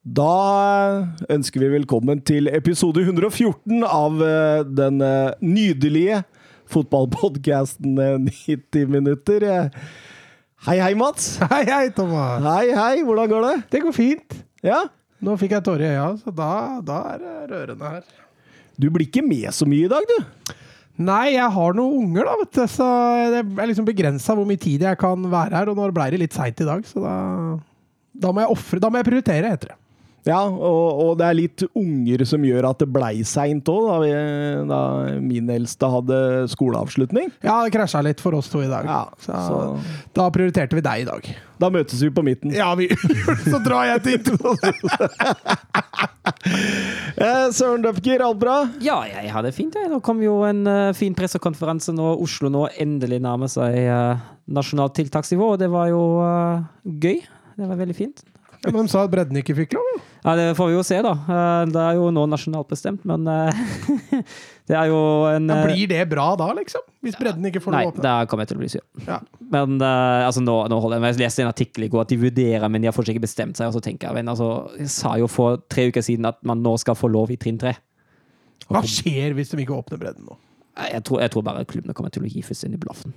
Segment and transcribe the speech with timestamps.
[0.00, 6.22] Da ønsker vi velkommen til episode 114 av eh, den eh, nydelige
[6.72, 9.44] fotballpodkasten 90 minutter.
[9.44, 9.82] Eh,
[10.64, 11.34] Hei, hei, Mats.
[11.52, 12.40] Hei, hei, Thomas.
[12.44, 13.02] Hei, hei.
[13.04, 13.52] Hvordan går det?
[13.72, 14.38] Det går fint.
[14.64, 14.86] Ja?
[15.20, 16.48] Nå fikk jeg tårer i øya, så da,
[16.84, 18.08] da er det rørende her.
[18.80, 20.54] Du blir ikke med så mye i dag, du.
[21.00, 22.88] Nei, jeg har noen unger, da, vet du, så
[23.36, 25.72] det er liksom begrensa hvor mye tid jeg kan være her.
[25.72, 27.14] Og nå ble det litt seint i dag, så da,
[28.24, 29.78] da må jeg offre Da må jeg prioritere, heter det.
[30.28, 34.24] Ja, og, og det er litt unger som gjør at det blei seint òg, da,
[34.68, 34.80] da
[35.24, 36.18] min eldste hadde
[36.52, 37.30] skoleavslutning.
[37.46, 38.88] Ja, det krasja litt for oss to i dag.
[38.88, 41.30] Ja, så, så da prioriterte vi deg i dag.
[41.60, 42.52] da møtes vi på midten.
[42.56, 42.90] Ja, vi
[43.50, 44.20] Så drar jeg til
[47.20, 48.56] Eh, Søren Dupker, alt bra?
[48.84, 49.74] Ja, jeg har det fint.
[49.76, 49.90] Jeg.
[49.92, 52.14] Nå kom jo en uh, fin pressekonferanse nå.
[52.22, 57.20] Oslo nå endelig nærmer seg uh, nasjonalt tiltaksnivå, og det var jo uh, gøy.
[57.56, 58.24] Det var veldig fint.
[58.60, 60.00] Ja, men de sa at bredden ikke fikk lov.
[60.20, 61.12] Ja, Det får vi jo se, da.
[61.16, 63.60] Eh, det er jo nå nasjonalt bestemt, men eh,
[64.68, 64.98] det er jo
[65.30, 66.84] en Ja, eh, blir det bra da, liksom?
[67.00, 68.04] Hvis bredden ikke får lov å åpne?
[68.04, 68.84] da kommer jeg til å bli sur.
[69.06, 69.16] Ja.
[69.54, 71.14] Men altså, nå, nå holder jeg meg.
[71.16, 73.56] Jeg leste en artikkel i går at de vurderer, men de har fortsatt ikke bestemt
[73.56, 73.70] seg.
[73.72, 76.60] Og så tenker jeg, men altså, jeg sa jo for tre uker siden at man
[76.60, 77.78] nå skal få lov i trinn tre.
[78.68, 80.36] Hva skjer hvis de ikke åpner bredden nå?
[80.90, 83.16] Jeg tror, jeg tror bare klubbene kommer til å gi fullstendig blaffen.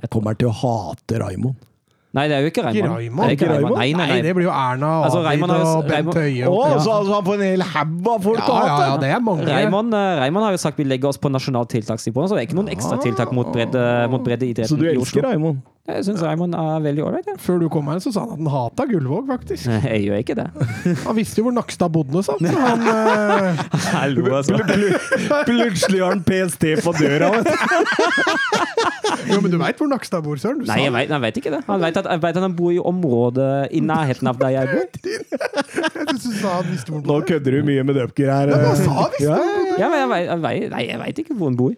[0.00, 1.69] Jeg Kommer til å hate Raymond.
[2.10, 3.30] Nei, det er jo ikke Raymond.
[3.30, 3.46] Det.
[3.46, 3.76] Raymond?
[3.78, 6.48] Nei, nei, Nei, det blir jo Erna Altså, Reimann har og Bent Høie.
[6.48, 9.10] Å, så, altså, han får en hel haug av folk å Ja, ja, ja, det
[9.14, 9.46] er mange.
[9.46, 12.58] Reimann, Reimann, har jo sagt vi legger oss på nasjonalt tiltaksnivå, så det er ikke
[12.58, 15.54] noen ekstra tiltak mot bredde, mot breddeidretten Så du elsker Oslo.
[15.88, 17.26] Jeg syns Raymond er veldig ålreit.
[17.26, 17.34] Ja.
[17.40, 19.66] Før du kom her, så sa han at han hata Gullvåg, faktisk.
[19.90, 20.44] Jeg gjør ikke det.
[21.06, 23.62] Han visste jo hvor Nakstad bodde, sa Så han, eh,
[23.96, 24.60] Hallo, altså.
[25.48, 27.30] Plutselig har han PST på døra.
[27.34, 29.34] Vet du.
[29.34, 30.60] jo, men du veit hvor Nakstad bor, Søren?
[30.62, 31.62] Du Nei, jeg vet, jeg vet ikke det.
[31.66, 34.70] Han vet at, jeg vet at han bor i området i nærheten av der jeg
[34.70, 34.86] bor.
[35.00, 38.52] Jeg synes han visste hvor han Nå kødder du mye med Dupker her.
[38.52, 39.76] men han sa visst Ja, ja, ja.
[39.80, 41.74] Ja, men jeg vet, jeg vet, nei, jeg vet ikke hvor han bor.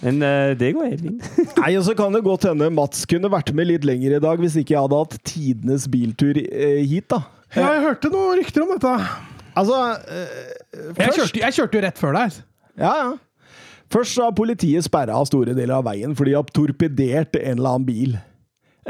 [0.00, 1.26] Men uh, det går helt fint.
[1.60, 4.40] Nei, og så kan det godt hende Mats kunne vært med litt lenger i dag
[4.40, 7.22] hvis ikke jeg hadde hatt tidenes biltur eh, hit, da.
[7.52, 8.94] Ja, jeg hørte noen rykter om dette.
[9.58, 12.40] Altså uh, Jeg kjørte, jeg kjørte jo rett før deg.
[12.80, 13.10] ja, ja.
[13.92, 17.72] først har politiet sperra av store deler av veien fordi de har torpedert en eller
[17.74, 18.18] annen bil.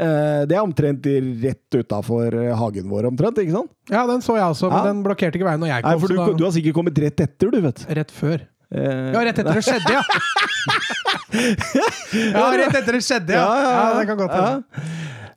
[0.01, 1.03] Eh, det er omtrent
[1.43, 3.41] rett utafor hagen vår, omtrent.
[3.43, 3.73] ikke sant?
[3.91, 4.85] Ja, den så jeg også, men Ja.
[4.87, 6.01] den blokkerte ikke veien når jeg Nei, kom.
[6.05, 8.45] for du, så da, du har sikkert kommet rett etter, du, vet Rett før.
[8.71, 10.01] Eh, Ja, rett etter det skjedde, ja!
[12.31, 13.47] ja, rett etter det skjedde, ja!
[13.65, 14.63] Ja, det kan godt hende.
[14.63, 14.89] ja.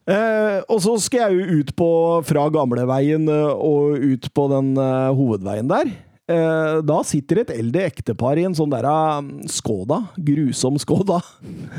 [0.04, 1.86] Eh, og så skal jeg jo ut på
[2.28, 5.88] fra gamleveien eh, og ut på den uh, hovedveien der.
[6.28, 10.02] Eh, da sitter et eldre ektepar i en sånn der eh, Skoda.
[10.16, 11.20] Grusom Skoda.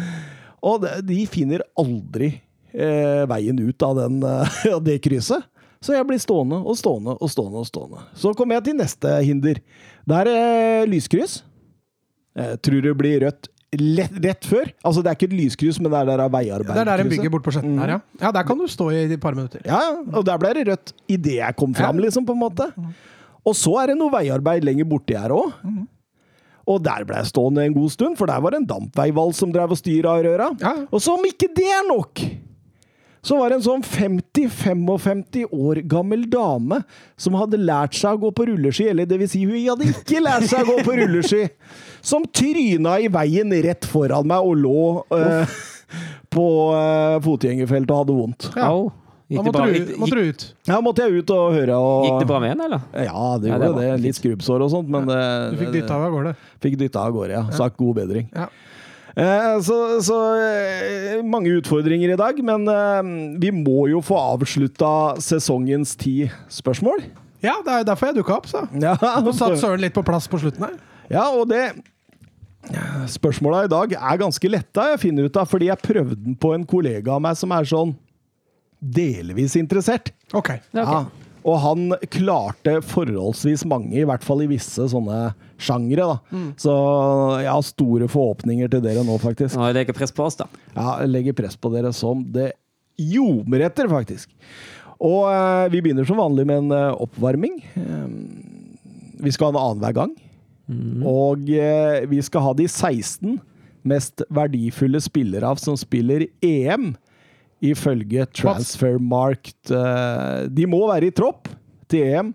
[0.66, 2.32] Og de, finner aldri
[2.74, 4.22] eh, veien ut av, den,
[4.88, 5.46] det krysset.
[5.86, 7.62] Så jeg blir stående og stående og stående.
[7.62, 8.06] og stående.
[8.18, 9.60] Så kommer jeg til neste hinder.
[10.10, 11.40] Der er lyskryss.
[12.36, 13.48] Jeg tror det blir rødt
[13.80, 14.70] lett, rett før.
[14.86, 16.76] Altså, det er ikke et lyskryss, men det er der av veiarbeid.
[16.76, 18.00] Det er der en bygger bort på Skjetten her, ja.
[18.22, 19.64] Ja, der kan du stå i et par minutter.
[19.66, 22.06] Ja, ja, og der ble det rødt idet jeg kom fram, Ja.
[22.06, 22.70] liksom, på en måte.
[23.46, 25.52] Og så er det noe veiarbeid lenger borti her òg.
[26.66, 29.52] Og der ble jeg stående en god stund, for der var det en dampveivals som
[29.54, 30.48] drev og styra i røra.
[30.62, 30.72] Ja.
[30.92, 32.24] Og som ikke det er nok,
[33.26, 36.82] så var det en sånn 50-55 år gammel dame
[37.18, 40.22] som hadde lært seg å gå på rulleski, eller det vil si, hun hadde ikke
[40.22, 41.48] lært seg å gå på rulleski,
[42.12, 45.58] som tryna i veien rett foran meg og lå uh,
[46.30, 48.48] på uh, fotgjengerfeltet og hadde vondt.
[48.54, 48.70] Ja.
[48.70, 48.94] Au.
[48.94, 50.44] Da Gikk det, måtte bra, du, måtte du ut.
[50.70, 51.78] Ja, måtte jeg ut og høre.
[51.82, 52.84] Og, gikk det bra med henne, eller?
[53.08, 53.88] Ja, det Ja, det det.
[54.04, 55.18] Litt skrubbsår og sånt, men det,
[55.56, 56.36] Du fikk dytta av gårde.
[56.62, 57.42] fikk dytta av gårde, ja.
[57.58, 58.30] Sagt god bedring.
[58.36, 58.46] Ja.
[59.16, 65.16] Eh, så så eh, mange utfordringer i dag, men eh, vi må jo få avslutta
[65.24, 67.06] sesongens ti spørsmål.
[67.46, 68.66] ja, det er derfor jeg dukka opp, så.
[68.76, 70.80] Ja, Nå satt Søren litt på plass på slutten her.
[71.14, 71.68] ja og det
[73.14, 76.50] Spørsmåla i dag er ganske letta, jeg finner ut av, fordi jeg prøvde den på
[76.56, 77.92] en kollega av meg som er sånn
[78.82, 80.10] delvis interessert.
[80.34, 80.50] Ok.
[80.74, 80.90] Ja, ok.
[80.90, 85.20] Ja, og han klarte forholdsvis mange, i hvert fall i visse sånne
[85.62, 86.08] sjangre.
[86.10, 86.44] da.
[86.58, 86.74] Så
[87.44, 89.54] jeg har store forhåpninger til dere nå, faktisk.
[89.60, 90.50] Nå legger press på oss, da.
[90.74, 92.52] Ja, jeg legger press på dere som det
[92.98, 94.32] ljomer etter, faktisk.
[95.06, 97.60] Og eh, vi begynner som vanlig med en eh, oppvarming.
[97.78, 98.08] Eh,
[99.26, 100.16] vi skal ha en annenhver gang.
[101.06, 103.38] Og eh, vi skal ha de 16
[103.86, 106.96] mest verdifulle spillere av som spiller EM,
[107.72, 109.72] ifølge Transfermarkt.
[109.72, 111.50] Eh, de må være i tropp
[111.92, 112.34] til EM,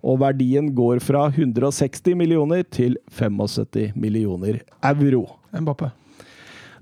[0.00, 5.26] og verdien går fra 160 millioner til 75 millioner euro.
[5.52, 5.90] Mbappe.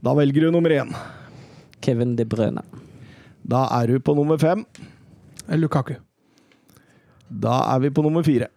[0.05, 0.93] Da velger du nummer én.
[1.83, 2.63] Kevin De Brøne.
[3.49, 4.65] Da er du på nummer fem.
[5.57, 5.95] Lukaku.
[7.29, 8.49] Da er vi på nummer fire.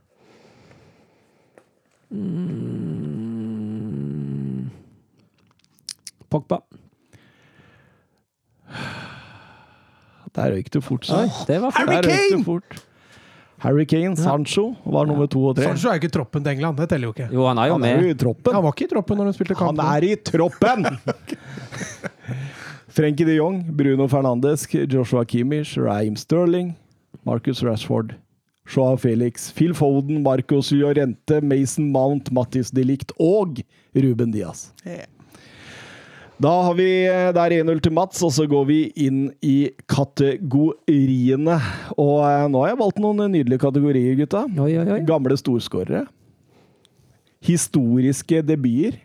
[6.32, 6.60] Pogba.
[10.36, 11.32] Der røyk det fort sa jeg.
[11.48, 12.62] det Harry Kane!
[13.62, 15.68] Harry Kane, Sancho var nummer to og tre.
[15.68, 16.78] Sancho er jo ikke i troppen til England.
[16.82, 17.28] Det teller jo ikke.
[17.36, 18.06] Jo, han er jo Han er med.
[18.08, 18.54] jo i troppen.
[18.56, 19.78] Han var ikke i troppen når de spilte kamp.
[19.78, 20.88] Han er i troppen!
[22.96, 26.74] Frenkie de Jong, Bruno Fernandes, Joshua Kimmich, Raheem Sterling,
[27.24, 28.16] Marcus Rashford,
[28.68, 33.62] Joao Felix, Phil Foden, Marcos Llorente, Mason Mount, Mattis Delict og
[33.96, 34.72] Ruben Diaz.
[34.86, 35.06] Ja.
[36.42, 41.58] Da har vi Det er 1-0 til Mats, og så går vi inn i kategoriene.
[42.02, 44.48] Og eh, nå har jeg valgt noen nydelige kategorier, gutta.
[44.50, 44.98] Oi, oi, oi.
[45.06, 46.08] Gamle storskårere.
[47.46, 48.98] Historiske debuter.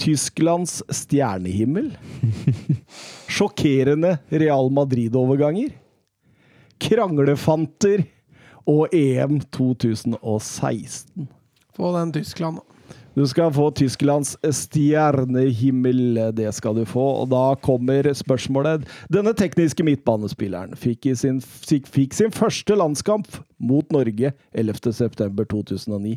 [0.00, 1.90] Tysklands stjernehimmel.
[3.34, 5.74] Sjokkerende Real Madrid-overganger.
[6.86, 8.06] Kranglefanter.
[8.70, 11.26] Og EM 2016.
[11.74, 12.62] Få den Tyskland.
[13.14, 16.14] Du skal få Tysklands stjernehimmel.
[16.34, 17.06] Det skal du få.
[17.22, 18.86] Og da kommer spørsmålet.
[19.12, 23.26] Denne tekniske midtbanespilleren fikk, sin, fikk sin første landskamp
[23.58, 26.14] mot Norge 11.9.2009,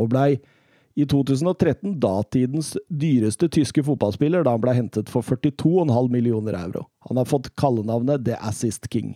[0.00, 0.30] og blei
[0.98, 6.88] i 2013 datidens dyreste tyske fotballspiller da han ble hentet for 42,5 millioner euro.
[7.08, 9.14] Han har fått kallenavnet The Assist King.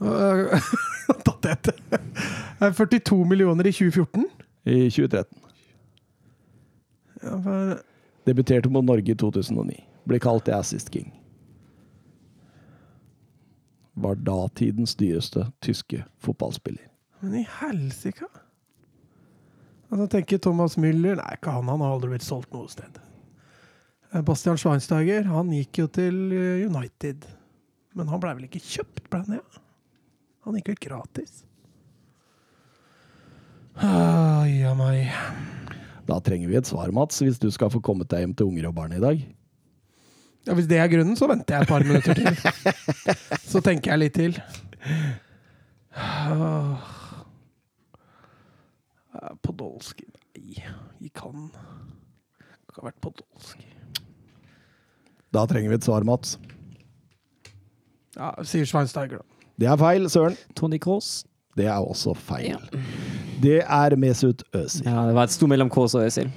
[1.24, 1.80] Tatt det etter.
[2.60, 4.26] Er 42 millioner i 2014.
[4.64, 5.38] I 2013.
[7.20, 7.80] Ja, for,
[8.24, 9.76] Debuterte mot Norge i 2009.
[10.08, 11.10] Ble kalt The Assist King.
[14.00, 16.86] Var datidens dyreste tyske fotballspiller.
[17.20, 18.24] men i helsike!
[19.90, 21.68] Altså, tenker Thomas Müller Nei, ikke han.
[21.68, 23.00] Han har aldri blitt solgt noe sted.
[24.14, 27.26] Eh, Bastian Schweinsteiger han gikk jo til eh, United.
[27.98, 29.42] Men han blei vel ikke kjøpt, ble han det?
[29.42, 29.64] Ja?
[30.50, 31.44] Han gikk vel gratis?
[33.78, 35.12] Ai a meg.
[36.10, 38.66] Da trenger vi et svar, Mats, hvis du skal få kommet deg hjem til unger
[38.66, 39.20] og barn i dag.
[40.48, 42.34] Ja, Hvis det er grunnen, så venter jeg et par minutter til.
[43.46, 44.40] Så tenker jeg litt til.
[45.94, 46.82] Ah.
[49.44, 50.62] Podolsky Nei,
[51.02, 53.66] gikk han Kan ikke ha vært Podolsky.
[55.30, 56.38] Da trenger vi et svar, Mats.
[58.16, 59.29] Ja, sier Schweinsteiger, da.
[59.60, 60.36] Det er feil, Søren.
[60.56, 61.24] Tony Kroos.
[61.56, 62.54] Det er også feil.
[62.54, 62.80] Ja.
[63.42, 64.86] Det er Mesut Özil.
[64.86, 66.30] Ja, det var et sto mellom Kroos og Øzil.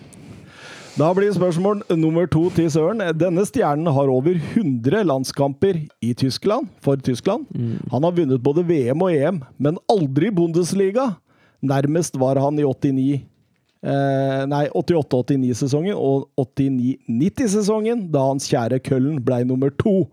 [0.93, 2.99] Da blir spørsmål nummer to til Søren.
[3.17, 7.47] Denne stjernen har over 100 landskamper i Tyskland, for Tyskland.
[7.91, 11.13] Han har vunnet både VM og EM, men aldri Bundesliga.
[11.63, 19.45] Nærmest var han i 89 eh, Nei, 88-89-sesongen og 89-90-sesongen, da hans kjære Køllen ble
[19.47, 20.09] nummer to.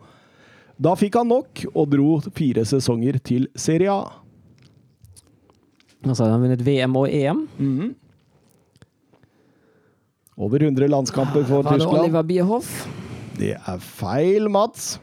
[0.80, 4.06] Da fikk han nok, og dro fire sesonger til Serie A.
[6.06, 7.42] Altså, han har vunnet VM og EM.
[10.40, 12.00] Over 100 landskamper for Var det Tyskland.
[12.06, 12.72] Oliver Bierhoff?
[13.36, 14.94] Det er feil, Mats.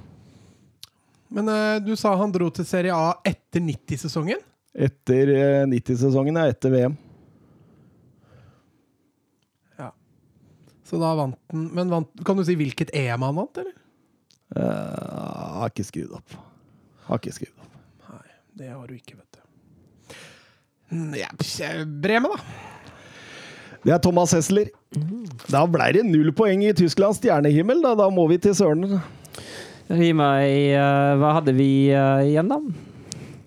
[1.30, 4.42] Men uh, du sa han dro til Serie A etter 90-sesongen?
[4.74, 6.48] Etter uh, 90-sesongen, ja.
[6.56, 6.96] Etter VM.
[9.78, 9.92] Ja.
[10.88, 13.76] Så da vant han Men vant, kan du si hvilket EM han vant, eller?
[14.56, 16.38] Eh, har ikke skrudd opp.
[17.10, 17.76] Har ikke skrudd opp.
[18.08, 18.24] Nei,
[18.62, 20.18] det har du ikke, vet du.
[20.92, 21.30] Mm, Ja,
[21.84, 22.40] Bremen, da.
[23.84, 24.72] Det er Thomas Hessler.
[25.52, 27.84] Da ble det null poeng i Tysklands stjernehimmel.
[27.84, 28.98] Da, da må vi til Søren.
[29.88, 32.58] Gi meg uh, Hva hadde vi uh, igjen, da?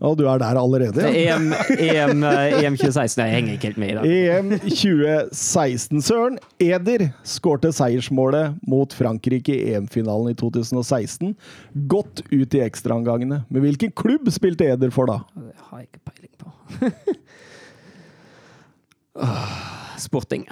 [0.00, 1.04] Og du er der allerede?
[1.12, 1.34] Ja.
[1.36, 3.20] EM, EM, eh, EM 2016.
[3.20, 4.38] Jeg henger ikke helt med i dag.
[4.38, 6.38] EM 2016, Søren.
[6.60, 11.34] Eder skårte seiersmålet mot Frankrike i EM-finalen i 2016.
[11.92, 13.42] Godt ut i ekstraomgangene.
[13.52, 15.20] Men hvilken klubb spilte Eder for da?
[15.36, 16.48] Det har jeg ikke peiling på.
[20.06, 20.48] Sporting.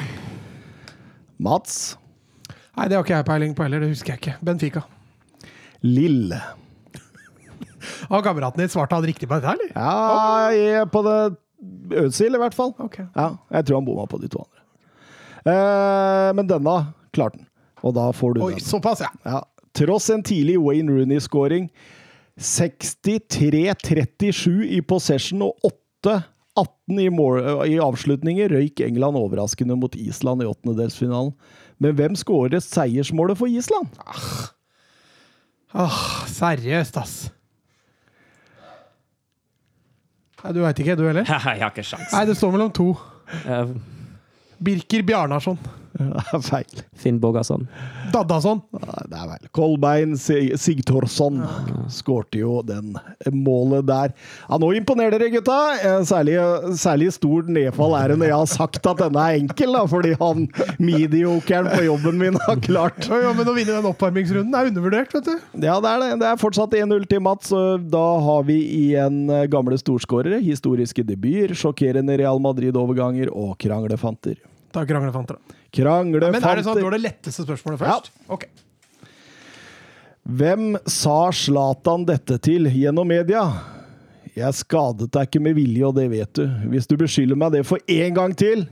[1.38, 1.96] Mats
[2.78, 3.82] Nei, det har ikke jeg peiling på heller.
[3.82, 4.36] Det husker jeg ikke.
[4.46, 4.84] Benfica.
[5.82, 6.36] Lill.
[8.12, 9.68] Har kameraten din svart han riktig på dette, eller?
[9.74, 11.18] Ja, jeg er på det
[11.98, 12.70] Øzil, i hvert fall.
[12.78, 13.06] Okay.
[13.16, 14.60] Ja, jeg tror han bomma på de to andre.
[15.48, 16.74] Eh, men denne
[17.16, 17.46] klarte han,
[17.82, 18.62] og da får du Oi, den.
[18.62, 19.10] såpass, ja.
[19.26, 19.40] Ja.
[19.78, 21.64] Tross en tidlig Wayne Rooney-scoring,
[22.38, 25.52] 63-37 i possession og
[26.06, 27.08] 8-18 i,
[27.72, 31.32] i avslutninger, røyk England overraskende mot Island i åttendedelsfinalen.
[31.82, 33.86] Men hvem skåret seiersmålet for Island?
[35.78, 35.98] Åh,
[36.30, 37.14] seriøst, ass.
[40.44, 41.26] Nei, Du veit ikke, du heller?
[41.28, 42.12] Jeg har ikke sjans.
[42.14, 42.88] Nei, det står mellom to.
[43.44, 43.72] Eh,
[44.64, 45.58] Birker Bjarnason.
[46.08, 46.82] Det er feil.
[46.98, 47.64] Finn Bogason.
[48.14, 48.60] Daddason.
[48.72, 49.48] Det er feil.
[49.56, 51.40] Kolbein Sigtorsson Sigthorsson
[51.92, 52.94] skårte jo den
[53.34, 54.12] målet der.
[54.48, 55.56] Ja, nå imponerer dere, gutta!
[55.82, 56.36] Eh, Særlig,
[56.78, 60.14] særlig stort nedfall er det når jeg har sagt at denne er enkel, da, fordi
[60.20, 60.46] han
[60.82, 65.12] mediokeren på jobben min har klart Ja, ja, men å vinne den oppvarmingsrunden er undervurdert,
[65.18, 65.34] vet du.
[65.66, 66.10] Ja, det er det.
[66.22, 67.50] Det er fortsatt 1-0 til Mats.
[67.56, 74.38] og Da har vi igjen eh, gamle storskårere, historiske debuter, sjokkerende Real Madrid-overganger og kranglefanter.
[74.72, 75.57] Ta kranglefanter, da.
[75.78, 76.34] Kranglefanter.
[76.34, 78.10] Men er det sånn at du har det letteste spørsmålet først?
[78.34, 78.48] Ok.
[80.28, 83.46] Hvem sa Zlatan dette til gjennom media?
[84.36, 86.44] Jeg skadet deg ikke med vilje, og det vet du.
[86.72, 88.66] Hvis du beskylder meg det for én gang til,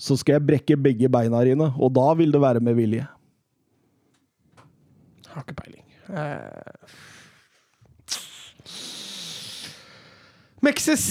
[0.00, 3.04] så skal jeg brekke begge beina dine, og da vil det være med vilje.
[5.34, 5.84] Har ikke peiling.
[6.14, 6.96] Eh.
[10.64, 11.04] Mexes.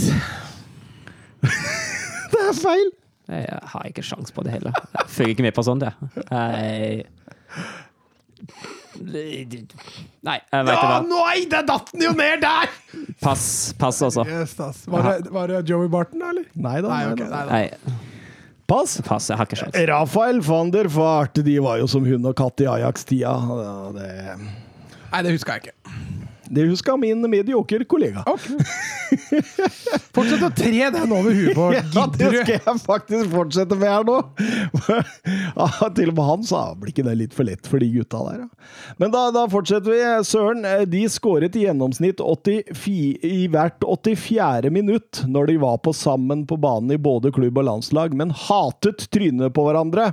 [2.33, 2.89] Det er feil!
[3.31, 4.73] Jeg har ikke sjans på det heller.
[4.97, 5.93] Jeg følger ikke med på sånt, jeg.
[6.31, 7.05] Jeg-
[9.03, 10.97] Nei, jeg veit Ja, hva.
[11.07, 12.69] nei, det datt den jo ned der!
[13.23, 14.23] Pass, pass også.
[14.27, 14.83] Yes, ass.
[14.87, 16.45] Var, det, var det Joey Barton, da, eller?
[16.55, 16.87] Nei da.
[16.91, 17.51] Nei, okay, ok, nei, da.
[17.51, 17.99] Nei,
[18.67, 18.93] Pass!
[19.03, 19.27] pass.
[19.29, 19.75] Jeg har ikke sjans.
[19.89, 23.33] Rafael van der Fart, de var jo som hund og katt i Ajax-tida.
[23.97, 24.37] Det,
[25.11, 25.75] nei, det huska jeg ikke.
[26.53, 28.23] Det huska min medioker kollega.
[28.27, 28.57] Okay.
[30.13, 31.69] Fortsett å tre den over huet på.
[31.93, 34.17] Ja, det skal jeg faktisk fortsette med her nå.
[35.57, 38.21] Ja, til og med han sa blir ikke det litt for lett for de gutta
[38.27, 38.43] der.
[38.45, 38.93] Ja.
[39.01, 40.01] Men da, da fortsetter vi.
[40.27, 44.71] Søren, eh, de skåret i gjennomsnitt 84, i hvert 84.
[44.73, 49.07] minutt når de var på sammen på banen i både klubb og landslag, men hatet
[49.13, 50.11] trynet på hverandre.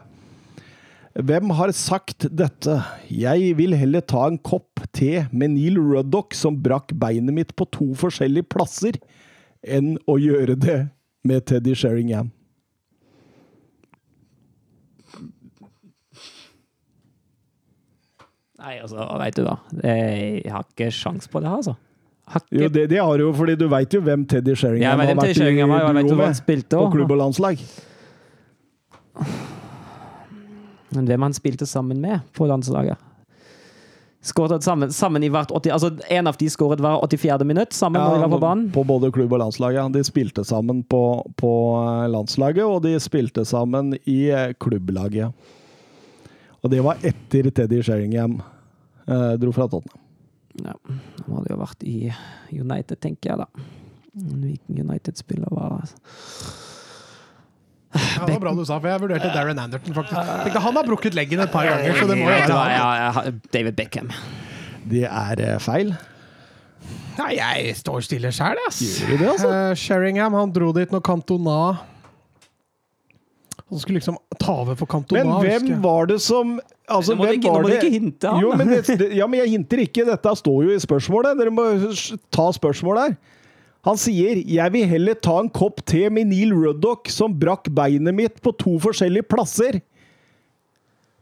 [1.19, 2.77] Hvem har sagt dette?
[3.11, 7.67] Jeg vil heller ta en kopp te med Neil Ruddock som brakk beinet mitt på
[7.75, 8.99] to forskjellige plasser,
[9.67, 10.79] enn å gjøre det
[11.27, 12.31] med Teddy Sheringham.
[18.61, 19.57] Nei, altså, veit du da.
[19.83, 21.79] Jeg har ikke sjans på det her, altså.
[22.31, 25.17] Ikke Jo, det, det har du jo, fordi du veit jo hvem Teddy Sheringham har
[25.19, 27.63] vært i duo med på klubb og landslag.
[30.95, 32.99] Men hvem han spilte sammen med på landslaget?
[34.23, 37.45] Skåret sammen, sammen i hvert 80 Altså, en av de skåret hver 84.
[37.49, 38.67] minutt sammen når de var på banen.
[38.75, 39.87] på både klubb og landslag, ja.
[39.89, 41.01] De spilte sammen på,
[41.41, 45.33] på eh, landslaget, og de spilte sammen i eh, klubblaget.
[46.61, 48.43] Og det var etter Teddy Sheringham
[49.07, 50.05] eh, dro fra Tottenham.
[50.67, 51.99] Ja, han hadde jo vært i
[52.53, 53.49] United, tenker jeg da.
[54.13, 55.87] Hvilken United-spiller var
[57.91, 60.15] Ja, det var bra du sa, for jeg vurderte Darren Anderton, faktisk.
[60.45, 62.71] Tenkte, han har brukket leggen et par ganger, så det må jo være han.
[63.03, 64.13] ja, David Beckham.
[64.91, 65.91] Det er eh, feil.
[67.19, 68.79] Nei, jeg står stille sjæl, ass.
[69.03, 69.49] Gjør du det, altså?
[69.51, 71.57] uh, Sheringham han dro dit når Cantona
[73.71, 75.25] Han skulle liksom ta over for Cantona.
[75.27, 76.57] Men hvem var det som
[76.91, 78.41] altså, Nå må ikke- nå var må du ikke hinte, han.
[78.43, 80.07] Jo, men, det, det- ja, men jeg hinter ikke.
[80.09, 81.39] Dette står jo i spørsmålet.
[81.39, 81.67] Dere må
[82.35, 83.17] ta spørsmålet her.
[83.87, 88.15] Han sier 'Jeg vil heller ta en kopp te med Neil Ruddock, som brakk beinet
[88.15, 89.81] mitt på to forskjellige plasser'.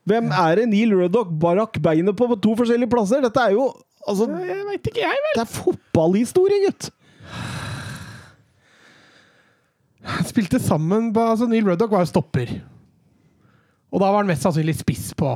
[0.08, 3.20] Hvem er det Neil Ruddock brakk beinet på på to forskjellige plasser?
[3.22, 3.72] Dette er jo
[4.08, 5.34] Altså, Jeg veit ikke, jeg, vel.
[5.34, 6.90] det er fotballhistorie, gutt!
[10.08, 12.48] Han spilte sammen på altså Neil Ruddock var jo stopper.
[13.92, 15.34] Og da var han mest sannsynlig spiss på.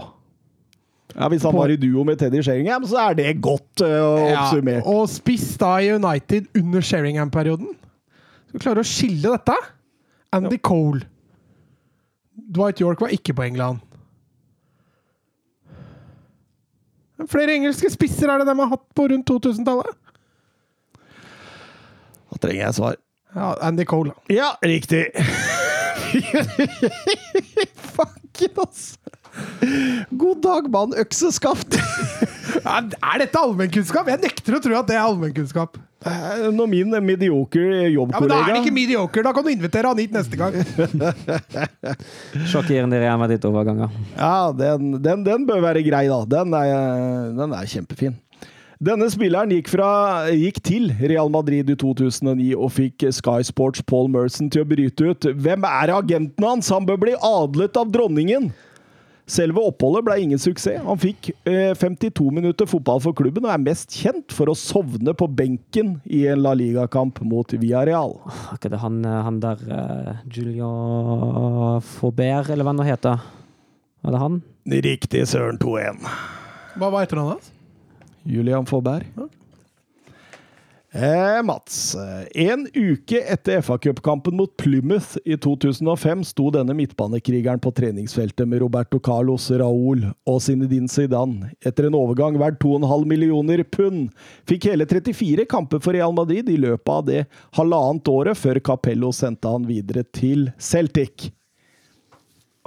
[1.12, 4.86] Ja, Hvis han var i duo med Teddy Sheringham, så er det godt uh, oppsummert.
[4.88, 7.74] og spiss da i United under Sheringham-perioden.
[8.48, 9.56] Skal vi klare å skille dette?
[10.32, 11.04] Andy Cole.
[12.32, 13.82] Dwight York var ikke på England.
[17.30, 19.98] Flere engelske spisser er det de har hatt på rundt 2000-tallet.
[22.32, 22.96] Da trenger jeg svar.
[23.36, 24.12] Ja, Andy Cole.
[24.32, 25.04] Ja, riktig.
[27.94, 28.96] Fucken, ass.
[30.22, 30.92] God dag, mann.
[30.98, 31.78] Økseskaft.
[32.62, 34.10] Er dette allmennkunnskap?
[34.12, 35.78] Jeg nekter å tro at det er allmennkunnskap.
[36.02, 39.22] Eh, Når min mediocre Ja, men Da er det ikke mediocre.
[39.24, 40.56] Da kan du invitere han hit neste gang.
[42.50, 43.94] Sjokkerende Real Madrid-overganger.
[44.16, 46.20] Ja, den, den, den bør være grei, da.
[46.28, 48.18] Den er, den er kjempefin.
[48.82, 49.88] Denne spilleren gikk, fra,
[50.34, 55.12] gikk til Real Madrid i 2009 og fikk Sky Sports Paul Merson til å bryte
[55.12, 55.28] ut.
[55.38, 56.72] Hvem er agenten hans?
[56.74, 58.50] Han bør bli adlet av dronningen!
[59.32, 60.82] Selve oppholdet ble ingen suksess.
[60.84, 65.14] Han fikk eh, 52 minutter fotball for klubben og er mest kjent for å sovne
[65.16, 68.18] på benken i en La Liga-kamp mot Villarreal.
[68.28, 70.68] Er ikke det han, eh, han der uh, Julio
[71.94, 73.24] Faubert, eller hva han heter?
[74.02, 74.40] Er det han?
[74.88, 76.04] Riktig, Søren 2-1.
[76.82, 78.08] Hva heter han, da?
[78.28, 79.08] Julian Faubert.
[80.94, 81.94] Eh, Mats.
[81.94, 88.60] eh, En uke etter FA-cupkampen mot Plymouth i 2005 sto denne midtbanekrigeren på treningsfeltet med
[88.60, 91.54] Roberto Carlos, Raúl og Zinedine Zidane.
[91.64, 94.10] Etter en overgang verdt 2,5 millioner pund
[94.44, 97.24] fikk hele 34 kamper for Real Madrid i løpet av det
[97.56, 101.30] halvannet året før Capello sendte han videre til Celtic.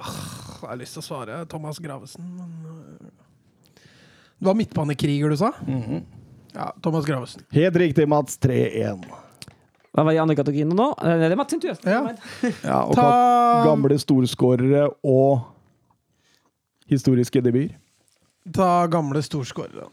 [0.02, 3.10] Jeg har lyst til å svare Thomas Gravesen, men øh,
[4.42, 5.54] Det var midtbanekriger du sa?
[6.56, 7.44] Ja, Thomas Gravesen.
[7.52, 8.38] Helt riktig, Mats.
[8.40, 9.04] 3-1.
[9.96, 10.90] Hva var i andre kategoriene nå?
[11.04, 11.76] Eh, Det er Mats sin tur.
[11.84, 12.02] Ja.
[12.64, 13.10] Ja, og Ta
[13.68, 15.44] gamle storskårere og
[16.92, 17.76] historiske debuter.
[18.54, 19.88] Ta gamle storskårere.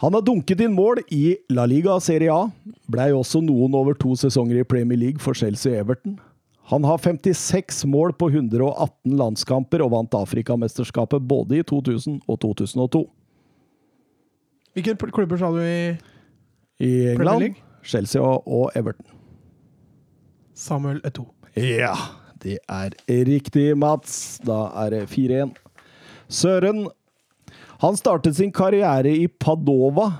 [0.00, 2.46] Han har dunket inn mål i La Liga Serie A.
[2.88, 6.18] Blei også noen over to sesonger i Premier League for Chelsea Everton.
[6.70, 13.02] Han har 56 mål på 118 landskamper og vant Afrikamesterskapet både i 2000 og 2002.
[14.74, 15.96] Hvilke klubber sa du i
[16.80, 19.06] I England, Chelsea og, og Everton.
[20.54, 21.26] Samuel Eto.
[21.56, 21.94] Ja,
[22.40, 22.94] det er
[23.26, 24.38] riktig, Mats.
[24.46, 25.52] Da er det 4-1.
[26.30, 26.86] Søren.
[27.80, 30.10] Han startet sin karriere i Padova,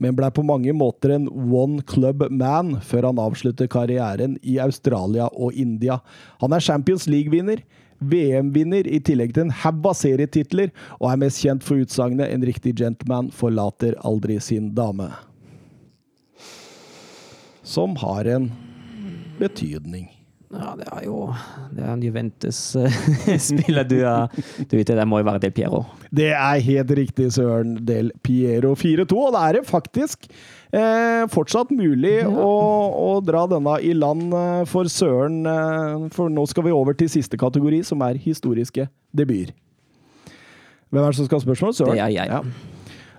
[0.00, 5.28] men ble på mange måter en one club man før han avsluttet karrieren i Australia
[5.34, 5.98] og India.
[6.40, 7.60] Han er Champions League-vinner,
[8.00, 12.44] VM-vinner i tillegg til en haug av serietitler, og er mest kjent for utsagnet 'En
[12.44, 15.12] riktig gentleman forlater aldri sin dame'.
[17.62, 18.52] Som har en
[19.38, 20.17] betydning.
[20.48, 21.26] Ja, det er jo
[21.76, 24.30] Det er en Juventus-spiller du er
[24.70, 25.82] Du vet det, må jo være Del Piero.
[26.08, 30.24] Det er helt riktig, Søren Del Piero 4-2, og da er det faktisk
[30.72, 35.42] eh, fortsatt mulig å, å dra denne i land eh, for Søren.
[35.44, 39.52] Eh, for nå skal vi over til siste kategori, som er historiske debuter.
[40.88, 41.76] Hvem er det som skal ha spørsmål?
[41.76, 41.98] Søren?
[41.98, 42.32] Det er jeg.
[42.32, 42.77] Ja.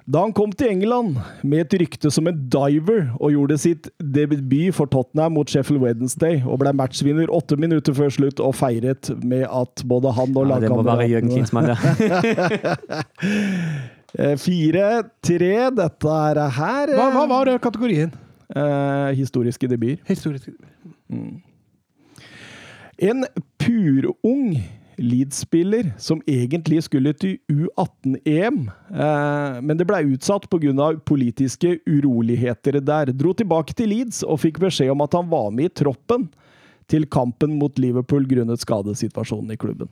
[0.10, 4.74] Da han kom til England med et rykte som en diver og gjorde sitt debut
[4.74, 9.46] for Tottenham mot Sheffield Wednesday og ble matchvinner åtte minutter før slutt og feiret med
[9.46, 11.78] at både han og Ja, lagkameratene.
[14.18, 15.50] Eh, Fire-tre.
[15.78, 18.10] Dette er her Hva, hva var kategorien?
[18.58, 20.02] eh, historiske debuter.
[20.10, 20.50] Historisk.
[22.98, 23.26] En
[23.62, 24.56] purung
[25.00, 28.60] Leeds-spiller som egentlig skulle til U18-EM,
[28.92, 30.92] eh, men det ble utsatt pga.
[31.06, 33.14] politiske uroligheter der.
[33.14, 36.30] Dro tilbake til Leeds og fikk beskjed om at han var med i troppen
[36.90, 39.90] til kampen mot Liverpool grunnet skadesituasjonen i klubben.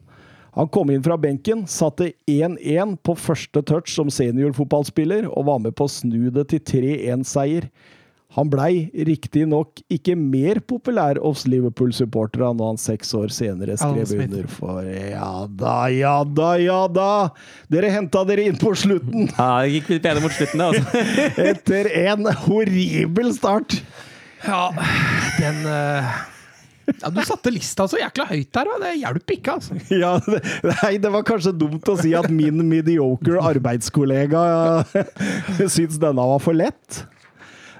[0.58, 5.76] Han kom inn fra benken, satte 1-1 på første touch som seniorfotballspiller, og var med
[5.78, 7.67] på å snu det til 3-1-seier.
[8.36, 14.50] Han blei riktignok ikke mer populær hos Liverpool-supporterne når han seks år senere skrev under
[14.52, 17.08] for Ja da, ja da, ja da!
[17.72, 20.70] Dere henta dere inn på slutten ja, det gikk litt bedre mot slutten, da.
[20.74, 21.06] Altså.
[21.54, 23.80] etter en horribel start.
[24.44, 24.68] Ja,
[25.40, 26.12] den uh...
[26.92, 29.80] ja, Du satte lista så jækla høyt der, og det hjelper ikke, altså.
[30.04, 34.44] Ja, det- nei, det var kanskje dumt å si at min mediocre arbeidskollega
[35.78, 37.06] syns denne var for lett.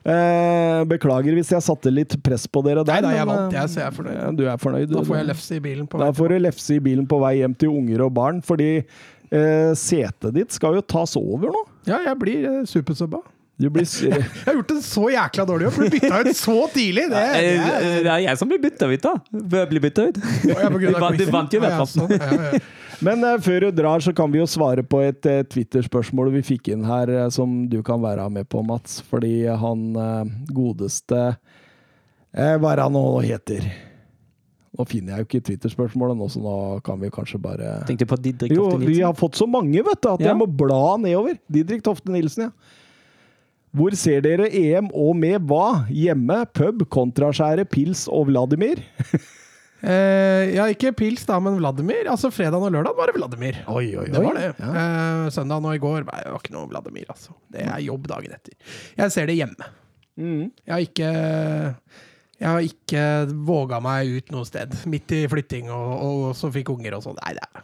[0.08, 3.02] Eh, beklager hvis jeg satte litt press på dere der.
[3.04, 4.38] Nei nei jeg men, vant, eh, jeg, så jeg er fornøyd.
[4.40, 4.92] Du er fornøyd?
[4.94, 7.34] Da får jeg lefse i bilen på Da får du lefse i bilen på vei
[7.42, 11.66] hjem til unger og barn, fordi eh, setet ditt skal jo tas over nå.
[11.92, 13.20] Ja, jeg blir eh, supersubba.
[13.60, 17.08] Du blir Jeg har gjort det så jækla dårlig, for du bytta ut så tidlig!
[17.12, 19.16] Det, det Eh, er, Det er jeg som blir bytta ut, da.
[19.58, 20.20] Bør bli bytta ut.
[20.48, 22.62] Ja, Du vant- du vant jo i Ja, hvert ja, fall.
[23.06, 26.46] Men uh, før du drar, så kan vi jo svare på et uh, Twitter-spørsmål vi
[26.56, 29.00] fikk inn her, uh, som du kan være med på, Mats.
[29.06, 29.92] Fordi han
[30.54, 31.22] godeste
[32.38, 33.68] Hva er det han nå heter?
[34.78, 36.56] Nå finner jeg jo ikke Twitter-spørsmålet nå, så nå
[36.86, 40.10] kan vi kanskje bare Tenkte på Didrik Jo, vi har fått så mange, vet du,
[40.12, 40.32] at Ja.
[40.32, 41.40] jeg må bla nedover.
[41.50, 42.84] Didrik Tofte Nilsen, ja.
[43.78, 45.86] Hvor ser dere EM og med hva?
[45.94, 48.82] Hjemme, pub, kontraskjære, pils og Vladimir?
[49.86, 52.08] Eh, ja, ikke pils, da, men Vladimir.
[52.10, 53.60] Altså Fredag og lørdag var det Vladimir.
[53.70, 54.48] Oi, oi, Det var det.
[54.58, 54.72] Ja.
[54.74, 57.36] Eh, søndag og i går nei, det var ikke noe Vladimir, altså.
[57.54, 58.56] Det er jobb dagen etter.
[58.98, 59.70] Jeg ser det hjemme.
[60.18, 60.48] Mm.
[60.66, 61.12] Jeg har ikke
[62.38, 63.04] Jeg har ikke
[63.46, 64.74] våga meg ut noe sted.
[64.90, 67.18] Midt i flytting, og, og så fikk unger og sånn.
[67.22, 67.64] Nei, det er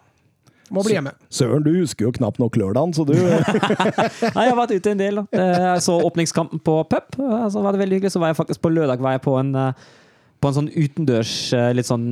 [0.74, 1.12] Må bli hjemme.
[1.34, 5.02] Søren, du husker jo knapt nok lørdagen, så du Nei, jeg har vært ute en
[5.02, 5.20] del.
[5.22, 5.26] da.
[5.74, 7.20] Jeg så åpningskampen på pub.
[7.20, 8.14] eh, Så var det veldig hyggelig.
[8.16, 9.92] Så var jeg faktisk på lørdag var jeg på en, eh,
[10.44, 12.08] på en sånn utendørs eh, litt sånn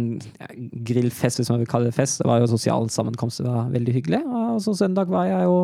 [0.88, 2.22] grillfest, hvis man vil kalle det fest.
[2.22, 3.42] Det var jo sosial sammenkomst.
[3.44, 4.22] Det var veldig hyggelig.
[4.24, 5.58] Og så søndag var jeg jo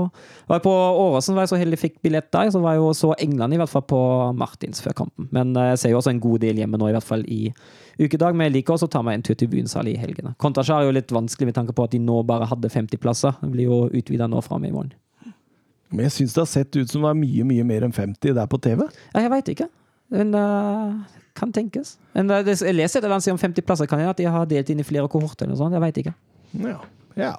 [0.50, 2.52] var jeg på Åråsen, var jeg så heldig fikk billett der.
[2.52, 4.02] Så var jeg jo så England, i hvert fall på
[4.38, 5.30] Martins før kampen.
[5.36, 7.42] Men eh, jeg ser jo også en god del hjemme nå, i hvert fall i
[8.02, 8.36] ukedag.
[8.36, 10.36] Men jeg liker også å ta meg en tur til Buensal i helgene.
[10.44, 13.40] Kontrasjar er jo litt vanskelig med tanke på at de nå bare hadde 50 plasser.
[13.42, 14.92] Det blir jo utvida nå fram i morgen.
[15.88, 18.36] Men jeg syns det har sett ut som det var mye, mye mer enn 50
[18.36, 18.84] der på TV.
[19.14, 19.70] Ja, jeg veit ikke.
[20.12, 21.00] Men uh,
[21.38, 21.96] kan tenkes.
[22.18, 23.90] Men uh, jeg leser et eller annet om 50 plasser.
[23.90, 25.78] Kan jeg at de har delt inn i flere kohorter eller noe sånt?
[25.78, 26.16] Jeg veit ikke.
[26.64, 26.80] Ja.
[27.20, 27.34] ja.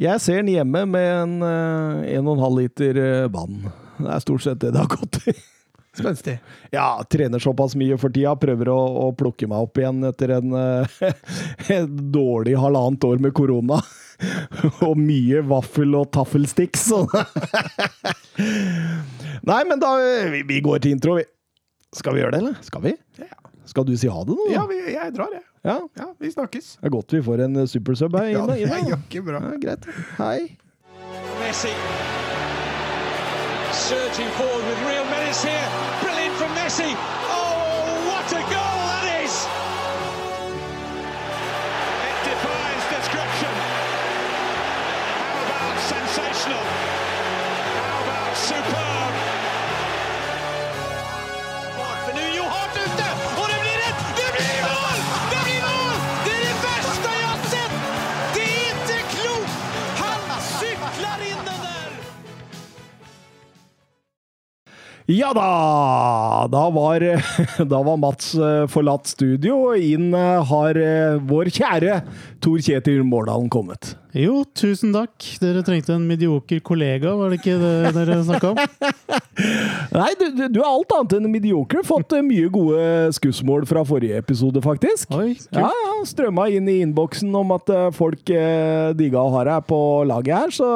[0.00, 3.64] Jeg ser den hjemme med en eh, 1,5 liter eh, vann.
[3.98, 5.34] Det er stort sett det det har gått i.
[6.00, 6.36] Spenstig.
[6.72, 8.36] Ja, trener såpass mye for tida.
[8.38, 13.34] Prøver å, å plukke meg opp igjen etter en, en et dårlig halvannet år med
[13.36, 13.80] korona.
[14.86, 16.88] og mye vaffel og taffelsticks.
[19.40, 19.94] Nei, men da
[20.32, 21.26] vi, vi går til intro, vi.
[21.96, 22.58] Skal vi gjøre det, eller?
[22.62, 22.92] Skal vi?
[23.18, 23.34] Ja.
[23.66, 24.44] Skal du si ha det nå?
[24.46, 24.52] da?
[24.54, 25.42] Ja, vi, jeg drar, jeg.
[25.66, 25.76] ja.
[25.98, 26.76] Ja, vi snakkes.
[26.80, 29.40] Det er godt vi får en eh, supersub her Ja, det er ikke bra.
[29.42, 29.88] Ja, greit.
[30.18, 30.56] Hei.
[31.42, 31.72] Messi.
[33.74, 35.66] Surging forward with real menace here.
[36.02, 36.90] Brilliant from Messi.
[36.94, 39.34] Oh, what a goal that is!
[42.06, 43.54] It defies description.
[45.26, 46.64] How about sensational?
[65.10, 66.46] Ja da!
[66.52, 67.02] Da var,
[67.72, 71.96] da var Mats eh, forlatt studio, og inn eh, har eh, vår kjære
[72.42, 73.96] Tor Kjetil Mårdalen kommet.
[74.14, 75.16] Jo, tusen takk.
[75.42, 78.60] Dere trengte en medioker kollega, var det ikke det dere snakka om?
[79.98, 81.82] Nei, du, du, er alt annet enn medioker.
[81.86, 85.10] Fått mye gode skussmål fra forrige episode, faktisk.
[85.16, 85.50] Oi, kult.
[85.58, 89.82] Ja, ja, Strømma inn i innboksen om at folk eh, digga å ha deg på
[90.06, 90.70] laget her, så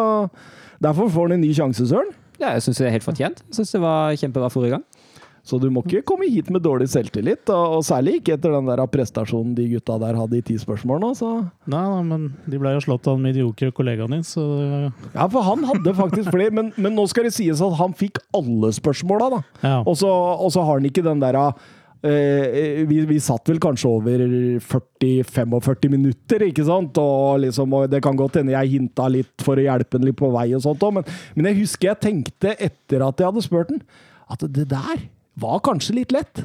[0.82, 2.10] derfor får han en ny sjanse, Søren.
[2.44, 3.40] Ja, jeg syns det er helt fortjent.
[3.48, 4.84] Jeg synes det var kjempebra forrige gang.
[5.44, 8.68] Så du må ikke komme hit med dårlig selvtillit, og, og særlig ikke etter den
[8.70, 11.28] der prestasjonen de gutta der hadde i ti spørsmål nå, så
[11.68, 14.40] Nei, nei, men de ble jo slått av den mediokre kollegaen din, så
[15.12, 18.22] Ja, for han hadde faktisk flere, men, men nå skal det sies at han fikk
[18.32, 19.42] alle spørsmåla, da.
[19.60, 19.76] ja.
[19.84, 21.36] Og så, og så har han ikke den der
[22.04, 24.24] vi, vi satt vel kanskje over
[24.60, 26.98] 40-45 minutter, ikke sant?
[27.00, 30.18] Og, liksom, og det kan godt hende jeg hinta litt for å hjelpe han litt
[30.18, 33.72] på vei, og sånt men, men jeg husker jeg tenkte etter at jeg hadde spurt
[33.72, 33.80] han,
[34.34, 35.06] at det der
[35.40, 36.44] var kanskje litt lett.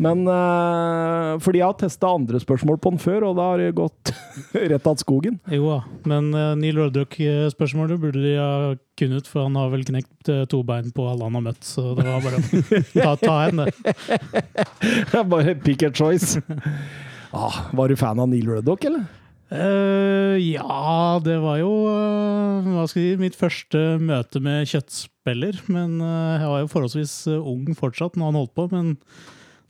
[0.00, 3.74] Men uh, fordi jeg har testa andre spørsmål på den før, og da har det
[3.76, 4.12] gått
[4.72, 5.38] rett att skogen.
[5.52, 5.80] Jo da.
[6.08, 10.62] Men uh, Neil Ruddock-spørsmålet burde de ha kunnet, for han har vel knekt uh, to
[10.64, 13.72] bein på alle han har møtt, så det var bare å ta, ta en, det.
[14.80, 16.40] Det er Bare pick a choice.
[17.36, 19.04] Ah, var du fan av Neil Ruddock, eller?
[19.50, 25.58] Uh, ja, det var jo uh, hva skal jeg si, mitt første møte med kjøttspiller.
[25.66, 28.68] Men uh, jeg var jo forholdsvis eh, ung fortsatt når han holdt på.
[28.70, 28.94] Men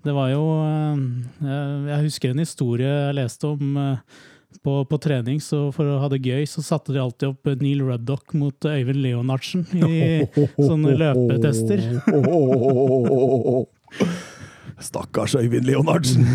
[0.05, 1.01] det var jo eh,
[1.45, 4.21] jeg, jeg husker en historie jeg leste om eh,
[4.65, 5.41] på, på trening.
[5.43, 9.03] Så for å ha det gøy, så satte de alltid opp Neil Ruddock mot Øyvind
[9.05, 10.27] Leonardsen i
[10.69, 11.85] sånne løpetester.
[14.81, 16.27] Stakkars Øyvind Leonardsen.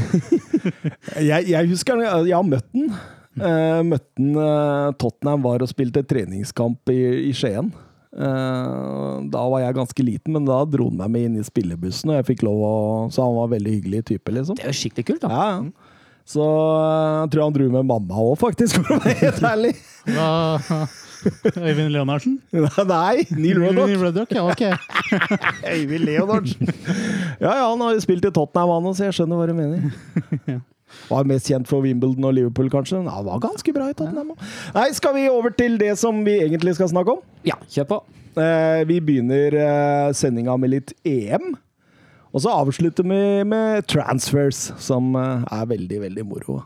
[1.30, 2.90] jeg, jeg husker jeg, jeg har møtt den.
[3.36, 7.74] Uh, møtte den eh, Tottenham var og spilte treningskamp i, i Skien.
[8.16, 12.14] Eh, da var jeg ganske liten, men da dro han meg med inn i spillebussen,
[12.14, 12.76] og jeg fikk lov å
[13.12, 14.56] Så han var veldig hyggelig type, liksom.
[14.56, 15.32] Det er jo skikkelig kult, da.
[15.34, 15.92] Ja, ja.
[16.26, 19.74] Så eh, jeg tror han dro med mamma òg, faktisk, for å være helt ærlig.
[21.56, 22.38] Øyvind Leonardsen?
[22.94, 23.90] Nei, Neil Ruddock.
[23.92, 24.64] Neil Ruddock, ja, ok.
[25.76, 26.72] Øyvind Leonardsen.
[27.42, 29.58] Ja, ja, han har jo spilt i Tottenham, han òg, så jeg skjønner hva du
[29.60, 30.64] mener.
[31.10, 33.00] Var mest kjent for Wimbledon og Liverpool, kanskje.
[33.02, 34.34] Men han var ganske bra i Tottenham.
[34.76, 37.26] Nei, skal vi over til det som vi egentlig skal snakke om?
[37.48, 38.02] Ja, kjør på.
[38.42, 41.54] Eh, vi begynner eh, sendinga med litt EM.
[42.36, 46.64] Og så avslutter vi med transfers, som eh, er veldig, veldig moro.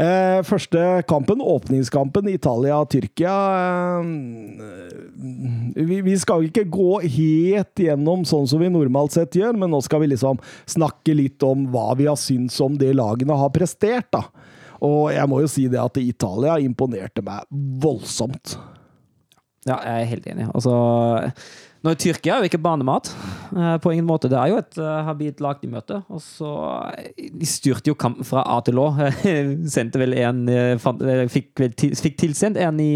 [0.00, 3.34] Eh, første kampen, åpningskampen, Italia-Tyrkia
[4.00, 4.06] eh,
[5.76, 9.82] vi, vi skal ikke gå helt gjennom sånn som vi normalt sett gjør, men nå
[9.84, 14.08] skal vi liksom snakke litt om hva vi har syntes om det lagene har prestert.
[14.14, 14.24] da.
[14.80, 17.44] Og jeg må jo si det at Italia imponerte meg
[17.84, 18.56] voldsomt.
[19.68, 20.48] Ja, jeg er helt enig.
[20.54, 20.72] Altså,
[21.80, 23.12] nå er Tyrkia jo ikke banemat.
[23.56, 24.28] eh, På ingen måte.
[24.28, 26.02] Det er jo et uh, habilt lag de møter.
[26.12, 26.50] Og så
[26.96, 28.90] eh, De styrte jo kampen fra A til Å.
[29.76, 31.64] Sendte vel en eh, eh, Fikk,
[32.00, 32.92] fikk tilsendt en i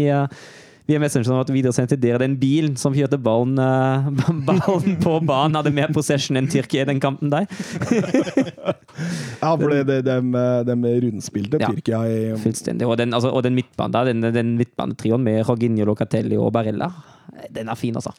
[0.85, 4.09] via Messenger at hadde videresendt til dere den bilen som kjørte ballen, eh,
[4.49, 7.49] ballen på banen, hadde mer possession enn Tyrkia i den kampen der.
[9.41, 11.67] Ja, for det, det, de, de rundspilte Ja.
[11.73, 12.85] Tyrkia i Fullstendig.
[12.87, 16.87] Og den, altså, og den midtbanen der, den, den midtbanetrioen med Roginio, Locatelli og Barella,
[17.53, 18.13] den er fin, altså.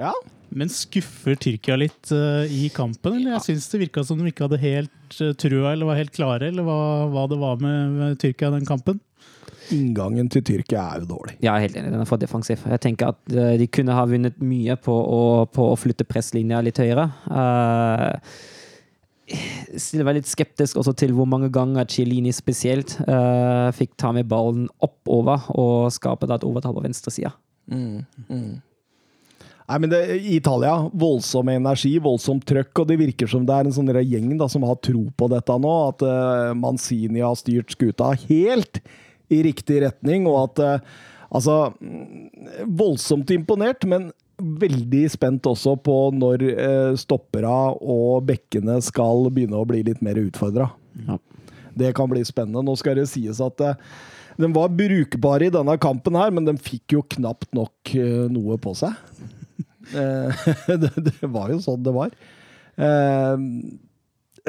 [0.00, 0.14] Ja.
[0.50, 3.20] Men skuffer Tyrkia litt uh, i kampen?
[3.20, 6.16] Eller jeg syns det virka som de ikke hadde helt uh, trua eller var helt
[6.16, 6.80] klare, eller hva,
[7.12, 8.98] hva det var med, med Tyrkia i den kampen?
[9.70, 11.36] inngangen til Tyrkia er jo dårlig.
[11.42, 12.62] Jeg er helt enig, den er for defensiv.
[12.66, 16.62] Jeg tenker at uh, de kunne ha vunnet mye på å, på å flytte presslinja
[16.64, 17.06] litt høyere.
[17.30, 18.18] Uh,
[19.78, 24.26] stiller meg litt skeptisk også til hvor mange ganger Cilini spesielt uh, fikk ta med
[24.30, 27.30] ballen oppover og skape da et overtall på venstresida.
[29.70, 33.76] Nei, men det, Italia, voldsom energi, voldsomt trøkk, og det virker som det er en
[33.76, 35.74] sånn gjeng da, som har tro på dette nå.
[35.92, 38.80] At uh, Manzini har styrt skuta helt
[39.30, 44.08] i riktig retning, og at uh, Altså mm, Voldsomt imponert, men
[44.42, 50.18] veldig spent også på når uh, stoppera og bekkene skal begynne å bli litt mer
[50.18, 50.66] utfordra.
[51.06, 51.20] Ja.
[51.78, 52.64] Det kan bli spennende.
[52.66, 53.62] Nå skal det sies at
[54.42, 57.94] den var brukbar i denne kampen her, men den fikk jo knapt nok
[58.34, 58.98] noe på seg.
[59.94, 60.50] Eh,
[60.82, 62.12] det, det var jo sånn det var.
[62.80, 63.46] Eh,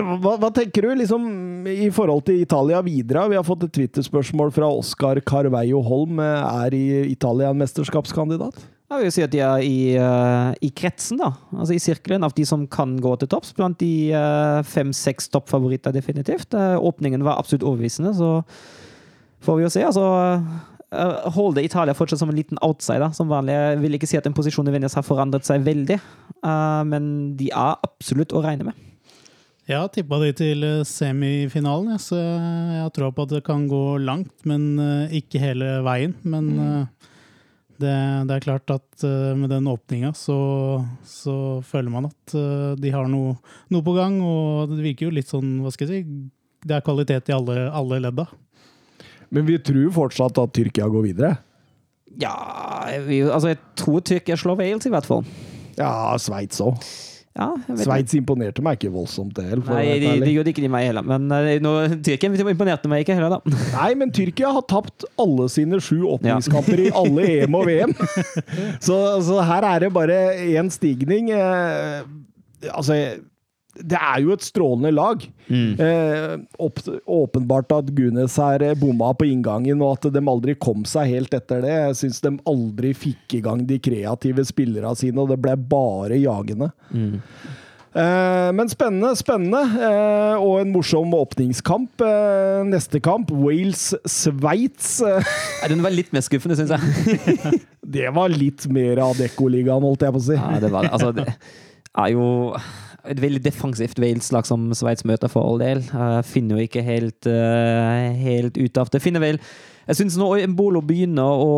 [0.01, 1.23] hva, hva tenker du liksom
[1.67, 3.27] i forhold til Italia videre?
[3.32, 6.21] Vi har fått et Twitter-spørsmål fra Oskar Carveio Holm.
[6.23, 8.62] Er Italia en mesterskapskandidat?
[8.91, 11.30] Jeg vil si at de er i, uh, i kretsen, da.
[11.56, 13.54] Altså i sirkelen av de som kan gå til topps.
[13.56, 16.51] Blant de uh, fem-seks toppfavoritter, definitivt.
[16.51, 18.41] Uh, åpningen var absolutt overbevisende, så
[19.47, 19.86] får vi jo se.
[19.88, 20.04] Altså,
[20.91, 23.56] Holder Italia fortsatt som en liten outsider, som vanlig.
[23.56, 25.95] Jeg vil ikke si at en posisjon i Venezia har forandret seg veldig,
[26.43, 27.06] uh, men
[27.39, 28.88] de er absolutt å regne med.
[29.69, 33.67] Jeg har tippa de til eh, semifinalen, så jeg har troa på at det kan
[33.69, 36.15] gå langt, men eh, ikke hele veien.
[36.25, 37.06] Men mm.
[37.80, 37.93] det,
[38.27, 40.39] det er klart at eh, med den åpninga så,
[41.08, 41.36] så
[41.67, 43.38] føler man at eh, de har noe,
[43.71, 46.19] noe på gang, og det virker jo litt sånn, hva skal jeg si,
[46.67, 48.27] det er kvalitet i alle, alle ledda.
[49.32, 51.36] Men vi tror fortsatt at Tyrkia går videre.
[52.20, 52.36] Ja,
[52.91, 55.24] jeg, altså jeg tror Tyrkia slår Wales, i hvert fall.
[55.78, 56.82] Ja, Sveits òg.
[57.32, 57.48] Ja,
[57.80, 59.63] Sveits imponerte meg ikke voldsomt, det heller.
[59.72, 61.06] Nei, det de, de gjorde ikke de meg heller.
[61.08, 61.72] Men uh, nå,
[62.04, 63.62] Tyrkia imponerte meg ikke heller, da.
[63.78, 67.96] Nei, men Tyrkia har tapt alle sine sju åpningskamper i alle EM og VM.
[68.86, 71.32] Så, så her er det bare én stigning.
[71.32, 72.02] Eh,
[72.74, 72.98] altså
[73.79, 75.23] det er jo et strålende lag.
[75.51, 80.84] Eh, opp, åpenbart at Gunes her eh, bomma på inngangen, og at de aldri kom
[80.89, 81.73] seg helt etter det.
[81.88, 86.19] Jeg syns de aldri fikk i gang de kreative spillerne sine, og det ble bare
[86.19, 86.71] jagende.
[87.91, 89.62] Eh, men spennende, spennende.
[89.88, 92.03] Eh, og en morsom åpningskamp.
[92.07, 94.93] Eh, neste kamp, Wales-Sveits.
[95.71, 97.60] Den var litt mer skuffende, syns jeg.
[97.97, 100.39] det var litt mer av Dekkoligaen, holdt jeg på å si.
[100.39, 100.93] Ja, det var det.
[100.95, 101.27] Altså, det
[101.99, 102.27] er jo
[103.09, 105.83] et veldig defensivt Wales-lag som Sveits møter for all del.
[105.93, 109.01] Uh, finner jo ikke helt, uh, helt ut av det.
[109.03, 109.39] Finner vel
[109.87, 111.55] Jeg syns nå Embolo begynner å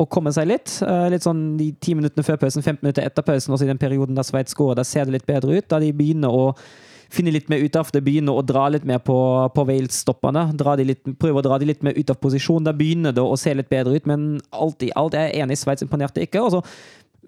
[0.00, 0.78] å komme seg litt.
[0.84, 3.80] Uh, litt sånn de ti minuttene før pausen, 15 minutter etter pausen, også i den
[3.80, 5.68] perioden da Sveits går, da ser det litt bedre ut.
[5.70, 6.54] Da de begynner å
[7.10, 9.18] finne litt mer ut av det, begynner å dra litt mer på,
[9.54, 10.52] på Wales-stopperne.
[10.54, 12.64] prøver Prøve å dra de litt mer ut av posisjon.
[12.64, 15.58] Da begynner det å se litt bedre ut, men alt i alt er jeg enig,
[15.58, 16.44] Sveits imponerte ikke.
[16.44, 16.62] Og så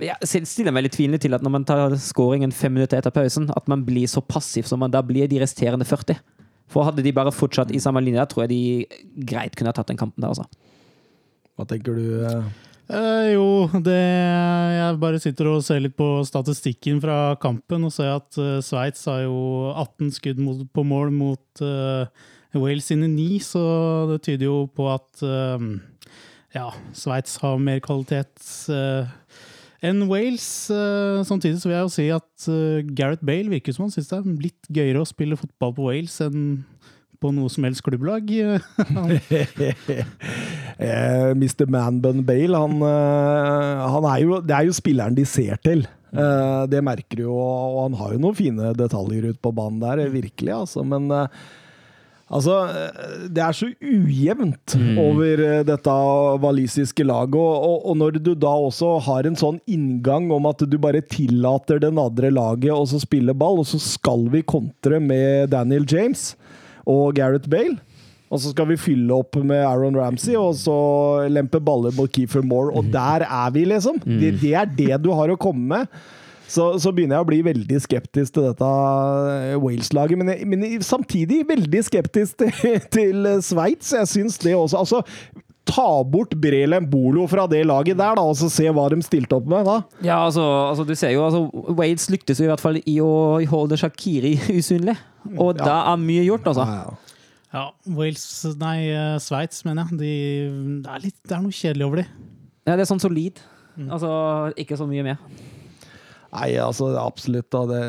[0.01, 3.51] jeg stiller meg litt tvilende til at når man tar scoringen fem minutter etter pausen,
[3.53, 6.17] at man blir så passiv som man da blir de resterende 40.
[6.73, 9.77] For hadde de bare fortsatt i samme linje, da tror jeg de greit kunne ha
[9.77, 10.47] tatt den kampen der, altså.
[11.59, 12.23] Hva tenker du?
[12.25, 12.47] eh?
[12.93, 18.17] Eh, jo, det Jeg bare sitter og ser litt på statistikken fra kampen og ser
[18.17, 22.09] at uh, Sveits har jo 18 skudd mot, på mål mot uh,
[22.57, 23.63] Wales sine 9, så
[24.11, 25.63] det tyder jo på at uh,
[26.53, 29.09] ja, Sveits har mer kvalitet eh,
[29.83, 30.47] enn Wales.
[30.71, 34.11] Eh, samtidig så vil jeg jo si at eh, Gareth Bale virker som han syns
[34.11, 36.63] det er litt gøyere å spille fotball på Wales enn
[37.23, 38.31] på noe som helst klubblag.
[40.83, 41.69] Eh, Mr.
[41.71, 45.85] Manbun Bale, han, han er jo Det er jo spilleren de ser til.
[46.11, 50.01] Det merker du jo, og han har jo noen fine detaljer ute på banen der,
[50.11, 50.83] virkelig, altså.
[50.83, 51.13] Men
[52.33, 55.95] altså eh, Det er så ujevnt over eh, dette
[56.43, 60.65] walisiske laget, og, og, og når du da også har en sånn inngang om at
[60.69, 65.53] du bare tillater den andre laget å spille ball, og så skal vi kontre med
[65.55, 66.33] Daniel James
[66.89, 67.79] og Gareth Bale.
[68.33, 70.75] Og så skal vi fylle opp med Aaron Ramsey og så
[71.29, 72.73] lempe baller mot Keefer Moore.
[72.73, 73.99] Og der er vi, liksom!
[74.23, 75.99] Det, det er det du har å komme med.
[76.53, 80.21] Så, så begynner jeg å bli veldig skeptisk til dette eh, Wales-laget.
[80.21, 82.53] Men, men samtidig veldig skeptisk til,
[82.97, 83.95] til Sveits.
[83.97, 84.83] Jeg syns det også.
[84.83, 85.01] Altså,
[85.69, 89.39] ta bort Brelem Bolo fra det laget der, da, og så se hva de stilte
[89.39, 89.79] opp med da.
[90.05, 91.47] Ja, altså, altså du ser jo altså,
[91.79, 93.13] Wales lyktes jo i hvert fall i å
[93.53, 94.99] holde Shakiri usynlig.
[95.39, 96.69] Og da er mye gjort, altså.
[96.69, 96.99] Ja,
[97.53, 98.27] Ja, Wales,
[98.61, 99.99] nei, eh, Sveits, mener jeg.
[100.01, 100.13] De,
[100.85, 102.07] det, er litt, det er noe kjedelig over de.
[102.65, 103.41] Ja, det er sånn solid.
[103.89, 104.09] Altså,
[104.61, 105.21] ikke så mye mer.
[106.33, 107.51] Nei, altså absolutt.
[107.53, 107.61] da.
[107.69, 107.81] Det,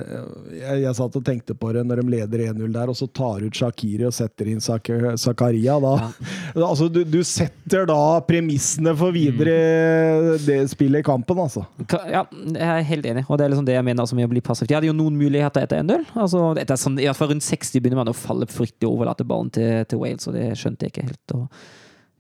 [0.60, 3.46] jeg, jeg satt og tenkte på det når de leder 1-0 der, og så tar
[3.46, 4.90] ut Shakiri og setter inn Sak
[5.22, 5.78] Zakaria.
[5.84, 5.94] Da.
[6.54, 11.64] Altså, du, du setter da premissene for videre det spillet i kampen, altså.
[12.12, 14.34] Ja, jeg er helt enig, og det er liksom det jeg mener altså med å
[14.34, 14.70] bli passivt.
[14.70, 16.04] De hadde jo noen muligheter etter 1-0.
[16.14, 19.26] Altså, etter sånn, I hvert fall rundt 60 begynner man å falle fryktelig og overlate
[19.28, 21.36] ballen til, til Wales, og det skjønte jeg ikke helt.
[21.40, 21.64] Og,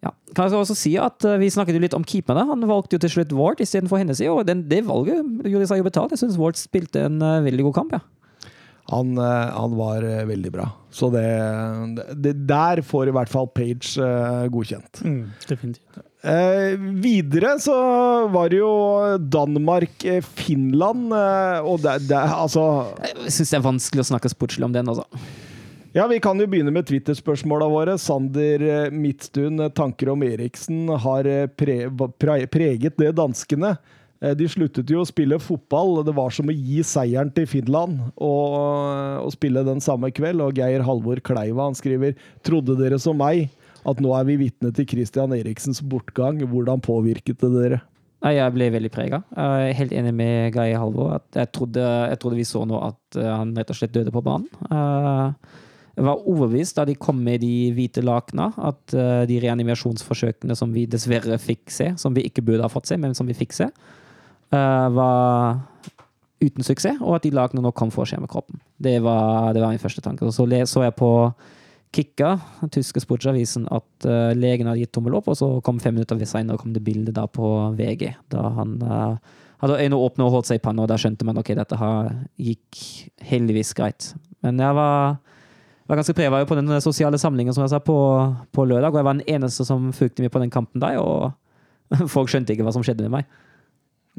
[0.03, 0.11] ja.
[0.35, 2.45] Kan jeg også si at eh, Vi snakket jo litt om keeperne.
[2.49, 5.87] Han valgte jo til slutt Ward istedenfor Hennessy, og den, det valget gjorde seg jo
[5.87, 6.15] betalt.
[6.15, 7.97] Jeg syns Ward spilte en eh, veldig god kamp.
[7.97, 8.03] ja.
[8.91, 10.67] Han, eh, han var veldig bra.
[10.91, 11.23] Så det,
[12.19, 14.09] det Der får i hvert fall Page
[14.51, 15.05] godkjent.
[15.07, 16.03] Mm, definitivt.
[16.23, 17.73] Eh, videre så
[18.31, 18.71] var det jo
[19.19, 22.63] Danmark-Finland, eh, og det, det Altså
[23.03, 24.87] Jeg syns det er vanskelig å snakke sportslig om den.
[24.87, 25.03] altså.
[25.93, 27.93] Ja, vi kan jo begynne med Twitter-spørsmåla våre.
[28.01, 31.75] Sander eh, Midtstuen, eh, tanker om Eriksen har eh, pre
[32.17, 33.75] pre preget det danskene.
[34.23, 35.99] De sluttet jo å spille fotball.
[36.07, 38.53] Det var som å gi seieren til Finland og,
[39.19, 40.41] og spille den samme kveld.
[40.41, 42.15] Og Geir Halvor Kleiva han skriver
[42.47, 43.51] Trodde dere som meg
[43.83, 46.39] at nå er vi vitne til Christian Eriksens bortgang.
[46.47, 47.81] Hvordan påvirket det dere?
[48.23, 49.19] Jeg ble veldig prega.
[49.35, 51.19] Jeg er helt enig med Geir Halvor.
[51.35, 54.49] Jeg trodde, jeg trodde vi så nå at han rett og slett døde på banen.
[55.97, 60.73] Eh, var overbevist da de kom med de hvite lakena, at eh, de reanimasjonsforsøkene som
[60.75, 63.55] vi dessverre fikk se, som vi ikke burde ha fått se, men som vi fikk
[63.57, 63.69] se,
[64.53, 65.63] eh, var
[66.43, 68.59] uten suksess, og at de lakenene nå kom for å skje med kroppen.
[68.81, 70.27] Det var, det var min første tanke.
[70.27, 71.11] Så så jeg på
[71.93, 75.93] Kikka, den tyske sportsavisen, at uh, legen hadde gitt tommel opp, og så kom fem
[75.93, 80.49] minutter senere kom det bilde på VG, da han eh, hadde øynene åpne og holdt
[80.49, 82.09] seg i panna, og da skjønte man ok, dette her
[82.41, 82.81] gikk
[83.29, 84.09] heldigvis greit.
[84.41, 85.19] Men jeg var,
[85.87, 87.97] var ganske prega på den sosiale samlingen som jeg sa på,
[88.55, 91.33] på lørdag, og jeg var den eneste som fulgte med på den kampen der, og
[92.13, 93.39] folk skjønte ikke hva som skjedde med meg.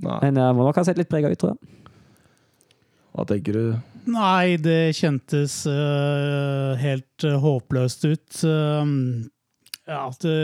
[0.04, 1.74] Nei, Men jeg må nok ha sett litt prega ut, tror jeg.
[3.14, 3.66] hva tenker du?
[4.10, 8.42] Nei, det kjentes uh, helt uh, håpløst ut.
[8.44, 9.24] Uh,
[9.88, 10.34] ja, det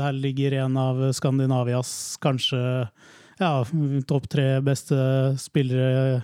[0.00, 2.60] her ligger en av Skandinavias kanskje
[3.38, 3.66] ja,
[4.06, 4.96] topp tre beste
[5.40, 6.22] spillere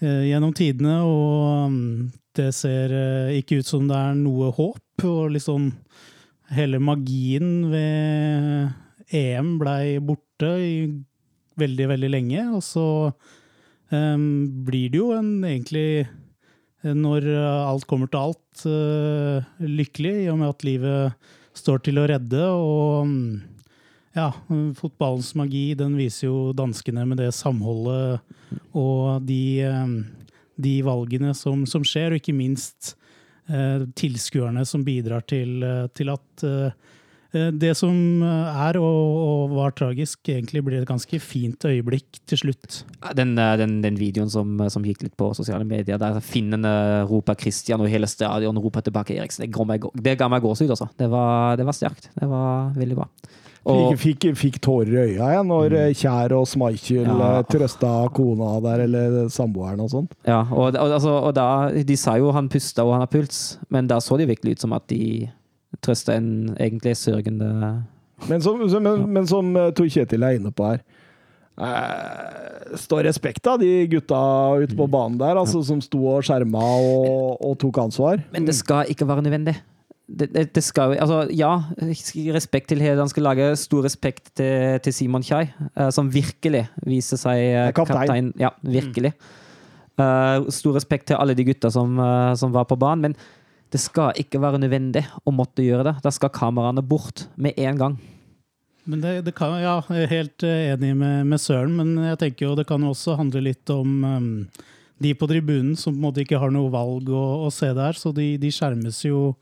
[0.00, 5.04] eh, gjennom tidene, og um, det ser eh, ikke ut som det er noe håp.
[5.08, 5.70] Og liksom
[6.52, 10.74] hele magien ved EM blei borte i
[11.60, 12.86] veldig, veldig lenge, og så
[13.92, 14.24] um,
[14.64, 16.06] blir det jo en egentlig,
[16.82, 22.06] når alt kommer til alt, uh, lykkelig, i og med at livet står til å
[22.08, 22.40] redde.
[22.56, 23.52] Og mm,
[24.16, 24.30] ja,
[24.80, 28.20] fotballens magi, den viser jo danskene med det samholdet
[28.76, 29.86] og de, eh,
[30.56, 32.94] de valgene som, som skjer, og ikke minst
[33.50, 36.74] eh, tilskuerne som bidrar til, eh, til at eh,
[37.32, 42.42] eh, det som er og, og var tragisk, egentlig blir et ganske fint øyeblikk til
[42.44, 42.82] slutt.
[43.18, 46.74] Den, eh, den, den videoen som, som gikk litt på sosiale medier, der finnene
[47.10, 50.90] roper Christian, og hele stadion roper tilbake Eriksen, det ga meg, det gåsehud, altså.
[50.98, 52.12] Det var, det var sterkt.
[52.18, 53.08] Det var veldig bra.
[53.62, 55.92] Og, Fikk, fikk, tårer i øya jeg, når mm.
[56.00, 57.18] Kjær og Schmeichel Ja.
[57.38, 60.16] eh, trøsta kona der, eller samboeren og sånt.
[60.26, 63.58] ja, og, og, altså, og da, de sa jo han pusta og han har puls,
[63.70, 65.28] men da så det virkelig ut som at de
[65.80, 67.84] trøsta en egentlig sørgende
[68.28, 70.82] Men som, som, men, men som eh, Tor Kjetil er inne på her
[71.62, 74.18] eh, Står respekt av de gutta
[74.62, 78.22] ute på banen der, altså, som sto og skjerma og, og tok ansvar.
[78.32, 79.54] Men det skal ikke være nødvendig.
[80.06, 81.52] Det, det, det skal, altså, ja,
[82.34, 83.60] respekt til hele det danske laget.
[83.60, 85.46] Stor respekt til, til Simon Kjai,
[85.78, 88.02] uh, som virkelig viser seg uh, kaptein.
[88.02, 88.32] kaptein.
[88.40, 89.14] Ja, virkelig.
[90.00, 92.00] Uh, stor respekt til alle de gutta som,
[92.36, 93.12] som var på banen.
[93.12, 93.16] Men
[93.72, 95.94] det skal ikke være nødvendig å måtte gjøre det.
[96.04, 97.96] Da skal kameraene bort med en gang.
[98.84, 102.48] Men det, det kan, ja, jeg er helt enig med, med Søren, men jeg tenker
[102.48, 104.30] jo det kan også handle litt om um,
[105.02, 107.96] de på tribunen som på en måte ikke har noe valg å, å se der,
[107.98, 109.32] så de, de skjermes jo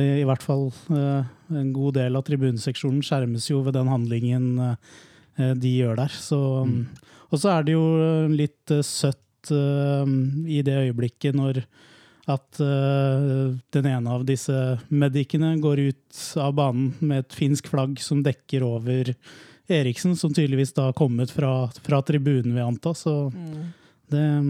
[0.00, 5.52] i hvert fall eh, en god del av tribuneseksjonen skjermes jo ved den handlingen eh,
[5.58, 6.14] de gjør der.
[6.16, 6.86] Så, mm.
[7.32, 10.12] Og så er det jo eh, litt eh, søtt eh,
[10.48, 11.64] i det øyeblikket når
[12.32, 14.56] at eh, den ene av disse
[14.88, 19.12] medicene går ut av banen med et finsk flagg som dekker over
[19.72, 22.92] Eriksen, som tydeligvis da har kommet fra, fra tribunen, vil jeg anta.
[22.96, 23.14] Så
[24.12, 24.40] det ja.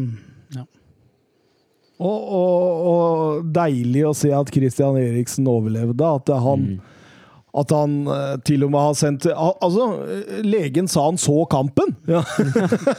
[2.02, 6.08] Og, og, og deilig å se at Christian Eriksen overlevde.
[6.18, 6.66] At han,
[7.62, 9.86] at han eh, til og med har sendt Altså,
[10.42, 11.94] legen sa han så kampen!
[12.10, 12.24] Ja.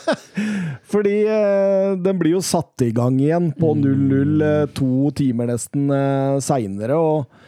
[0.93, 5.91] Fordi eh, den blir jo satt i gang igjen på 0-0 eh, to timer nesten
[6.43, 6.99] seinere.
[6.99, 7.42] Og,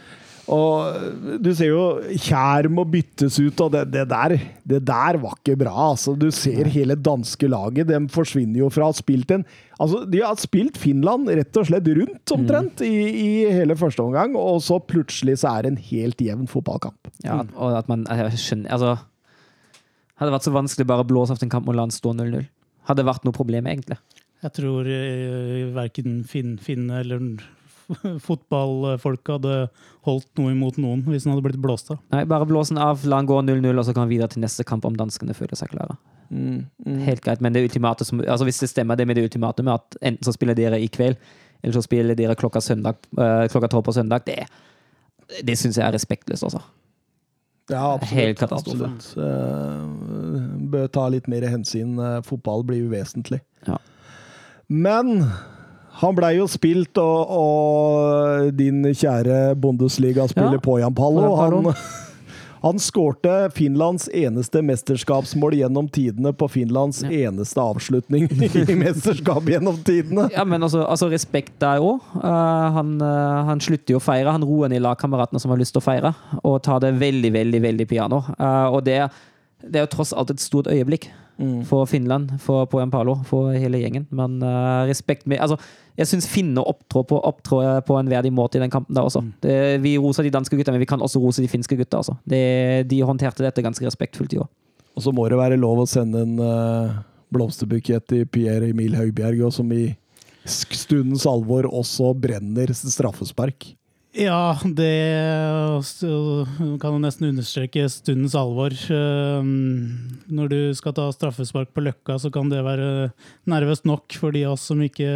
[0.51, 1.85] Og du ser jo
[2.21, 4.35] Kjær må byttes ut, og det, det, der,
[4.67, 5.73] det der var ikke bra.
[5.91, 7.89] Altså, du ser hele danske laget.
[7.89, 11.65] De forsvinner jo fra å ha spilt en Altså, de har spilt Finland rett og
[11.67, 15.81] slett rundt, omtrent, i, i hele første omgang, og så plutselig så er det en
[15.89, 17.09] helt jevn fotballkamp.
[17.25, 18.93] Ja, og at man jeg skjønner Altså
[20.15, 22.13] Hadde det vært så vanskelig bare å blåse av en kamp og la den stå
[22.15, 22.45] 0-0?
[22.87, 23.97] Hadde det vært noe problem, egentlig?
[24.45, 27.19] Jeg tror uh, verken Finn, Finne eller
[28.27, 29.55] fotballfolk hadde
[30.07, 32.01] holdt noe imot noen hvis den hadde blitt blåst av.
[32.13, 34.43] Nei, bare blås den av, la den gå 0-0, og så kan vi videre til
[34.45, 35.97] neste kamp om danskene føler seg klare.
[36.29, 39.77] Helt greit, men det ultimate som, altså hvis det stemmer det med det ultimate med
[39.77, 41.19] at enten så spiller dere i kveld,
[41.61, 44.43] eller så spiller dere klokka, søndag, øh, klokka tolv på søndag, det,
[45.45, 46.61] det syns jeg er respektløst, altså.
[47.69, 48.13] Ja, absolutt.
[48.13, 48.85] Helt katastrofe.
[48.85, 49.25] Absolutt.
[49.25, 51.95] Eh, bør ta litt mer hensyn.
[51.97, 53.39] Eh, Fotball blir uvesentlig.
[53.65, 53.79] Ja.
[54.69, 55.25] Men
[56.01, 60.63] han blei jo spilt, og, og din kjære Bundesliga-spiller Ja.
[60.63, 61.69] Poyan Pallo, han,
[62.65, 70.27] han skårte Finlands eneste mesterskapsmål gjennom tidene på Finlands eneste avslutning i mesterskap gjennom tidene.
[70.35, 72.03] Ja, men altså, altså respekt der òg.
[72.19, 74.35] han, uh, han slutter jo å feire.
[74.35, 77.63] Han roer ned lagkameratene som har lyst til å feire, og tar det veldig, veldig
[77.69, 78.25] veldig piano.
[78.35, 79.05] Uh, og det,
[79.63, 81.07] det er jo tross alt et stort øyeblikk
[81.67, 84.05] for Finland, for Poyan Palo, for hele gjengen.
[84.15, 85.57] Men uh, respekt med Altså,
[85.99, 89.23] jeg syns finner opptrår på, opptrår på en verdig måte i den kampen der også.
[89.43, 91.99] Det, vi roser de danske gutta, men vi kan også rose de finske gutta.
[92.03, 92.15] Altså.
[92.23, 94.49] Det, de håndterte dette ganske respektfullt i år.
[94.95, 96.97] Og så må det være lov å sende en uh,
[97.35, 99.89] blomsterbukett til Pierre Emil Høibjerg, og som i
[100.45, 103.73] stundens alvor også brenner straffespark.
[104.15, 105.83] Ja, det
[106.79, 108.71] kan jo nesten understreke stundens alvor.
[108.71, 113.11] Ehm, Når du skal ta straffespark på Løkka, så kan det være
[113.43, 115.09] nervøst nok for de av oss som ikke,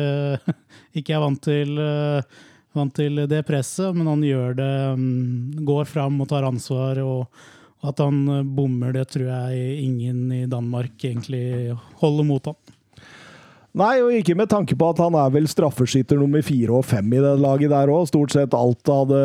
[0.99, 2.43] ikke er vant til, eh,
[2.75, 3.95] vant til det presset.
[3.95, 6.99] Men han gjør det, mm, går fram og tar ansvar.
[6.99, 8.19] Og at han
[8.51, 11.71] bommer, det tror jeg ingen i Danmark egentlig
[12.03, 12.68] holder mot han.
[13.79, 17.13] Nei, og ikke med tanke på at han er vel straffeskytter nummer fire og fem
[17.15, 18.09] i det laget der òg.
[18.09, 19.19] Stort sett alt hadde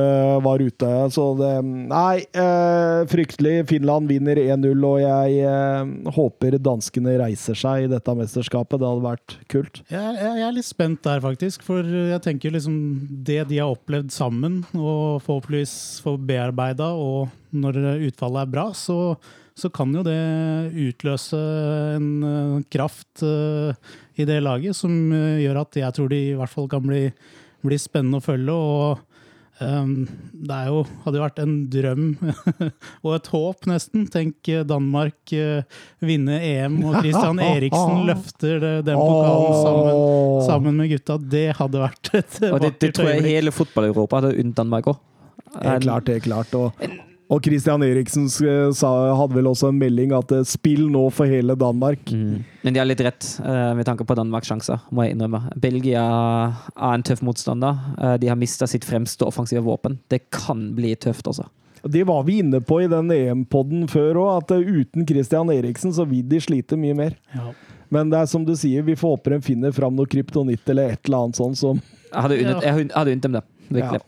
[0.45, 0.91] var ute.
[1.15, 3.67] Så det Nei, eh, fryktelig.
[3.71, 8.79] Finland vinner 1-0, og jeg eh, håper danskene reiser seg i dette mesterskapet.
[8.79, 9.83] Det hadde vært kult.
[9.91, 11.65] Jeg, jeg, jeg er litt spent der, faktisk.
[11.67, 12.77] For jeg tenker liksom
[13.27, 19.17] det de har opplevd sammen, og forhåpentligvis får bearbeida, og når utfallet er bra, så,
[19.59, 20.19] så kan jo det
[20.89, 21.39] utløse
[21.97, 26.37] en eh, kraft eh, i det laget som eh, gjør at jeg tror de i
[26.39, 27.09] hvert fall kan bli,
[27.65, 28.55] bli spennende å følge.
[28.55, 29.95] og ehm,
[30.33, 32.05] det er jo, hadde jo vært en drøm
[33.05, 34.07] og et håp, nesten.
[34.13, 40.05] Tenk eh, Danmark eh, vinne EM, og Christian Eriksen løfter den pokalen sammen,
[40.51, 41.19] sammen med gutta.
[41.19, 45.03] Det hadde vært et Og det, det tror jeg hele fotball-Europa hadde unnt Danmark òg.
[45.55, 46.55] Helt klart, helt klart.
[46.59, 46.87] Og,
[47.35, 51.57] og Christian Eriksen sa, hadde vel også en melding at eh, spill nå for hele
[51.59, 52.13] Danmark.
[52.13, 52.45] Mm.
[52.63, 55.41] Men de har litt rett uh, med tanke på Danmarks sjanser, må jeg innrømme.
[55.61, 57.81] Belgia er en tøff motstander.
[57.99, 59.99] Uh, de har mista sitt fremste offensive våpen.
[60.13, 61.49] Det kan bli tøft, altså.
[61.85, 66.07] Det var vi inne på i den EM-podden før òg, at uten Christian Eriksen så
[66.09, 67.19] vil de slite mye mer.
[67.35, 67.51] Ja.
[67.93, 70.95] Men det er som du sier, vi får håpe de finner fram noe kryptonitt eller
[70.95, 73.05] et eller annet sånt som Jeg hadde unnet, Ja.
[73.05, 73.45] unnt dem det.
[73.69, 74.01] Virkelig.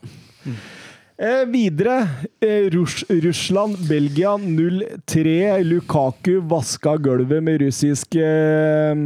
[1.17, 2.07] Eh, videre.
[2.39, 5.63] Eh, Rus Russland, Belgia 0-3.
[5.63, 8.99] Lukaku vaska gulvet med russiske eh,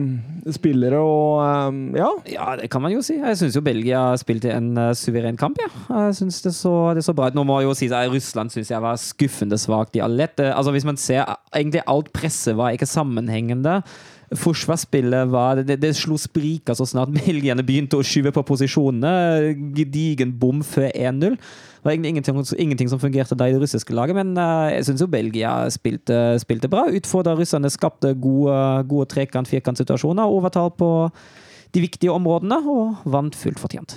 [0.52, 2.10] spillere og eh, ja.
[2.34, 3.16] Ja, det kan man jo si.
[3.16, 5.56] Jeg syns jo Belgia spilte en uh, suveren kamp.
[5.64, 5.72] Ja.
[6.10, 7.40] Jeg synes det, så, det så bra ut.
[7.40, 10.36] Nå må jeg jo si at Russland syns jeg var skuffende svakt i all ledd.
[10.44, 11.24] Eh, Altså, hvis man ser
[11.56, 13.80] egentlig alt presset var ikke sammenhengende.
[14.36, 19.56] Forsvarsspillet var Det, det slo spriker så snart belgierne begynte å skyve på posisjonene.
[19.80, 21.40] Gedigen bom før 1-0.
[21.82, 24.86] Det var egentlig ingenting, ingenting som fungerte da i det russiske laget, men eh, jeg
[24.86, 26.84] syns jo Belgia spilte, spilte bra.
[26.94, 28.54] Utfordra russerne, skapte gode,
[28.86, 30.92] gode trekant-firkantsituasjoner, overtall på
[31.74, 33.96] de viktige områdene, og vant fullt fortjent.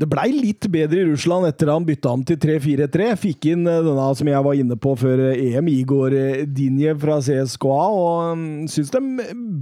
[0.00, 3.10] Det blei litt bedre i Russland etter han bytta om til 3-4-3.
[3.20, 6.96] Fikk inn eh, denne som jeg var inne på før eh, EM, Igor Dinjev Dinje
[7.04, 9.04] fra CSKA, og um, syns de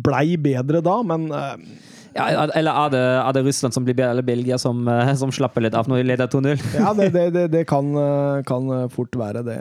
[0.07, 1.26] blei bedre da, men
[2.14, 5.32] Ja, eller er det, er det Russland som blir bedre, eller Belgia som, eh, som
[5.34, 6.60] slapper litt av når de leder 2-0?
[6.78, 9.56] Ja, det, det, det, det kan, eh, kan fort være det.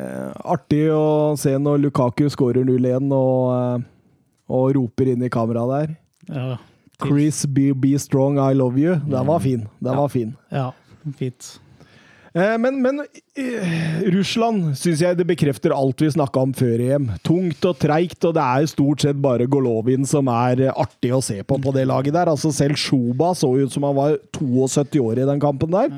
[0.45, 3.89] Artig å se når Lukaku skårer 0-1 og, eh,
[4.53, 5.97] og roper inn i kameraet der.
[6.29, 6.59] Ja,
[7.03, 8.95] Chris, be, be strong, I love you.
[9.09, 9.65] Den var fin.
[9.83, 10.35] Den var fin.
[10.53, 10.69] ja,
[11.17, 11.55] fint.
[12.34, 13.03] Eh, Men, men
[13.38, 17.07] eh, Russland syns jeg det bekrefter alt vi snakka om før EM.
[17.25, 21.21] Tungt og treigt, og det er stort sett bare Golovin som er eh, artig å
[21.21, 22.31] se på på det laget der.
[22.34, 25.93] Altså Selv Shuba så ut som han var 72 år i den kampen der.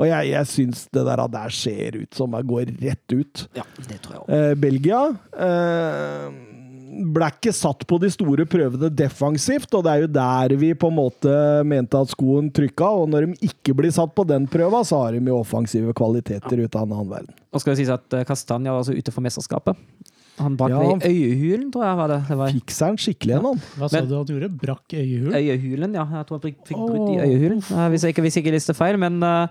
[0.00, 3.42] Og jeg, jeg syns det der, der ser ut som det går rett ut.
[3.56, 4.36] Ja, det tror jeg også.
[4.36, 5.00] Eh, Belgia
[5.36, 6.28] eh,
[6.90, 10.88] ble ikke satt på de store prøvene defensivt, og det er jo der vi på
[10.90, 11.34] en måte
[11.68, 12.88] mente at skoen trykka.
[13.02, 16.64] Og når de ikke blir satt på den prøva, så har de jo offensive kvaliteter
[16.64, 17.34] ut av en annen verden.
[17.54, 19.78] Og skal det sies at eh, Kastanja var altså ute for mesterskapet.
[20.40, 22.20] Han brakk Ja, han- øyehulen, tror jeg var det.
[22.28, 23.58] det var Fikk seg en skikkelig en, han.
[23.76, 24.52] Hva sa Men- du at du gjorde?
[24.62, 25.34] Brakk øyehulen?
[25.36, 26.04] øyehulen, ja.
[26.16, 28.56] Jeg tror han fikk, fikk brutt i øyehulen, eh, hvis jeg ikke, hvis jeg ikke
[28.58, 28.96] lister feil.
[28.98, 29.46] Men Uh...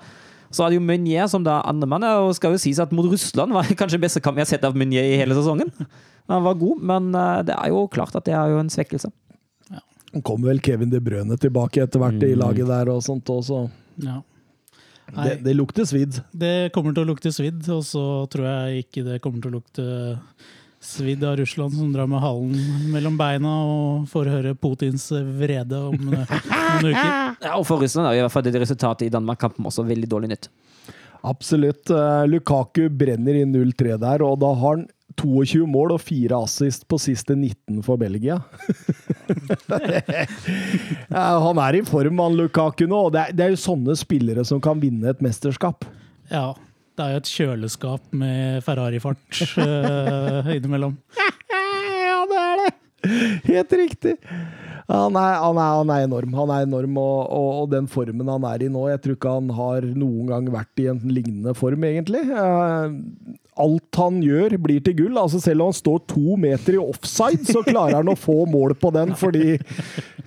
[0.52, 2.02] så er det jo Meunier som da andremann.
[2.02, 4.50] ja, Og skal jo sies at mot Russland var det kanskje beste kamp jeg har
[4.58, 5.70] sett av Meunier i hele sesongen.
[6.30, 9.12] Han var god, men eh, det er jo klart at det er jo en svekkelse.
[9.74, 9.82] Ja.
[10.26, 13.66] kommer vel Kevin De Brøne tilbake etter hvert i laget der og sånt også.
[14.06, 14.22] Ja.
[15.10, 16.20] Det, Nei, det lukter svidd.
[16.38, 19.58] det kommer til å lukte svidd, og så tror jeg ikke det kommer til å
[19.58, 19.86] lukte
[20.80, 22.54] svidd av Russland som drar med halen
[22.94, 25.10] mellom beina og får høre Putins
[25.42, 27.10] vrede om eh, noen uker.
[27.50, 30.30] Ja, og for Russland er i hvert fall det resultatet i Danmark-kampen også veldig dårlig
[30.36, 30.48] nytt.
[31.28, 31.90] Absolutt.
[31.92, 34.86] Eh, Lukaku brenner i 0-3 der, og da har han
[35.20, 38.40] 22 mål og 4 assist på siste 19 for Belgia.
[41.12, 43.00] han er i form, han Lukaku nå.
[43.10, 45.80] og Det er, det er jo sånne spillere som kan vinne et mesterskap.
[46.32, 46.54] Ja,
[47.00, 50.98] det er jo et kjøleskap med Ferrari-fart uh, innimellom.
[51.16, 52.72] Ja, det er det!
[53.48, 54.16] Helt riktig.
[54.90, 58.32] Han er, han, er, han er enorm, Han er enorm og, og, og den formen
[58.32, 61.54] han er i nå Jeg tror ikke han har noen gang vært i en lignende
[61.58, 62.24] form, egentlig.
[62.26, 62.96] Eh,
[63.60, 65.18] alt han gjør, blir til gull.
[65.20, 68.76] Altså Selv om han står to meter i offside, så klarer han å få mål
[68.80, 69.58] på den, fordi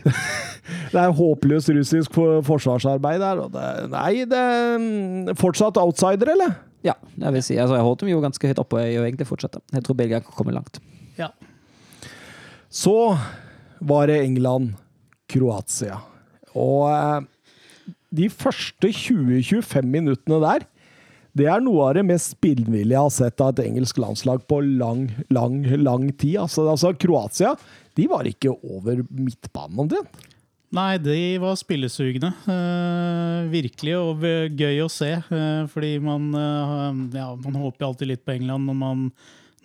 [0.93, 2.18] det er håpløst russisk
[2.49, 3.43] forsvarsarbeid der.
[3.55, 6.55] Det, nei, det er fortsatt outsider, eller?
[6.87, 7.57] Ja, jeg vil si.
[7.62, 9.62] Altså, jeg holdt dem jo ganske høyt oppe, og jeg gjør egentlig fortsette.
[9.72, 10.80] Jeg tror Belgia kan komme langt.
[11.18, 11.30] Ja.
[12.72, 12.97] Så
[13.83, 16.01] var det England-Kroatia.
[16.59, 17.28] Og eh,
[18.12, 20.66] de første 20-25 minuttene der,
[21.39, 24.59] det er noe av det mest spillvillige jeg har sett av et engelsk landslag på
[24.64, 26.37] lang, lang, lang tid.
[26.45, 27.55] Altså, altså Kroatia
[27.97, 30.28] de var ikke over midtbanen omtrent.
[30.72, 32.30] Nei, de var spillesugne.
[32.49, 34.22] Eh, virkelig, og
[34.57, 35.11] gøy å se.
[35.20, 39.03] eh, fordi man, eh, ja, man håper alltid litt på England når man,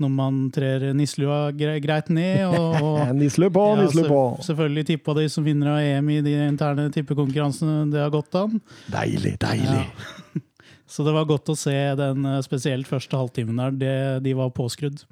[0.04, 2.44] når man trer nisselua greit ned.
[2.52, 4.20] Og, og Nisle på, ja, nisle på.
[4.50, 7.86] selvfølgelig tippa de som vinner av EM i de interne tippekonkurransene.
[7.94, 8.60] Det har gått an.
[8.92, 9.88] Deilig, deilig.
[10.88, 13.78] Så det var godt å se den eh, spesielt første halvtimen der.
[13.82, 15.04] Det, de var påskrudd.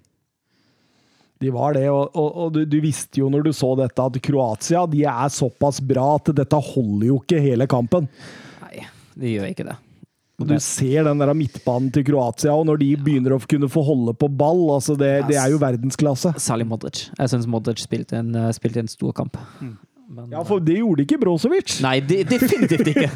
[1.43, 4.19] De var det, og, og, og du, du visste jo når du så dette at
[4.23, 8.07] Kroatia de er såpass bra at dette holder jo ikke hele kampen.
[8.63, 8.85] Nei,
[9.19, 9.75] de gjør ikke det.
[10.39, 13.83] Og du ser den der midtbanen til Kroatia, og når de begynner å kunne få
[13.87, 16.33] holde på ball, altså det, det er jo verdensklasse.
[16.43, 17.05] Særlig Modric.
[17.15, 19.39] Jeg syns Modric spilte en, eh, spilte en stor kamp.
[20.07, 21.79] Men, Ja, for det gjorde ikke Brosevic!
[21.85, 23.09] Nei, de, definitivt ikke!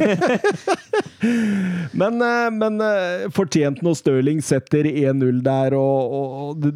[1.99, 6.69] Men, eh, men eh, fortjent når Stirling setter 1-0 der, og, og,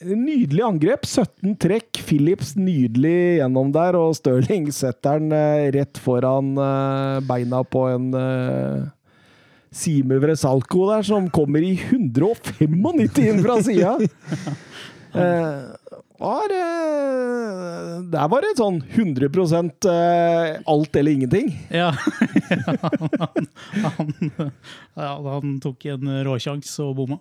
[0.00, 1.04] Nydelig angrep.
[1.04, 1.98] 17 trekk.
[2.08, 6.54] Philips nydelig gjennom der, og Stirling setter den eh, rett foran
[7.28, 8.08] beina på en
[9.70, 13.98] Sime Vresalco der, som kommer i 195 inn fra sida.
[15.10, 15.62] Eh,
[16.20, 19.30] var, eh, der var det sånn 100
[19.88, 21.52] eh, alt eller ingenting.
[21.72, 21.90] Ja.
[22.68, 23.48] han,
[23.86, 24.14] han,
[24.94, 27.20] han, han tok en råsjanse og bomma.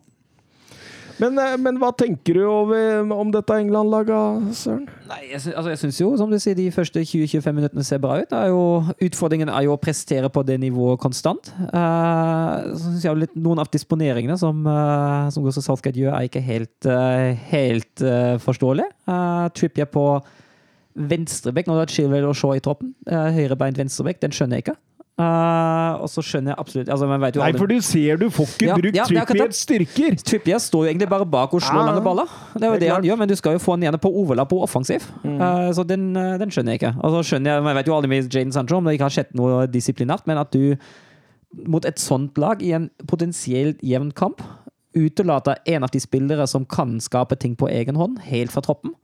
[1.20, 4.86] Men, eh, men hva tenker du over, om dette England-laget, Søren?
[5.10, 8.20] Nei, jeg, altså, jeg syns jo, som du sier, de første 20-25 minuttene ser bra
[8.22, 8.36] ut.
[8.36, 8.64] Er jo,
[9.10, 11.52] utfordringen er jo å prestere på det nivået konstant.
[11.60, 16.30] Uh, så synes jeg litt, Noen av disponeringene som, uh, som Gustav Southgate gjør, er
[16.30, 18.88] ikke helt, uh, helt uh, forståelig.
[19.10, 20.06] Uh, Trippier på
[21.00, 22.94] venstrebekk, når det har Chilwell og Shaw i troppen.
[23.10, 24.80] Uh, Høyrebeint venstrebekk, den skjønner jeg ikke.
[25.20, 28.76] Uh, og så skjønner jeg absolutt altså, Nei, for du ser du får ikke Ja,
[28.80, 30.16] brukt ja, er Trippiers styrker!
[30.24, 32.30] Trippier står jo egentlig bare bak og slår Ja, lange baller.
[32.54, 34.14] Det er jo det det han gjør, men du skal jo få han igjen på
[34.22, 35.10] overlapp og offensiv.
[35.28, 36.94] Eh, så den, eh, den skjønner jeg ikke.
[37.04, 39.18] Og så skjønner jeg, Jeg vet jo aldri med Jaden Sancho om det ikke har
[39.18, 40.80] skjedd noe disiplinært, men at du
[41.68, 44.40] mot et sånt lag i en potensielt jevn kamp
[44.96, 48.96] utelater en av de spillere som kan skape ting på egen hånd, helt fra troppen,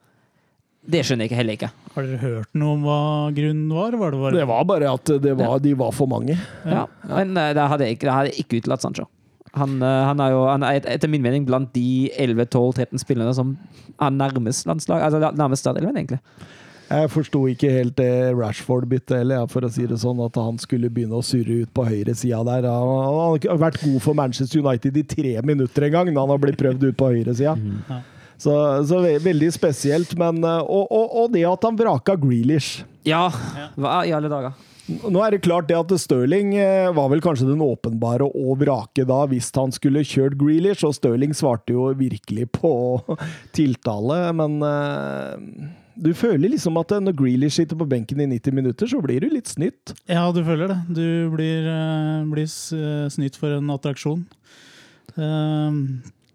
[0.88, 1.70] det skjønner jeg ikke heller ikke.
[1.96, 2.98] Har dere hørt noe om hva
[3.36, 3.96] grunnen var?
[3.98, 6.38] var, det bare, Det var bare at det var, de var for mange.
[6.66, 6.86] Ja.
[7.10, 9.08] Men eh, det hadde jeg ikke, det hadde jeg ikke utelatt Sancho.
[9.56, 13.34] Han, eh, han er jo han er et- etter min mening blant de 11-12-13 spillerne
[13.34, 13.56] som
[14.02, 16.20] er nærmest landslag, altså nærmest startelven, egentlig.
[16.86, 20.92] Jeg forsto ikke helt det Rashford-byttet heller, for å si det sånn, at han skulle
[20.94, 22.68] begynne å surre ut på høyresida der.
[22.70, 26.30] Han har har vært god for Manchester United i tre minutter en gang, når han
[26.36, 27.56] har blitt prøvd ut på høyresida.
[27.90, 28.02] Ja.
[28.38, 28.54] Så,
[28.88, 30.16] så ve veldig spesielt.
[30.20, 32.84] Men, eh, og, og, og det at han vraka Grealish.
[33.06, 33.28] Ja,
[33.78, 34.56] hva i alle dager?
[34.86, 39.06] Nå er det klart det at Stirling eh, var vel kanskje den åpenbare å vrake
[39.10, 42.72] da, hvis han skulle kjørt Grealish, og Stirling svarte jo virkelig på
[43.58, 45.74] tiltale, men eh,
[46.06, 49.32] du føler liksom at når Grealish sitter på benken i 90 minutter, så blir du
[49.34, 49.96] litt snytt.
[50.06, 50.80] Ja, du føler det.
[50.94, 51.70] Du blir,
[52.30, 52.50] blir
[53.16, 54.26] snytt for en attraksjon.
[55.16, 55.82] Eh,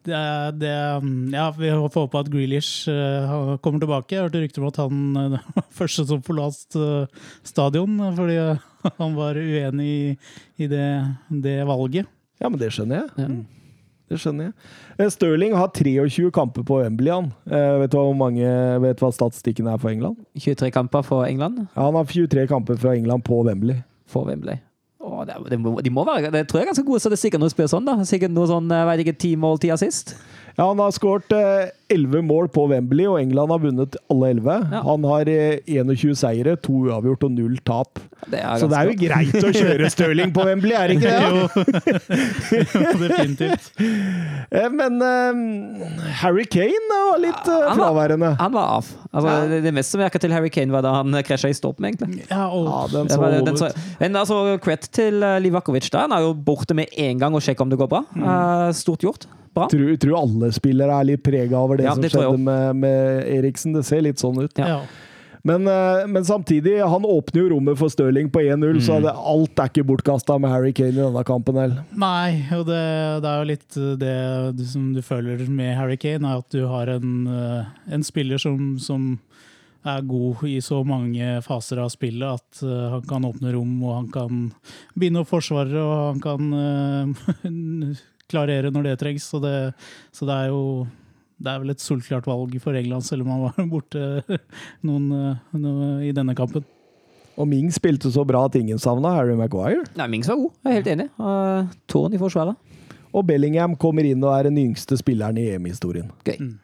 [0.07, 0.16] Det,
[0.61, 4.14] det, er- ja, vi får håpe at Grealish eh, kommer tilbake.
[4.16, 5.01] Jeg hørte rykter om at han
[5.57, 8.62] var første som forlot eh, stadion fordi eh,
[9.03, 10.03] han var uenig i,
[10.64, 10.86] i det,
[11.44, 12.09] det valget.
[12.40, 13.11] Ja, men det skjønner jeg.
[13.20, 13.28] Ja.
[14.11, 14.55] Det skjønner jeg.
[15.05, 17.28] Eh, Stirling har 23 kamper på Wembley, han.
[17.46, 18.48] Eh, Vet du hvor mange,
[18.82, 20.16] vet du hva statistikken er for England?
[20.40, 23.82] 23 kamper for England Ja, han har 23 kamper fra England på Wembley.
[24.11, 24.57] for Wembley.
[25.28, 27.88] Det, de må være, det tror jeg er ganske gode statistikker når du spiller sånn.
[27.88, 27.96] da.
[28.08, 30.14] Sikkert noe sånn, jeg vet ikke, ti mål, ti assist.
[30.61, 34.56] Ja, Han har skåret eh, 11 mål på Wembley, og England har vunnet alle 11.
[34.74, 34.80] Ja.
[34.84, 37.98] Han har eh, 21 seire, to uavgjort og null tap.
[38.30, 41.20] Det Så det er jo greit å kjøre Stirling på Wembley, er det ikke det?
[41.30, 43.70] Jo, jo definitivt.
[44.50, 48.30] Eh, Men eh, Harry Kane var litt eh, Han var- fraværende.
[48.40, 48.88] Han var av.
[49.14, 51.86] Altså, det, det meste som virka til Harry Kane, var da han krasja i stolpen,
[51.86, 52.24] egentlig.
[52.28, 53.70] Ja, og, Ja, den så var, den så,
[54.02, 56.04] men altså, cred til uh, Livakovic der.
[56.08, 58.02] Han er jo borte med en gang og sjekker om det går bra.
[58.18, 59.28] Eh, stort gjort.
[59.55, 59.66] Bra.
[59.72, 63.30] Tror, tror alle spillere er litt prega over det Ja, som det skjedde med, med
[63.38, 63.72] Eriksen.
[63.74, 64.59] Det ser litt sånn ut.
[64.59, 64.76] Ja.
[64.76, 65.07] ja.
[65.42, 69.07] Men, eh, men samtidig, han åpner jo rommet for Stirling på 1-0, så Mm.
[69.07, 71.57] det, alt er ikke bortkasta med Harry Kane i denne kampen.
[71.57, 71.80] Eller?
[71.96, 74.16] Nei, og det, det er jo litt det
[74.59, 78.36] du, som du føler med Harry Kane, er at du har en, uh, en spiller
[78.38, 79.18] som, som
[79.88, 83.94] er god i så mange faser av spillet at uh, han kan åpne rom, og
[83.96, 84.53] han kan
[84.92, 87.96] binde opp forsvarere, og han kan uh,
[88.30, 89.28] klarere når det trengs.
[89.30, 89.54] Så det,
[90.16, 90.64] så det er jo
[91.40, 94.02] det er vel et solklart valg for England, selv om han var borte
[94.84, 95.08] noen,
[95.56, 96.66] noen i denne kampen.
[97.40, 99.86] Og Ming spilte så bra at ingen savna Harry Maguire.
[99.96, 100.52] Nei, Mings var god.
[100.60, 101.06] Jeg er helt enig.
[101.16, 102.69] Uh, Tårn i forsvaret.
[103.11, 106.06] Og Bellingham kommer inn og er den yngste spilleren i EM-historien.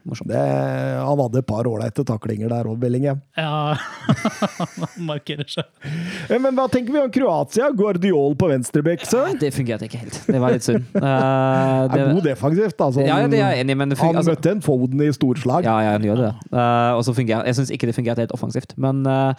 [0.07, 0.31] Morsomt.
[0.31, 3.19] Han hadde et par ålreite taklinger der òg, Bellingham.
[3.35, 3.75] Ja,
[4.83, 5.67] han markerer seg.
[6.31, 7.71] Eh, Men hva tenker vi om Kroatia?
[7.77, 9.41] Guardiol på venstrebekk, søren?
[9.43, 10.21] Det fungerte ikke helt.
[10.29, 10.87] Det var litt synd.
[11.07, 13.03] Uh, Er god defensivt, altså.
[13.05, 15.67] ja, ja, det er jeg enig men det Han altså- møtte en Foden i storslag.
[15.67, 16.31] Ja, ja, han gjør det.
[16.51, 18.75] Uh, og så fungerer, jeg syns ikke det fungerte helt offensivt.
[18.81, 19.35] Men uh,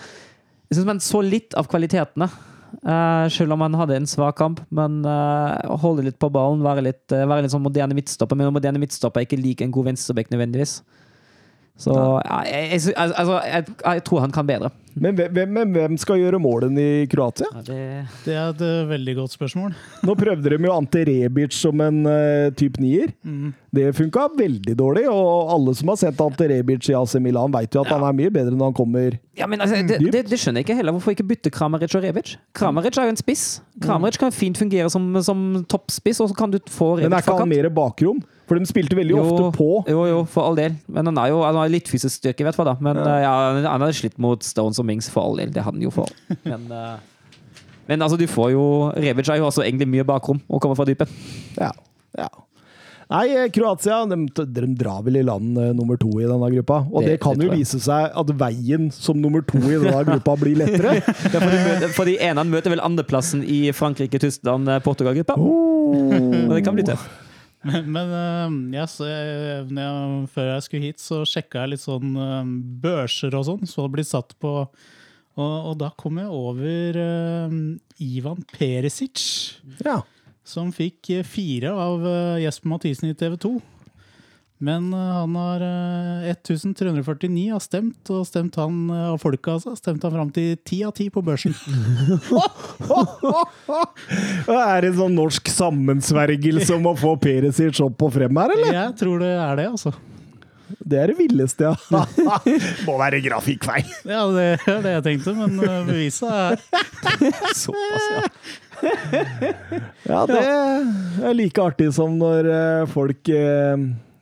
[0.70, 2.28] jeg syns man så litt av kvalitetene.
[2.76, 4.62] Eh, selv om han hadde en svak kamp.
[4.74, 8.40] Men uh, holde litt på ballen, være litt, uh, være litt sånn moderne midtstopper.
[8.40, 10.80] Men moderne midtstopper er ikke like en god venstrebekk nødvendigvis.
[11.78, 14.72] Så ja, jeg, jeg, altså, jeg, jeg tror han kan bedre.
[14.98, 17.46] Men hvem, hvem- hvem skal gjøre målene i Kroatia?
[17.54, 17.82] Ja, det,
[18.26, 19.76] Det er et uh, veldig godt spørsmål.
[20.10, 23.12] Nå prøvde de jo Ante Rebic som en uh, type nier.
[23.22, 23.52] Mm.
[23.78, 27.78] Det funka veldig dårlig, og alle som har sett Ante Rebic i AC Milan, vet
[27.78, 28.00] jo at Ja.
[28.00, 30.66] han er mye bedre når han kommer ja, men altså, det, det, det skjønner jeg
[30.66, 30.96] ikke heller.
[30.98, 32.32] Hvorfor ikke bytte Kramaric og Rebic?
[32.58, 33.44] Kramaric er jo en spiss.
[33.84, 37.38] Kramaric kan fint fungere som, som toppspiss, og så kan du få Men er ikke
[37.38, 38.24] han mer bakrom?
[38.48, 39.70] For de spilte veldig Jo, ofte på.
[39.92, 40.78] Jo, jo, for all del.
[40.88, 42.78] Men han er jo han har litt fysisk styrke, vet du hva da.
[42.80, 43.04] Men Ja.
[43.18, 43.34] eh, ja,
[43.74, 45.52] han hadde slitt mot Stones og Mings, for all del.
[45.52, 46.08] Det hadde han jo for.
[46.48, 46.98] Men, uh,
[47.88, 48.64] men altså, du får jo
[48.96, 51.08] Rebic er jo også egentlig mye bakrom og kommer fra dypet.
[51.60, 51.70] Ja.
[52.18, 52.28] ja.
[53.10, 56.82] Nei, eh, Kroatia de, de drar vel i land nummer to i denne gruppa.
[56.92, 60.04] Og det, Det- kan det jo vise seg at veien som nummer to i denne
[60.08, 60.98] gruppa blir lettere.
[61.34, 65.36] Ja, fordi, møter, for de ene møter vel andreplassen i Frankrike, Tyskland, Portugal-gruppa.
[65.40, 67.08] Og det kan bli tøft.
[67.68, 72.14] Men, men eh, ja, jeg, jeg, før jeg skulle hit, så sjekka jeg litt sånn
[72.24, 72.52] eh,
[72.84, 74.54] børser og sånn, så det blir satt på
[75.38, 77.52] og, og da kom jeg over uh,
[78.02, 79.22] Ivan Perisic,
[79.86, 80.00] Ja.
[80.42, 82.08] som fikk fire av
[82.42, 83.52] Jesper Mathisen i TV 2.
[84.58, 89.76] Men eh, han har eh, 1349 har stemt, og stemt han eh, av folka altså,
[89.78, 91.54] stemt han fram til 10 av 10 på børsen.
[94.48, 98.74] Er det en sånn norsk sammensvergelse om å få Perisic opp og frem her, eller?
[98.82, 99.92] Jeg tror det er det, altså.
[100.68, 101.74] Det er det villeste, ja.
[102.88, 103.86] Må være grafikkfeil.
[104.08, 106.56] Ja, det er det jeg tenkte, men eh, beviset er
[107.56, 108.22] Såpass, ja.
[110.06, 113.78] Ja, det er like artig som når eh, folk eh,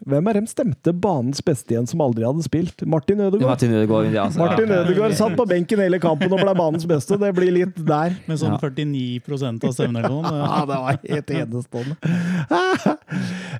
[0.06, 2.84] Hvem er dem stemte banens beste igjen som aldri hadde spilt?
[2.86, 3.50] Martin Ødegaard.
[3.56, 4.38] Martin Ødegaard, ja, altså.
[4.44, 7.18] Martin Ødegaard satt på benken hele kampen og ble banens beste.
[7.18, 8.14] Det blir litt der.
[8.28, 8.60] med sånn Ja.
[8.62, 10.36] 49 av stemmene eller noe.
[10.36, 11.98] Ja, det var helt enestående.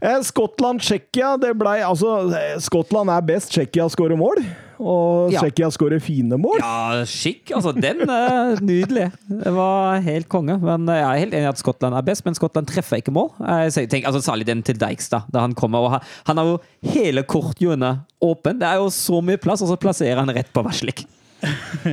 [0.06, 4.44] Eh, Skottland-Tsjekkia, det blei Altså, eh, Skottland er best, Tsjekkia skårer mål.
[4.80, 5.42] Og Ja.
[5.42, 6.60] Tsjekkia skårer fine mål.
[6.60, 7.52] Ja, skikk.
[7.56, 9.12] Altså, den er nydelig.
[9.30, 10.58] Det var helt konge.
[10.62, 13.32] Men jeg er helt enig i at Skottland er best, men Skottland treffer ikke mål.
[13.40, 15.80] Jeg tenker, altså, Særlig den til Dykes, da, han kommer.
[15.86, 16.60] og Han, har jo
[16.92, 18.60] hele korthjørnet åpen.
[18.60, 21.06] Det er jo så mye plass, og så plasserer han rett på Verslik.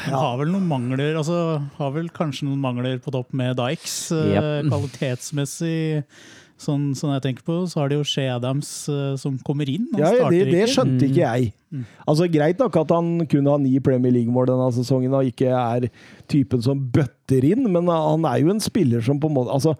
[0.00, 3.96] Jeg har vel noen mangler altså, Har vel kanskje noen mangler på topp med Dykes.
[4.16, 4.70] eh, Yep.
[4.70, 6.04] Kvalitetsmessig,
[6.60, 9.86] sånn sånn, jeg tenker på, så har de jo Shea Adams uh, som kommer inn.
[9.94, 11.52] Han Ja, det, det skjønte ikke jeg.
[12.04, 15.86] Altså Greit nok at han kun har ni Premier League-mål denne sesongen og ikke er
[16.30, 19.76] typen som bøtter inn, men han er jo en spiller som på en måte Altså,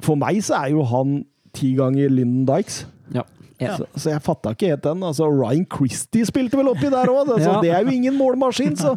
[0.00, 1.20] for meg så er jo han
[1.56, 2.84] ti ganger Lyndon Dykes.
[3.14, 3.26] Ja.
[3.60, 3.74] Ja.
[3.76, 5.02] Så, så jeg fatta ikke helt den.
[5.04, 7.58] Altså, Ryan Christie spilte vel oppi der òg, så Ja.
[7.60, 8.72] det er jo ingen målmaskin.
[8.80, 8.94] Så,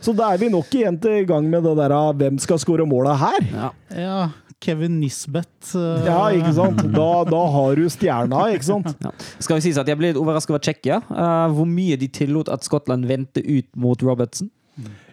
[0.00, 2.86] så da er vi nok igjen til gang med det der av hvem skal skåre
[2.88, 3.48] måla her?
[3.52, 3.70] Ja.
[3.92, 4.20] Ja,
[4.64, 5.72] Kevin Nisbet.
[5.74, 6.04] Uh...
[6.06, 6.82] Ja, ikke sant?
[6.96, 8.92] Da, da har du stjerna, ikke sant?
[9.04, 9.12] Ja.
[9.38, 11.00] Skal vi si at Jeg ble litt overrasket over Tsjekkia.
[11.10, 14.50] Uh, hvor mye de tillot at Skottland vendte ut mot Robertson.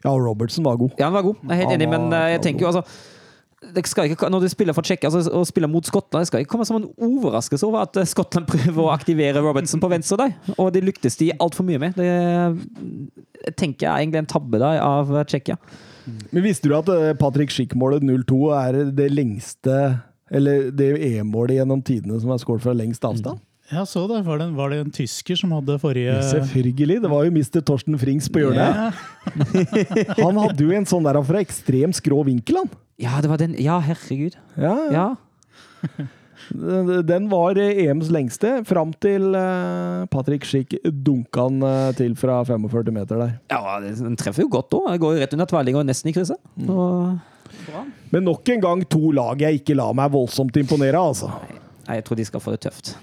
[0.03, 0.95] Ja, Robertson var god.
[0.99, 1.43] Ja, han var god.
[1.43, 2.83] Jeg er helt Han enig, men eh, jeg tenker jo altså
[3.63, 6.43] det skal ikke, Når du spiller for Tsjekkia altså, og spiller mot Skottland, det skal
[6.43, 10.33] ikke komme som en overraskelse over at Skottland prøver å aktivere Robertson på venstre der.
[10.57, 11.95] Og det lyktes de altfor mye med.
[11.95, 12.09] Det
[13.43, 15.55] jeg tenker jeg er egentlig en tabbe der av Tsjekkia.
[16.05, 19.77] Men visste du at eh, Patrick Schick-målet 0-2 er det lengste
[20.33, 23.41] Eller det EM-målet gjennom tidene som er skåret fra lengst avstand?
[23.71, 24.19] Jeg så det.
[24.27, 26.99] Var det, en, var det en tysker som hadde forrige Selvfølgelig.
[27.05, 27.61] Det var jo Mr.
[27.65, 28.97] Torsten Frings på hjørnet.
[29.39, 30.17] Yeah.
[30.25, 32.73] Han hadde jo en sånn der fra ekstremt skrå vinkel, han.
[33.01, 33.55] Ja, det var den.
[33.61, 34.35] Ja, herregud.
[34.59, 35.05] Ja, ja.
[35.95, 36.11] Ja.
[36.51, 42.91] Den var EMs lengste, fram til eh, Patrick Schick dunka den eh, til fra 45
[42.93, 43.33] meter der.
[43.53, 44.97] ja, den treffer jo godt òg.
[45.01, 46.39] Går jo rett under tverrligger og nesten i krysset.
[46.67, 47.17] Og-
[48.11, 51.29] Men nok en gang to lag jeg ikke la meg voldsomt imponere av, altså.
[51.87, 52.95] Nei, jeg tror de skal få det tøft.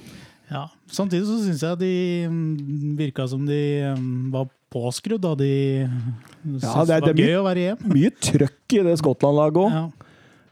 [0.51, 0.65] Ja.
[0.91, 3.61] Samtidig så syns jeg de mm, virka som de
[3.97, 5.87] mm, var påskrudd da de
[6.43, 7.85] syntes Ja, det, det var det gøy å være hjem.
[7.95, 9.77] Mye trøkk i det Skottland-laget òg.
[9.77, 9.85] Ja.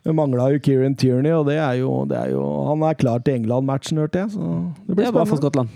[0.09, 3.21] Det mangla jo Kieran Tierney, og det er jo, det er jo Han er klar
[3.21, 4.33] til England-matchen, hørte jeg.
[4.33, 5.41] Så det Det blir er bra for.
[5.43, 5.69] Skottland.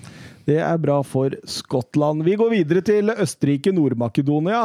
[0.49, 2.25] Det er bra for Skottland.
[2.27, 4.63] Vi går videre til Østerrike-Nord-Makedonia.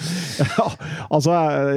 [0.40, 0.66] ja,
[1.12, 1.36] altså,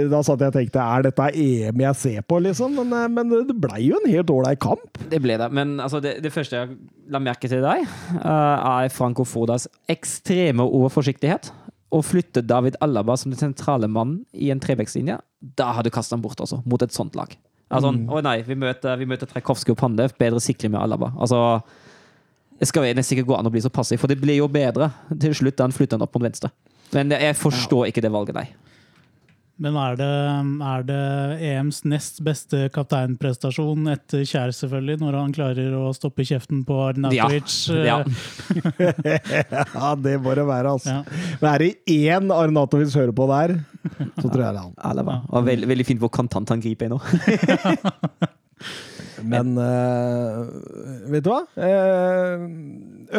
[0.09, 2.79] da satt jeg og tenkte er dette EM jeg ser på, liksom?
[2.79, 4.97] Men, eh, men det blei jo en helt ålreit kamp.
[5.11, 5.51] Det ble det.
[5.53, 6.73] Men altså, det, det første jeg
[7.13, 7.83] la merke til deg,
[8.23, 11.51] eh, er Franco Fodas ekstreme overforsiktighet.
[11.93, 15.19] Å flytte David Alaba som den sentrale mannen i en trebekslinje,
[15.59, 16.61] da hadde du kastet han bort, altså.
[16.65, 17.35] Mot et sånt lag.
[17.73, 20.13] Altså, Å nei, vi møter, vi møter Trekowski og Pandev.
[20.19, 21.11] Bedre sikring med Alaba.
[21.21, 21.39] Altså,
[22.59, 24.91] det skal nesten ikke gå an å bli så passiv, for det blir jo bedre
[25.19, 26.51] til slutt da han flytter han opp mot venstre.
[26.93, 28.72] Men jeg forstår ikke det valget, nei.
[29.61, 30.09] Men er det,
[30.65, 31.01] er det
[31.45, 37.53] EMs nest beste kapteinprestasjon etter Kjær, selvfølgelig, når han klarer å stoppe kjeften på Arnautovic?
[37.85, 37.99] Ja.
[39.77, 40.97] Ja, det må det være, altså.
[40.97, 41.03] Ja.
[41.41, 43.55] Men er det én Arnatovic hører på der,
[44.17, 44.73] så tror jeg det er han.
[44.89, 45.19] Alaba.
[45.29, 46.99] Og veldig, veldig fint hvor kontant han griper nå.
[49.23, 50.43] Men uh,
[51.13, 51.43] vet du hva?
[51.55, 52.43] Eh,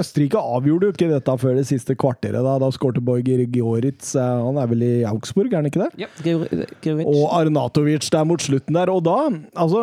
[0.00, 2.40] Østerrike avgjorde jo ikke dette før det siste kvarteret.
[2.44, 4.14] Da, da skårte Borger Gjoritz.
[4.18, 5.90] eh, han er vel i Augsburg, er han ikke det?
[6.04, 8.90] Ja, Georg- Og Arnatovic der mot slutten der.
[8.92, 9.16] Og da
[9.56, 9.80] Altså,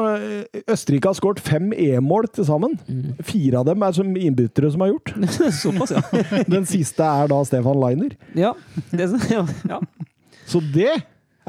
[0.67, 2.77] Østerrike har skåret fem E-mål til sammen.
[3.23, 5.13] Fire av dem er som innbyttere som har gjort.
[5.61, 6.43] Såpass, ja.
[6.55, 8.15] Den siste er da Stefan Leiner.
[8.37, 8.53] Ja,
[8.91, 9.79] det, ja, ja.
[10.47, 10.91] Så det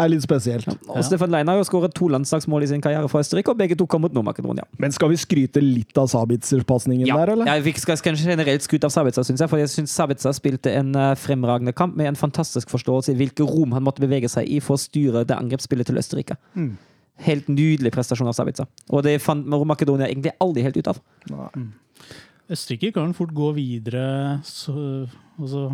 [0.01, 0.69] er litt spesielt.
[0.89, 3.77] Og Stefan Leina har jo skåret to landslagsmål i sin karriere for Østerrike, og begge
[3.79, 4.65] to kom mot Nord-Makedonia.
[4.81, 7.51] Men skal vi skryte litt av Sabitzer-pasningen Ja, der, eller?
[7.51, 9.53] Ja, vi skal kanskje generelt skryte av Sabitzer, syns jeg.
[9.53, 13.45] For jeg syns Sabitzer spilte en eh, fremragende kamp med en fantastisk forståelse i hvilke
[13.49, 16.39] rom han måtte bevege seg i for å styre det angrepsspillet til Østerrike.
[17.23, 18.67] Helt nydelig prestasjon av Sabitzer.
[18.91, 21.03] Og det fant Nord-Makedonia egentlig aldri helt ut av.
[22.53, 24.75] Østerrike kan fort gå videre så,
[25.39, 25.69] altså,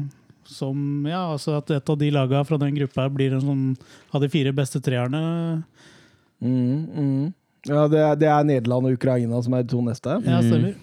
[0.49, 3.65] som ja, altså at et av de lagene fra den gruppa blir en sånn
[4.15, 5.21] av de fire beste treerne.
[6.41, 7.27] Mm, mm.
[7.69, 10.17] Ja, det er, det er Nederland og Ukraina som er de to neste.
[10.25, 10.79] Ja, stemmer.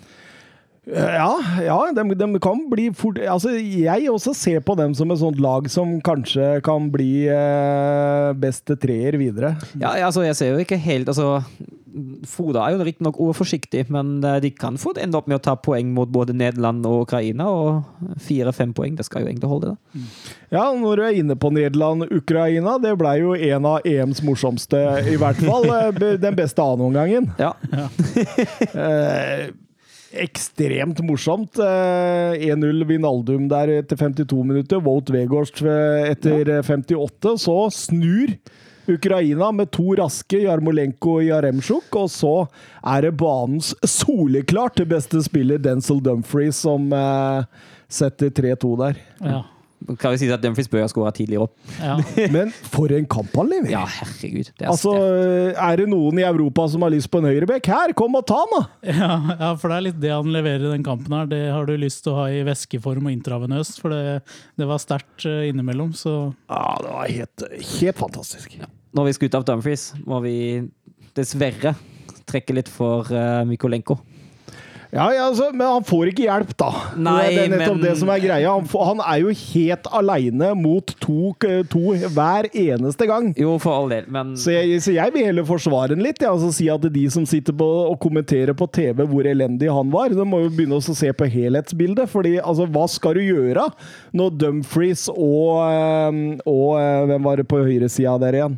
[0.86, 1.32] Ja,
[1.66, 5.40] ja de, de kan bli fort Altså, jeg også ser på dem som et sånt
[5.42, 9.56] lag som kanskje kan bli eh, beste treer videre.
[9.82, 11.40] Ja, altså, jeg ser jo ikke helt altså,
[12.28, 15.54] Foda er jo riktignok overforsiktig, men eh, de kan fort ende opp med å ta
[15.56, 17.48] poeng mot både Nederland og Ukraina.
[17.48, 20.06] Og fire-fem poeng, det skal jo egentlig holde, det.
[20.52, 25.16] Ja, når du er inne på Nederland-Ukraina, det ble jo en av EMs morsomste, i
[25.22, 25.70] hvert fall.
[25.72, 27.32] eh, Den beste annenomgangen.
[27.40, 27.54] Ja.
[28.76, 29.48] Eh,
[30.16, 31.58] ekstremt morsomt.
[31.60, 34.80] Eh, 1-0 Vinaldum der etter 52 minutter.
[34.84, 37.36] Wout Weghorst etter eh, 58.
[37.42, 38.36] Så snur
[38.90, 41.90] Ukraina med to raske, Jarmolenko og Jaremsjuk.
[41.98, 42.36] Og så
[42.86, 49.04] er det banens soleklart beste spiller Denzil Dumfries som eh, setter 3-2 der.
[49.24, 49.44] Ja.
[50.00, 51.56] Kan vi si at Dumfries bør ha skåra tidligere opp.
[51.80, 51.96] Ja.
[52.36, 53.74] Men for en kamp han leverer!
[53.74, 54.52] Ja, herregud.
[54.52, 54.94] Det er Altså,
[55.54, 57.70] er det noen i Europa som har lyst på en høyrebekk?
[57.72, 58.64] Her, kom og ta han, da!
[58.96, 61.30] Ja, ja, for det er litt det han leverer i den kampen her.
[61.32, 64.22] Det har du lyst til å ha i væskeform og intravenøst, for det,
[64.60, 65.94] det var sterkt eh, innimellom.
[65.98, 66.16] Så
[66.50, 68.58] Ja, det var helt, helt fantastisk.
[68.96, 70.36] Når vi skal ut av Dumfries, må vi
[71.16, 71.76] dessverre
[72.26, 74.00] trekke litt for uh, Mykolenko.
[74.96, 76.70] Ja, ja, altså, Men han får ikke hjelp, da.
[76.96, 78.54] Nei, det er nettopp men- det som er greia.
[78.54, 81.34] Han, får, han er jo helt aleine mot to,
[81.68, 81.82] to
[82.16, 83.34] hver eneste gang.
[83.36, 86.22] Jo, for all del, men Så jeg, så jeg vil heller forsvare ham litt.
[86.24, 89.92] Ja, altså si at de som sitter på og kommenterer på TV hvor elendig han
[89.92, 92.08] var, de må jo begynne å se på helhetsbildet.
[92.10, 93.68] fordi altså, hva skal du gjøre
[94.16, 98.56] når Dumfries og, eh, og eh, Hvem var det på høyresida der igjen?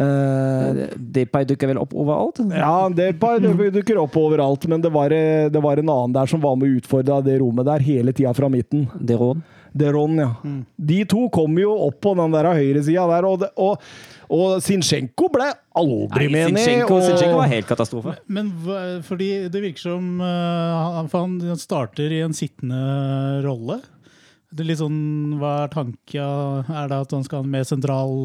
[0.00, 2.38] Eh, Depay dukker vel opp overalt?
[2.56, 3.40] ja, Depay
[3.74, 6.70] dukker opp overalt, men det var, eh, det var en annen der som var med
[6.70, 8.86] og utfordra det rommet der hele tida fra midten.
[8.96, 9.42] Deron.
[9.76, 10.30] Deron, ja.
[10.76, 13.78] De to kom jo opp på den der høyresida der, og, det, og,
[14.32, 15.46] og Sinchenko ble
[15.78, 16.58] aldri med ned.
[16.64, 18.16] Zinchenko, og- Sinchenko var helt katastrofe.
[18.26, 22.80] Men men fordi det virker som uh, han, for han starter i en sittende
[23.46, 23.78] rolle.
[24.50, 26.64] Det er litt sånn, Hva er tanken?
[26.74, 28.16] Er det at han skal ha en mer sentral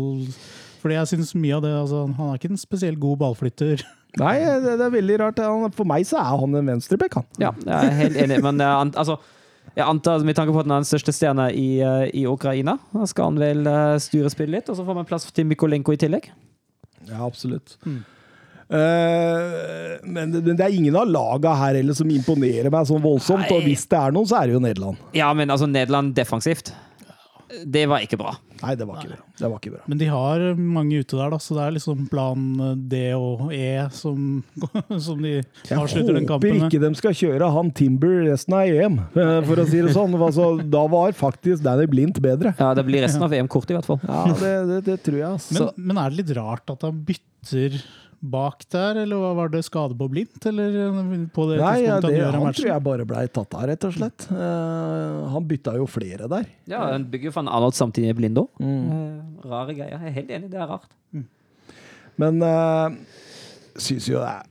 [0.86, 3.82] Fordi jeg syns mye av det altså, Han er ikke en spesielt god ballflytter.
[4.22, 5.40] Nei, det, det er veldig rart.
[5.42, 7.26] Han, for meg så er han en venstreback, han.
[7.42, 9.18] Ja, jeg er helt enig, men jeg altså
[9.76, 12.78] jeg antar, Med tanke på at han er den største stjerna i, eh, i Ukraina,
[12.94, 13.66] da skal han vel
[14.00, 16.30] styre spillet litt, og så får man plass til Mykolenko i tillegg.
[17.10, 17.74] Ja, absolutt.
[18.70, 23.04] Eh, men, det- men det er ingen av laga her heller som imponerer meg sånn
[23.04, 23.46] voldsomt.
[23.50, 23.52] Nei.
[23.58, 24.98] Og hvis det er noen, så er det jo Nederland.
[25.18, 26.72] Ja, men altså, Nederland defensivt,
[27.64, 28.34] det var ikke bra.
[28.62, 29.20] Nei, det var ikke bra.
[29.40, 29.82] Det var ikke bra.
[29.92, 32.44] Men de har mange ute der, da, så det er liksom plan
[32.92, 34.44] D og E som,
[35.08, 35.38] som de
[35.76, 36.56] avslutter den kampen med.
[36.56, 39.00] Jeg håper ikke de skal kjøre han Timber resten av EM,
[39.50, 40.16] for å si det sånn.
[40.20, 42.56] Altså, da var faktisk Danny Blindt bedre.
[42.60, 44.02] Ja, Det blir resten av EM kort, i hvert fall.
[44.08, 45.30] Ja, det, det, det tror jeg.
[45.36, 45.70] Altså.
[45.76, 47.80] Men, men er det litt rart at han bytter
[48.32, 50.46] bak der, eller var det skade på blindt?
[50.50, 50.76] Eller
[51.36, 53.96] på det Nei, ja, det, han han tror jeg bare blei tatt av, rett og
[53.96, 54.28] slett.
[54.32, 56.48] Uh, han bytta jo flere der.
[56.72, 58.50] Ja, Han bygger jo for en Arnold samtidig blind òg.
[58.60, 59.42] Mm.
[59.46, 59.96] Rare greier.
[59.98, 60.90] Jeg er helt enig, det er rart.
[62.22, 62.96] Men uh,
[63.76, 64.46] syns jo det er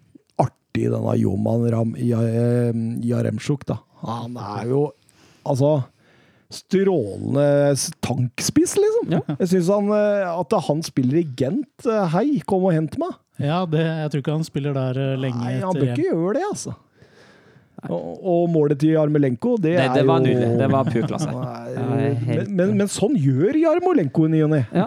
[0.45, 3.81] artig, denne Joman Ram, Ja- eh, da.
[4.05, 4.85] Han er jo
[5.45, 5.77] altså
[6.55, 9.13] strålende tankspiss, liksom.
[9.17, 9.21] Ja.
[9.41, 11.87] Jeg syns han, eh, at han spiller i Gent.
[11.87, 13.15] eh, Hei, kom og hent meg!
[13.43, 16.35] Ja, det, jeg tror ikke han spiller der eh, lenge Nei, han bør ikke gjøre
[16.37, 16.75] det, altså.
[17.85, 20.59] Og, og målet til Jarmolenko, det, Det, er det var jo nydelig.
[20.61, 21.33] Det var pur klasse.
[21.35, 21.73] Nei,
[22.31, 24.61] men, men, men sånn gjør Jarmolenko i ny og ne.
[24.73, 24.87] Ja.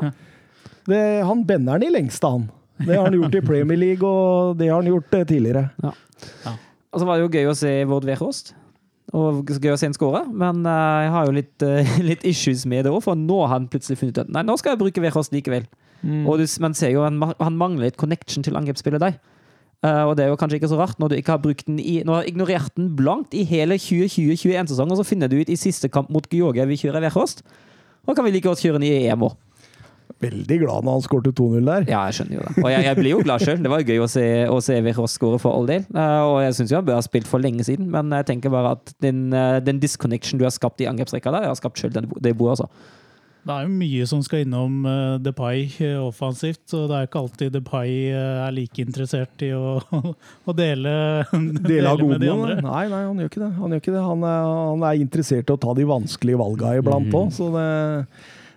[1.27, 2.47] Han bender den i lengste, han.
[2.79, 5.67] Det har han gjort i Premier League, og det har han gjort eh, tidligere.
[5.83, 8.55] Og så var det jo gøy å se Vord Wehrhost.
[9.17, 11.67] Og gøy å se en skåre, men eh, jeg har jo litt,
[12.09, 14.55] litt issues med det òg, for nå har han plutselig funnet ut at nei, nå
[14.57, 15.67] skal jeg bruke Wehrhost likevel.
[16.29, 19.17] Og du, man ser jo han, han mangler litt connection til angrepsspillet der.
[19.85, 21.77] Uh, og det er jo kanskje ikke så rart når du ikke har brukt den
[21.77, 25.51] i Når du har ignorert den blankt i hele 2020-2021-sesongen, og så finner du ut
[25.53, 27.43] i siste kamp mot Georgia vi kjører Wehrhost.
[28.07, 29.35] Og kan vi like godt kjøre den i EM òg.
[30.23, 31.83] Veldig glad når han skårte 2-0 der.
[31.91, 32.53] Ja, jeg skjønner jo det.
[32.63, 33.59] Og jeg, jeg blir jo glad sjøl.
[33.61, 35.85] Det var jo gøy å se, å se Wehrhost skåre for all del.
[35.93, 38.53] Uh, og jeg syns jo han bør ha spilt for lenge siden, men jeg tenker
[38.53, 41.83] bare at den, uh, den disconnection du har skapt i angrepsrekka der, jeg har skapt
[41.83, 42.71] sjøl det bordet, altså.
[43.47, 47.21] Det er jo mye som skal innom uh, Depay eh, offensivt, og det er ikke
[47.21, 49.77] alltid Depay eh, er like interessert i å,
[50.49, 50.91] å dele,
[51.31, 52.57] dele, dele med de andre.
[52.65, 53.51] Nei, nei, han gjør ikke det.
[53.61, 54.03] Han, gjør ikke det.
[54.03, 57.69] Han, er, han er interessert i å ta de vanskelige valga iblant òg, så det,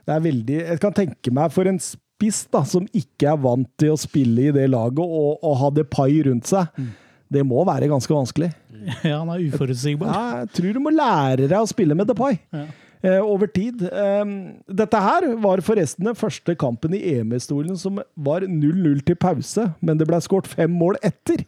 [0.08, 3.70] det er veldig Jeg kan tenke meg for en spiss da, som ikke er vant
[3.78, 6.82] til å spille i det laget og, og ha Depay rundt seg.
[7.30, 8.50] Det må være ganske vanskelig.
[9.04, 10.08] Ja, han er uforutsigbar.
[10.08, 12.38] Jeg, jeg tror du må lære deg å spille med Depay.
[12.50, 12.64] Ja.
[13.02, 13.80] Eh, over tid.
[13.88, 14.24] Eh,
[14.68, 19.96] dette her var forresten den første kampen i EM-historien som var 0-0 til pause, men
[20.00, 21.46] det ble skåret fem mål etter.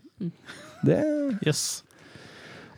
[0.83, 1.83] Det er Yes.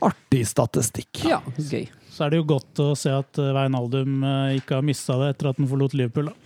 [0.03, 1.23] artig statistikk.
[1.25, 1.87] Ja, gøy.
[2.11, 5.33] Så er det jo godt å se at uh, Wijnaldum eh, ikke har mista det
[5.35, 6.29] etter at han forlot Liverpool.
[6.31, 6.44] Da.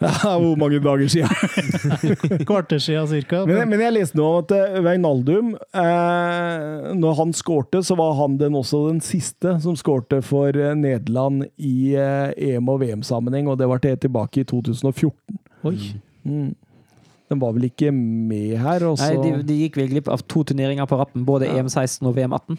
[0.00, 1.28] Hvor mange dager siden?
[2.48, 3.44] Kvarter siden cirka.
[3.48, 8.56] Men, men jeg leste nå at Veinaldum, eh, Når han skårte, så var han den
[8.58, 13.70] også den siste som skårte for eh, Nederland i eh, EM- og VM-sammenheng, og det
[13.70, 15.40] var til tilbake i 2014.
[15.64, 15.76] Oi.
[16.24, 16.52] Mm.
[17.32, 18.84] Den var vel ikke med her.
[18.90, 19.08] Også.
[19.14, 21.62] Nei, de, de gikk vel glipp av to turneringer på rappen, både Ja.
[21.62, 22.58] EM16 og VM18.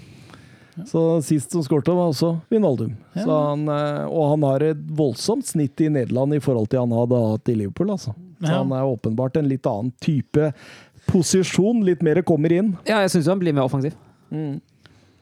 [0.85, 2.95] Så sist som skårte, var også Vinaldum.
[3.15, 3.23] Ja.
[3.23, 6.91] Så han, eh, og han har et voldsomt snitt i Nederland i forhold til han
[6.91, 7.91] hadde hatt i Liverpool.
[7.95, 8.13] Altså.
[8.41, 8.57] Så Ja.
[8.59, 10.53] han er åpenbart en litt annen type
[11.07, 11.83] posisjon.
[11.85, 12.75] Litt mer kommer inn.
[12.85, 13.93] Ja, jeg syns han blir mer offensiv.
[14.33, 14.59] Mm.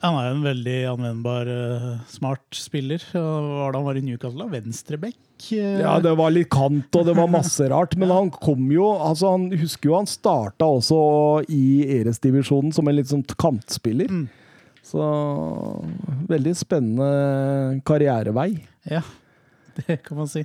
[0.03, 2.99] Han er en veldig anvendbar, eh, smart spiller.
[3.13, 4.39] Hva var det han var i Newcastle?
[4.49, 4.59] da?
[4.59, 5.15] Venstreback?
[5.53, 7.95] eh, Ja, det var litt kant, og det var masse rart.
[7.95, 12.95] Men han kom jo altså Han husker jo han starta også i Eres-divisjonen som en
[12.95, 14.09] litt sånn kantspiller.
[14.09, 14.29] Mm.
[14.93, 15.03] Så
[16.29, 18.51] veldig spennende karrierevei.
[18.85, 19.01] ja,
[19.79, 20.43] det kan man si.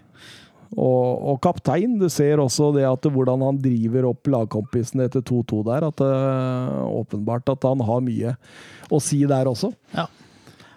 [0.76, 1.96] Og, og kaptein.
[2.00, 5.88] Du ser også det at hvordan han driver opp lagkompisene etter 2-2 der.
[5.88, 6.12] At det,
[7.00, 8.34] åpenbart at han har mye
[8.92, 9.72] å si der også.
[9.96, 10.06] Ja.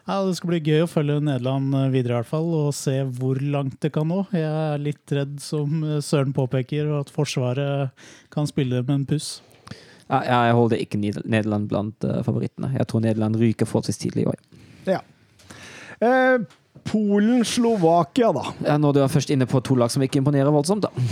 [0.07, 2.97] ja, Det skal bli gøy å følge Nederland eh, videre, i hvert fall, og se
[3.19, 4.23] hvor langt det kan nå.
[4.35, 9.37] Jeg er litt redd, som eh, Søren påpeker, at Forsvaret kan spille med en puss.
[10.11, 12.73] Ja, jeg holder ikke Nederland blant eh, favorittene.
[12.75, 14.41] Jeg tror Nederland ryker forholdsvis tidlig i år.
[14.89, 14.99] Ja.
[16.03, 16.43] Eh,
[16.91, 18.43] Polen-Slovakia, da.
[18.65, 21.07] Ja, når du er først inne på to lag som ikke imponerer voldsomt, da.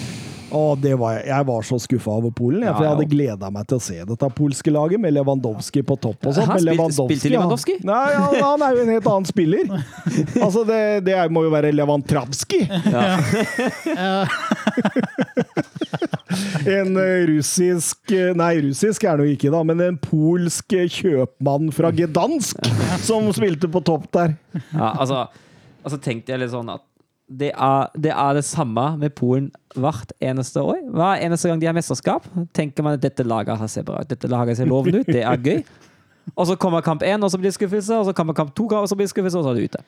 [0.81, 1.45] Det var jeg.
[1.45, 2.63] var så skuffa over Polen.
[2.63, 3.11] Jeg, for jeg hadde ja.
[3.13, 6.49] gleda meg til å se dette polske laget, med Lewandowski på topp og sånt.
[6.53, 7.77] Men spilte- Lewandowski?
[7.81, 9.65] Han, nei, han, han er jo en helt annen spiller.
[10.39, 12.63] Altså, det, det må jo være Lewandowski!
[12.89, 13.17] Ja.
[16.69, 20.89] En eh, russisk eh, Nei, russisk er det jo ikke, da, men en polsk eh,
[20.91, 22.69] kjøpmann fra Gdansk
[23.05, 24.35] som spilte på topp der.
[24.73, 25.25] Ja, altså,
[25.83, 26.85] altså tenkte jeg litt sånn at
[27.29, 30.79] det er, det er det samme med Polen hvert eneste år.
[30.89, 32.25] Hver eneste gang de har mesterskap,
[32.57, 34.09] tenker man at dette laget har ser bra ut.
[34.09, 35.63] Dette laget ser lovende ut, det er gøy.
[36.35, 37.99] Og så kommer kamp én, og så blir det skuffelse.
[38.01, 39.83] Og så kommer kamp to, og så blir det skuffelse, og så er det ute.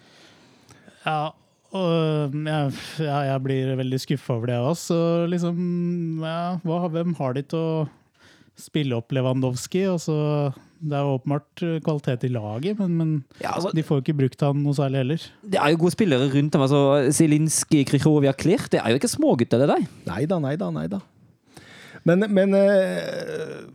[1.05, 1.31] Ja,
[1.71, 4.85] og jeg, jeg blir veldig skuffa over det også.
[4.91, 4.99] Så
[5.31, 5.57] liksom,
[6.25, 7.73] ja, hva, hvem har de til å
[8.61, 9.83] spille opp Lewandowski?
[9.91, 10.15] Og så,
[10.79, 14.05] det er jo åpenbart eh, kvalitet i laget, men, men Ja, altså, de får jo
[14.05, 15.27] ikke brukt han noe særlig heller.
[15.43, 16.65] det er jo gode spillere rundt dem.
[16.67, 16.81] Altså,
[17.17, 18.69] Zielinski, Krychowiak, Klir.
[18.71, 19.85] Det er jo ikke smågutter, det der.
[20.09, 21.03] Nei da, nei da, nei da.
[22.07, 23.69] Men, men øh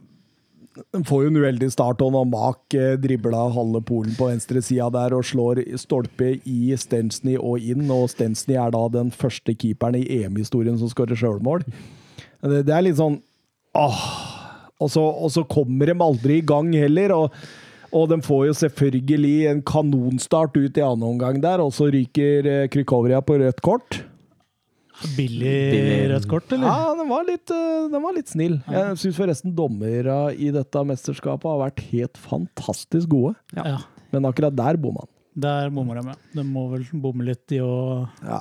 [1.07, 4.89] får jo en uheldig start, og når Mak eh, dribla halve Polen på venstre sida
[4.93, 9.99] der og slår stolpe i Stensny og inn, og Stensny er da den første keeperen
[10.01, 11.65] i EM-historien som skårer sjølmål.
[12.45, 13.21] Det, det er litt sånn
[13.77, 14.36] åh.
[14.81, 17.15] Og så, og så kommer de aldri i gang heller.
[17.17, 17.39] og
[17.97, 22.49] og de får jo selvfølgelig en kanonstart ut i annen omgang der, og så ryker
[22.51, 24.01] eh, Krykovria på rødt kort.
[25.17, 25.99] Billig, Billig.
[26.11, 26.67] rødt kort, eller?
[26.67, 28.59] Ja, den var litt, eh, den var litt snill.
[28.73, 33.37] Jeg syns forresten dommerne i dette mesterskapet har vært helt fantastisk gode.
[33.57, 33.79] Ja.
[34.13, 35.13] Men akkurat der bomma han.
[35.37, 36.15] Der bommer de, ja.
[36.33, 38.39] De må vel bomme litt i å Ja.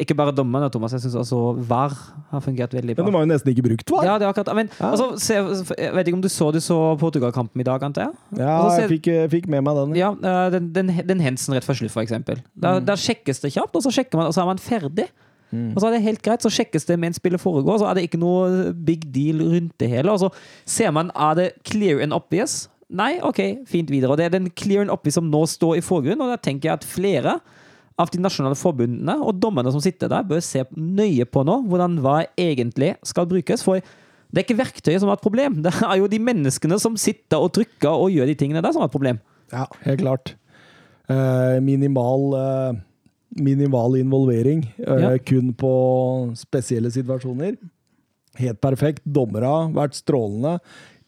[0.00, 0.94] Ikke bare dommerne, Thomas.
[0.96, 1.92] Jeg syns også VAR
[2.30, 3.04] har fungert veldig bra.
[3.04, 4.04] Men de har jo nesten ikke brukt var.
[4.08, 4.90] Ja, det er akkurat Men Ja.
[4.94, 5.34] altså, se,
[5.76, 8.14] jeg vet ikke om du så, du så Portugal-kampen i dag, antar jeg?
[8.38, 9.94] Ja, Altså, se- jeg fikk, eh, fikk med meg den.
[9.94, 12.40] Ja, eh, den, den, den hensen rett før slutt, for eksempel.
[12.56, 15.08] Der, der sjekkes det kjapt, og så sjekker man, og så er man ferdig.
[15.52, 18.08] Og så er det helt greit, så sjekkes det mens spillet foregår, så er det
[18.08, 20.08] ikke noe big deal rundt det hele.
[20.08, 20.30] Og så
[20.64, 22.70] ser man, er det clear and obvious?
[22.92, 24.12] Nei, ok, fint videre.
[24.12, 26.68] Og det er den clear and obvious som nå står i forgrunnen, og da tenker
[26.68, 27.38] jeg at flere
[28.00, 31.98] av de nasjonale forbundene og dommerne som sitter der, bør se nøye på nå hvordan
[32.04, 33.64] hva egentlig skal brukes.
[33.64, 33.80] For
[34.32, 37.40] det er ikke verktøyet som har et problem, det er jo de menneskene som sitter
[37.40, 39.20] og trykker og gjør de tingene der som har et problem.
[39.52, 40.34] Ja, helt klart.
[41.12, 42.80] Eh, minimal, eh,
[43.36, 44.64] minimal involvering.
[44.80, 45.18] eh, Ja.
[45.18, 45.72] Kun på
[46.36, 47.56] spesielle situasjoner.
[48.40, 49.02] Helt perfekt.
[49.04, 50.58] Dommere har vært strålende.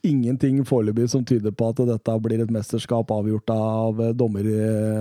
[0.04, 4.48] Ingenting foreløpig som tyder på at dette blir et mesterskap avgjort av eh, dommer,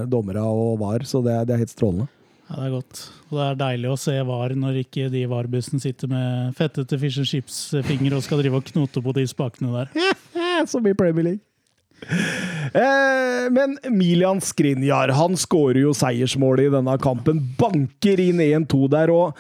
[0.10, 2.10] dommere og VAR, så det er, det er helt strålende.
[2.50, 3.00] Ja, det er godt.
[3.30, 7.22] Og det er deilig å se VAR når ikke de VAR-bussen sitter med fettete fish
[7.22, 9.96] and chips-finger og skal drive og knote på de spakene der.
[10.36, 11.44] Eh, Som i Premier League.
[12.74, 17.42] Eh, men Milian Skrinjar han skårer jo seiersmålet i denne kampen.
[17.60, 19.14] Banker inn 1-2 der.
[19.14, 19.40] og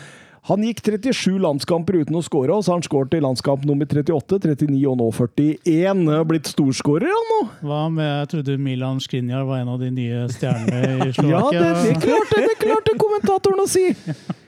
[0.49, 3.87] Han gikk 37 landskamper uten å skåre, og så har han skåret i landskamp nummer
[3.87, 6.03] 38, 39 og nå 41.
[6.11, 7.39] Har Blitt storskårer, han nå!
[7.63, 11.63] Hva med Jeg trodde Milan Skriniar var en av de nye stjernene i Ja, det,
[11.85, 13.87] det klarte, det klarte kommentatoren å si!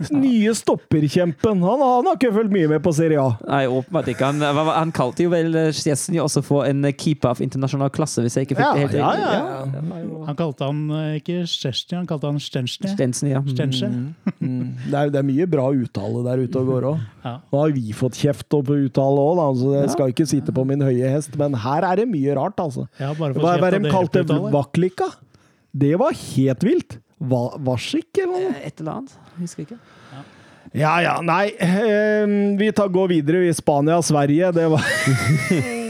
[0.24, 1.62] Nye stopperkjempen.
[1.66, 3.34] Han, han har ikke fulgt mye med på Serie A.
[3.44, 4.30] Nei, åpenbart ikke.
[4.32, 8.48] Han, han kalte jo vel Szczesny også for en keeper av internasjonal klasse, hvis jeg
[8.48, 9.28] ikke fikk det helt ja, riktig.
[9.28, 9.44] ja,
[9.76, 9.84] ja.
[9.90, 12.92] var Han kalte han eh, ikke Chesney, han kalte han Stensny.
[12.94, 13.42] Stensny, ja.
[13.48, 13.90] Stensny.
[14.40, 17.06] Det er, det er mye bra uttale der ute og går òg.
[17.20, 17.34] Ja.
[17.52, 20.80] Nå har vi fått kjeft på uttale òg, så jeg skal ikke sitte på min
[20.80, 21.34] høye hest.
[21.36, 22.86] Men her er det mye rart, altså.
[22.96, 24.22] Ja, bare for Hva er hva de kalte
[24.54, 25.10] vaklika?
[25.76, 26.96] Det var helt vilt.
[27.20, 28.54] Va Varsik, eller noe?
[28.64, 29.16] Et eller annet.
[29.40, 29.78] Husker ikke.
[30.76, 31.50] Ja ja, nei.
[31.58, 32.24] eh,
[32.60, 34.52] vi tar, går videre i Spania og Sverige.
[34.54, 34.84] Det var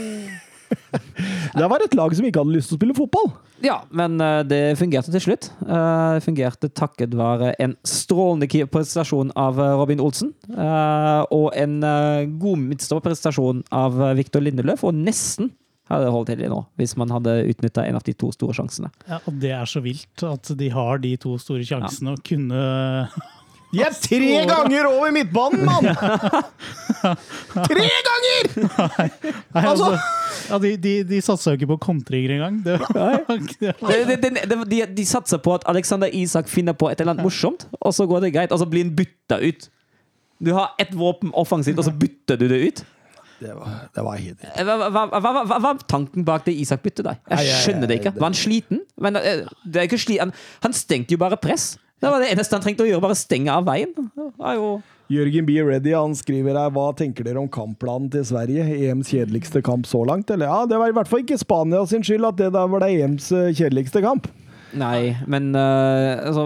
[1.51, 3.27] Det var et lag som ikke hadde lyst til å spille fotball.
[3.61, 5.49] Ja, men eh, det fungerte til slutt.
[5.61, 10.31] Eh, Det fungerte takket være en strålende prestasjon av eh, Robin Olsen.
[10.49, 15.51] eh, Og en eh, god midtstopperprestasjon av Viktor Lindeløf, og nesten
[15.97, 18.89] hadde holdt til nå, hvis man hadde utnytta en av de to store sjansene.
[19.09, 22.63] Ja, og det er så vilt at de har de to store sjansene og kunne
[23.71, 25.85] De er tre ganger over midtbanen, mann!
[27.71, 28.49] Tre ganger!
[28.97, 29.05] Nei,
[29.61, 29.99] Altså- altså,
[30.49, 32.57] ja, de, de, de satsa jo ikke på kontringer engang.
[32.65, 34.17] Det,
[34.67, 38.07] de, de satser på at Alexander Isak finner på et eller annet morsomt, og så
[38.09, 38.51] går det greit.
[38.51, 39.69] Og så blir han bytta ut.
[40.41, 42.83] Du har ett våpen offensivt, og så bytter du det ut.
[43.41, 47.03] Det var, det var Hva, hva, hva, hva, hva var tanken bak det Isak-byttet?
[47.07, 47.17] der?
[47.31, 48.13] Jeg jeg- skjønner det ikke.
[48.19, 48.83] Var han sliten?
[49.01, 51.73] Men eh, det er ikke sli han, han stengte jo bare press.
[52.01, 53.93] Det var det eneste han trengte å gjøre, bare stenge av veien.
[53.97, 54.81] Det jo
[55.11, 55.57] Jørgen B.
[55.59, 58.63] Reddy han skriver her Hva tenker dere om kampplanen til Sverige?
[58.63, 60.31] EMs kjedeligste kamp så langt?
[60.31, 62.83] Eller ja, Det var i hvert fall ikke Spania sin skyld at det der var
[62.85, 64.29] det EMs eh, kjedeligste kamp.
[64.77, 66.45] Nei, men uh, altså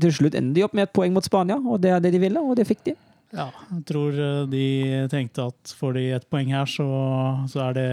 [0.00, 2.22] Til slutt ender de opp med et poeng mot Spania, og det er det de
[2.22, 2.94] ville, og det fikk de.
[3.34, 4.64] Ja, jeg tror eh, de
[5.12, 6.86] tenkte at får de ett poeng her, så,
[7.50, 7.88] så er det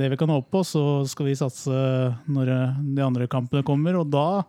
[0.00, 0.64] det vi kan håpe på.
[0.66, 1.82] Så skal vi satse
[2.26, 4.42] når eh, de andre kampene kommer, og da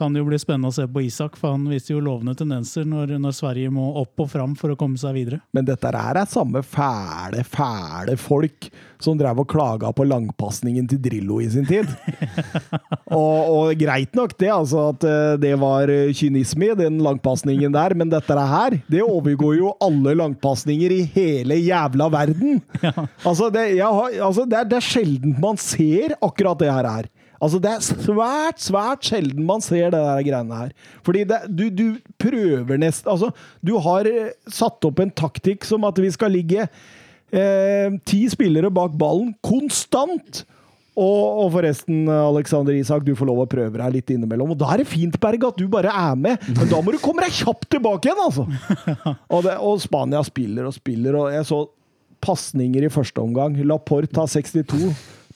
[0.00, 2.86] kan det jo bli spennende å se på Isak, for han viser jo lovende tendenser
[2.88, 5.42] når, når Sverige må opp og fram for å komme seg videre.
[5.52, 8.70] Men dette her er samme fæle, fæle folk
[9.00, 11.88] som drev og klaga på langpasningen til Drillo i sin tid.
[13.18, 17.72] og, og greit nok det, altså at eh, det var eh, kynisme i den langpasningen
[17.76, 22.60] der, men dette her, det overgår jo alle langpasninger i hele jævla verden.
[22.80, 26.88] Altså, det, jeg har, altså det, er, det er sjelden man ser akkurat det her
[26.88, 27.08] her.
[27.40, 30.72] Altså, det er svært, svært sjelden man ser det der greiene her.
[31.06, 31.86] Fordi det, du, du
[32.20, 33.30] prøver nesten Altså,
[33.64, 38.72] du har eh, satt opp en taktikk som at vi skal ligge eh, ti spillere
[38.72, 40.44] bak ballen konstant.
[41.00, 44.52] Og, og forresten, Alexander Isak, du får lov å prøve deg litt innimellom.
[44.52, 46.98] Og da er det fint, Berg, at du bare er med, men da må du
[47.00, 48.44] komme deg kjapt tilbake igjen, altså!
[49.32, 51.62] Og, det, og Spania spiller og spiller, og jeg så
[52.20, 53.56] pasninger i første omgang.
[53.64, 54.90] Laporte har 62.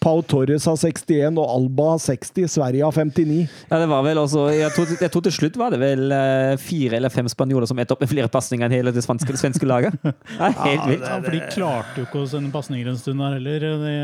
[0.04, 2.44] Pau Torres har 61, og Alba har 60.
[2.52, 3.38] Sverige har 59.
[3.70, 6.56] Ja, det var vel også, jeg tror, jeg tror til slutt var det vel eh,
[6.60, 9.40] fire eller fem spanjoler som endte opp med flere pasninger enn hele det svenske, det
[9.40, 9.96] svenske laget.
[10.04, 11.06] Det er helt vilt.
[11.08, 13.64] Ja, for de klarte jo ikke å sende pasninger en stund der heller.
[13.80, 13.94] De,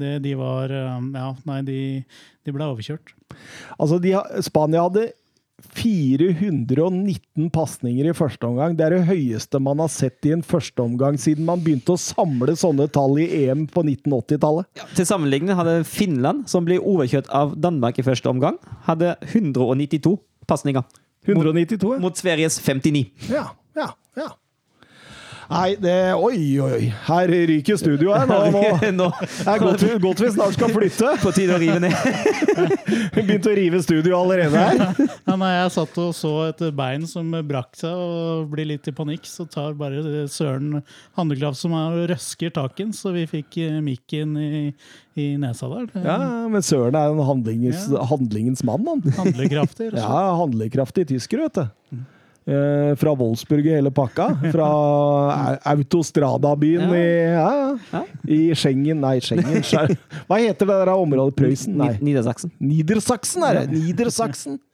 [0.00, 1.80] de, de var um, Ja, nei, de,
[2.46, 3.12] de ble overkjørt.
[3.76, 5.10] Altså, de Spania hadde
[5.76, 8.74] 419 pasninger i første omgang.
[8.76, 12.00] Det er det høyeste man har sett i en første omgang siden man begynte å
[12.00, 14.84] samle sånne tall i EM på 1980-tallet.
[14.98, 18.58] Til sammenligning hadde Finland, som ble overkjørt av Danmark i første omgang,
[18.88, 20.16] hadde 192
[20.50, 20.84] pasninger.
[21.28, 22.02] 192, ja.
[22.02, 23.06] Mot Sveriges 59.
[23.30, 23.48] Ja,
[23.78, 24.32] ja, ja.
[25.52, 26.86] Nei, det Oi, oi, oi.
[27.06, 28.28] Her ryker studioet.
[28.30, 28.62] Nå, nå.
[28.98, 31.12] Nå Det er godt, godt vi snart skal flytte.
[31.22, 31.96] på tide å rive ned.
[33.16, 34.82] Begynte å rive studio allerede her.
[35.32, 38.94] Ja, nei, jeg satt og så et bein som brakk seg og blir litt i
[38.96, 39.28] panikk.
[39.28, 40.80] Så tar bare Søren
[41.18, 44.62] Handleklaff som er og røsker taken, så vi fikk eh, mikken i,
[45.20, 45.88] i nesa der.
[46.04, 46.18] Ja,
[46.52, 49.04] men Søren er en handlingens, handlingens mann, han.
[49.20, 49.92] Handlekraftig.
[49.96, 52.02] Ja, handlekraftig tysker, vet du.
[52.42, 54.28] Eh, fra Wolfsburg i hele pakka.
[54.52, 54.68] Fra
[55.74, 56.96] Autostrada-byen Ja.
[56.96, 57.06] i,
[57.92, 59.62] ja, i Schengen Nei, Schengen
[60.26, 61.36] Hva heter det der området?
[61.38, 61.76] Prøysen?
[61.78, 61.94] Nei.
[62.02, 62.50] Niedersachsen.
[62.58, 63.70] Niedersachsen er det!
[63.76, 64.58] Niedersachsen.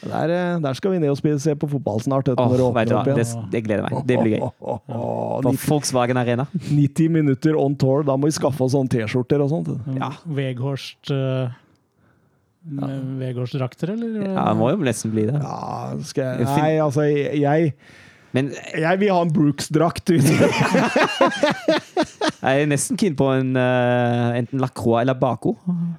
[0.00, 2.28] Der, eh, der skal vi ned og spille, se på fotball snart.
[2.32, 2.58] Åh, når det
[2.88, 3.42] du opp det, igjen.
[3.52, 3.98] det gleder meg.
[4.08, 4.46] Det blir gøy.
[4.88, 6.46] På 90, Volkswagen Arena.
[6.70, 8.06] 90 minutter on tour.
[8.08, 9.68] Da må vi skaffe oss sånne T-skjorter og sånt.
[9.98, 10.08] Ja.
[10.24, 11.52] Veghorst uh,
[12.60, 14.20] Veghorst-drakter, eller?
[14.20, 15.38] Ja, det må jo nesten bli det.
[15.40, 17.74] Ja, skal jeg Nei, altså, jeg,
[18.36, 20.10] Men jeg vil ha en Brooks-drakt.
[22.40, 25.56] jeg er nesten keen på en uh, enten Lacroix eller Baco.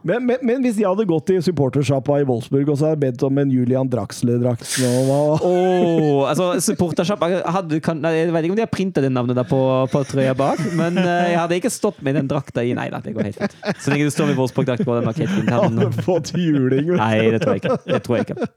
[0.07, 3.03] Men, men, men hvis jeg hadde gått i supportersjappa i Wolfsburg og så hadde jeg
[3.03, 9.03] bedt om en Julian Draxler-drakt Oh, altså, nei, Jeg vet ikke om de har printa
[9.03, 9.61] det navnet der på,
[9.91, 12.73] på trøya bak, men uh, jeg hadde ikke stått med den drakta i.
[12.77, 13.55] Nei da, det går helt fint.
[13.81, 15.51] Så lenge du står med Wolfsburg-drakt på, den helt fint.
[15.61, 16.93] hadde fått juling.
[16.95, 17.77] Nei, det tror jeg ikke.
[17.85, 18.49] Det tror jeg ikke.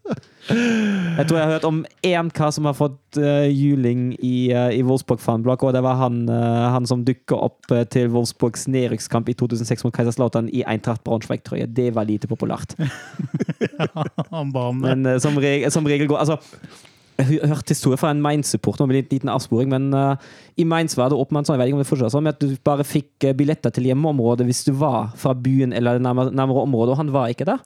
[0.54, 4.70] Jeg tror jeg har hørt om én kar som har fått eh, juling i, uh,
[4.74, 9.28] i Wolfsburg-fanblokk, og det var han, eh, han som dukka opp eh, til Wolfsburgs nedrykkskamp
[9.32, 11.66] i 2006 mot Kaiserslautern i Eintracht Braunschweig-trøye.
[11.66, 12.76] Det var lite populært.
[14.34, 14.90] Han ba om det.
[14.90, 16.38] Men eh, som, regel, som regel går Altså,
[17.18, 20.16] jeg har hørt historie fra en Mainz-supporter, med en liten avsporing, men uh,
[20.58, 22.56] i Mainz var det åpenbart sånn, jeg vet ikke om det fortsatt sånn, at du
[22.66, 26.96] bare fikk eh, billetter til hjemmeområdet hvis du var fra byen eller nærmere, nærmere området,
[26.96, 27.62] og han var ikke der.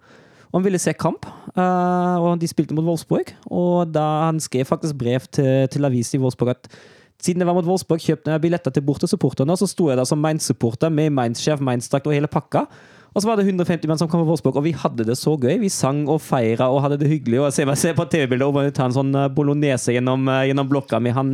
[0.48, 3.34] Og han ville se kamp, eh, og de spilte mot Wolfsburg.
[3.52, 6.70] Og da han skrev faktisk brev til, til avisen i Wolfsburg at
[7.18, 10.06] siden jeg var mot Wolfsburg, kjøpte jeg billetter til bortesupporterne, og så sto jeg der
[10.06, 12.68] som Mainz-supporter med Mainz-sjef, Mainz-drakt og hele pakka.
[13.16, 15.32] Og så var det 150 menn som kom fra Wolfsburg, og vi hadde det så
[15.40, 15.56] gøy.
[15.58, 17.40] Vi sang og feira og hadde det hyggelig.
[17.40, 20.44] Og jeg ser, jeg ser på TV-bildet bare ta en sånn eh, bolognese gjennom, eh,
[20.50, 21.10] gjennom blokka mi.
[21.16, 21.32] Han,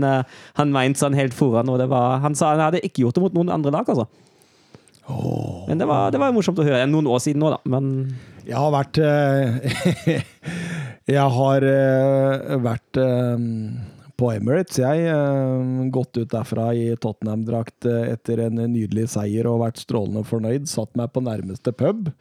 [0.56, 3.36] han Mainz han helt foran, og var, han sa han hadde ikke gjort det mot
[3.36, 4.08] noen andre lag, altså.
[5.68, 6.84] Men det var, det var morsomt å høre.
[6.88, 7.60] Noen år siden nå, da.
[7.68, 8.14] Men
[8.46, 10.22] Jeg har vært eh,
[11.16, 13.44] Jeg har eh, vært eh,
[14.14, 15.90] på Emirates, jeg.
[15.92, 20.68] Gått ut derfra i Tottenham-drakt etter en nydelig seier og vært strålende fornøyd.
[20.70, 22.12] Satt meg på nærmeste pub.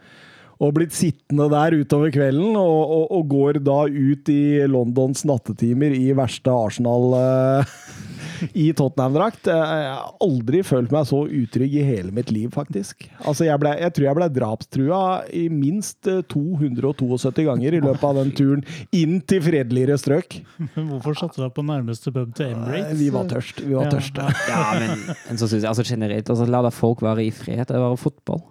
[0.64, 5.94] Og blitt sittende der utover kvelden, og, og, og går da ut i Londons nattetimer
[5.96, 7.14] i verste Arsenal
[8.54, 9.48] i Tottenham-drakt.
[9.48, 13.08] Eh, Jeg har aldri følt meg så utrygg i hele mitt liv, faktisk.
[13.24, 15.02] Altså, jeg, ble, jeg tror jeg ble drapstrua
[15.34, 18.64] i minst eh, 272 ganger i løpet av den turen
[18.96, 20.40] inn til fredeligere strøk.
[20.76, 22.98] Hvorfor satte du deg på nærmeste pub til Emirates?
[23.00, 23.64] Vi var tørst.
[23.66, 23.94] Vi var Ja.
[23.98, 24.30] tørste.
[24.50, 24.98] ja, men,
[25.30, 27.66] men så synes jeg altså generelt altså, La da folk være i fred.
[27.68, 28.44] Det er bare fotball.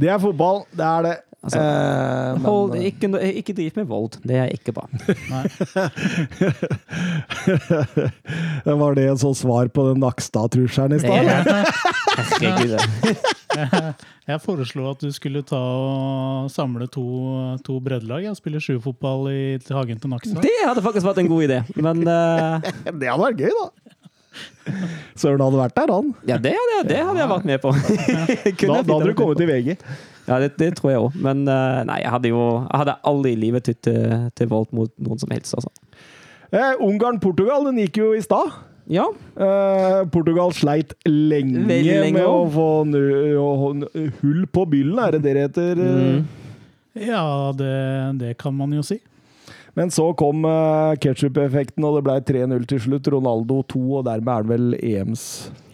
[0.00, 1.14] Det er fotball, det er det.
[1.44, 3.08] Altså, Eh, men, Hold, ikke,
[3.42, 4.14] ikke driv med vold.
[4.24, 4.86] Det er ikke bra.
[8.64, 11.20] Var det en sånn svar på den Nakstad-trusselen i stad?
[12.40, 12.74] Herregud.
[14.30, 17.04] Jeg foreslo at du skulle ta og samle to,
[17.66, 20.40] to breddelag og spille sjuerfotball i hagen til Nakstad.
[20.44, 21.58] Det hadde faktisk vært en god idé.
[21.76, 22.64] Men uh...
[23.00, 23.66] Det hadde vært gøy, da.
[25.20, 26.08] Søren hadde vært der, han.
[26.26, 27.70] ja, det jeg- det hadde jeg vært med på.
[27.76, 29.76] Da, da hadde du kommet til VG.
[30.26, 31.16] Ja, det, det tror jeg òg.
[31.20, 34.70] Men eh, nei, jeg hadde jo jeg hadde aldri i livet tydd til, til vold
[34.72, 35.54] mot noen som helst.
[35.58, 35.70] Altså.
[36.54, 38.54] Eh, Ungarn-Portugal, den gikk jo i stad.
[38.88, 43.70] Ja, Eh, Portugal sleit lenge, lenge med å få nu- å få
[44.20, 45.80] hull på byllen, er det det det heter?
[45.80, 46.24] Mm.
[47.08, 47.24] Ja,
[47.56, 49.00] det, det kan man jo si.
[49.74, 53.10] Men så kom uh, ketsjup-effekten, og det ble 3-0 til slutt.
[53.10, 55.24] Ronaldo 2, og dermed er han vel EMs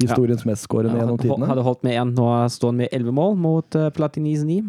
[0.01, 1.51] historiens mestskårende ja gjennom tidene.
[1.51, 2.15] hadde holdt med én.
[2.17, 4.63] Nå står han med elleve mål mot uh, Platinis 9.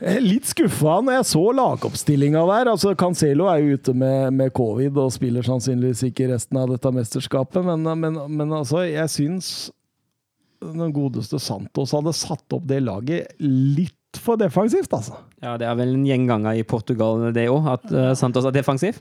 [0.00, 2.72] Eh, Litt skuffa når jeg så lagoppstillinga der.
[2.74, 6.92] Altså, Cancelo er jo ute med, med covid og spiller sannsynligvis ikke resten av dette
[6.92, 9.50] mesterskapet, men, men, men altså, jeg syns
[10.60, 15.18] den godeste Santos hadde satt opp det laget litt for defensivt, altså.
[15.42, 19.00] Ja, det er vel en gjenganger i Portugal, det òg, at uh, Santos er defensiv.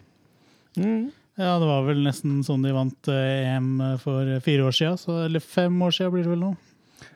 [0.76, 3.70] Ja, det var vel nesten sånn de vant eh, EM
[4.00, 6.54] for fire år siden, så, eller fem år siden blir det vel nå.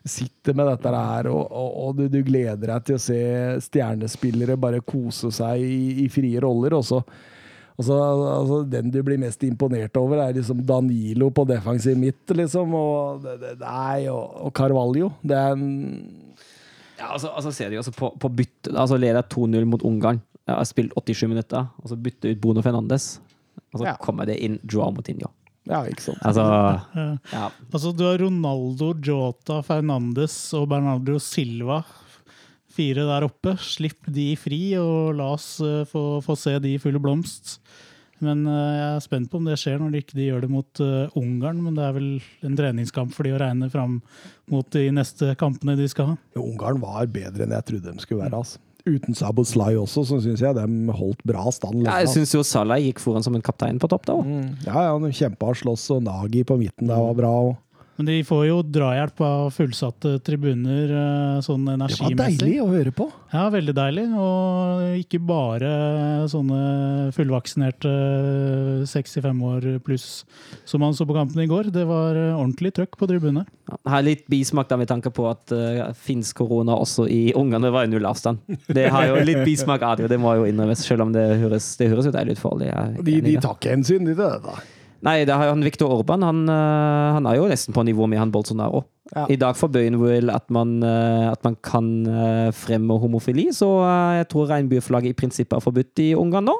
[0.07, 3.19] Sitter med dette her, og, og, og du, du gleder deg til å se
[3.63, 7.03] stjernespillere bare kose seg i, i frie roller, og så
[7.79, 12.73] og altså, Den du blir mest imponert over, er liksom Danilo på defensiv midt, liksom.
[12.75, 15.13] Og, det, det, nei, og, og Carvalho.
[15.23, 15.69] Det er en
[16.99, 20.19] Ja, altså, altså ser du jo også på, på bytte Altså leder 2-0 mot Ungarn.
[20.49, 23.19] Jeg har spilt 87 minutter, og så bytter ut Bono Fernandes.
[23.73, 23.95] Og så Ja.
[24.01, 25.29] kommer det inn Joao Moutinho.
[25.69, 26.17] Ja, ikke sant.
[26.25, 27.17] Altså Ja.
[27.31, 27.49] ja.
[27.71, 31.83] Altså, du har Ronaldo, Jota, Fernandes og Bernardo Silva.
[32.73, 33.55] Fire der oppe.
[33.61, 37.59] Slipp de fri, og la oss eh, få, få se de i full blomst.
[38.25, 40.51] Men eh, jeg er spent på om det skjer når de ikke de gjør det
[40.53, 41.61] mot eh, Ungarn.
[41.65, 42.09] Men det er vel
[42.47, 43.99] en treningskamp for de å regne fram
[44.49, 46.17] mot de neste kampene de skal ha.
[46.39, 48.41] Ungarn var bedre enn jeg trodde de skulle være.
[48.41, 48.61] Altså.
[48.87, 51.81] Uten Saboslai også, så syns jeg de holdt bra stand.
[51.83, 52.21] Ja, jeg altså.
[52.21, 54.27] syns jo Salah gikk foran som en kaptein på topp da òg.
[54.27, 54.53] Mm.
[54.65, 57.33] Ja, ja, han kjempa og sloss, og Nagi på midten der var bra.
[57.49, 57.57] Og.
[57.99, 60.93] Men de får jo drahjelp av fullsatte tribuner
[61.43, 62.15] sånn energimessig.
[62.15, 63.09] Det var deilig å høre på.
[63.33, 64.05] Ja, veldig deilig.
[64.15, 65.71] Og ikke bare
[66.31, 67.91] sånne fullvaksinerte
[68.87, 70.07] 65 år pluss
[70.63, 71.73] som man så på kampen i går.
[71.75, 73.43] Det var eh, ordentlig trøkk på tribunene.
[73.83, 77.67] Har litt bismak da med tanke på at uh, fins korona også i Ungarn.
[77.67, 78.39] Det var jo null avstand.
[78.79, 81.73] Det har jo litt bismak av det, det må jo innrømmes, selv om det høres,
[81.75, 82.93] det høres jo deilig ut for alle.
[83.03, 83.39] De, de det.
[83.43, 84.78] tar ikke hensyn til det, dette.
[85.05, 86.23] Nei, det har jo han Viktor Orban.
[86.27, 88.83] Han, eh, han er jo nesten på nivå med han Bolsonaro.
[89.13, 89.25] Ja.
[89.31, 93.69] I dag forbød vel at man, eh, at man kan eh, fremme homofili, så
[94.19, 96.57] jeg tror regnbueflagget i prinsippet er forbudt i Ungarn nå.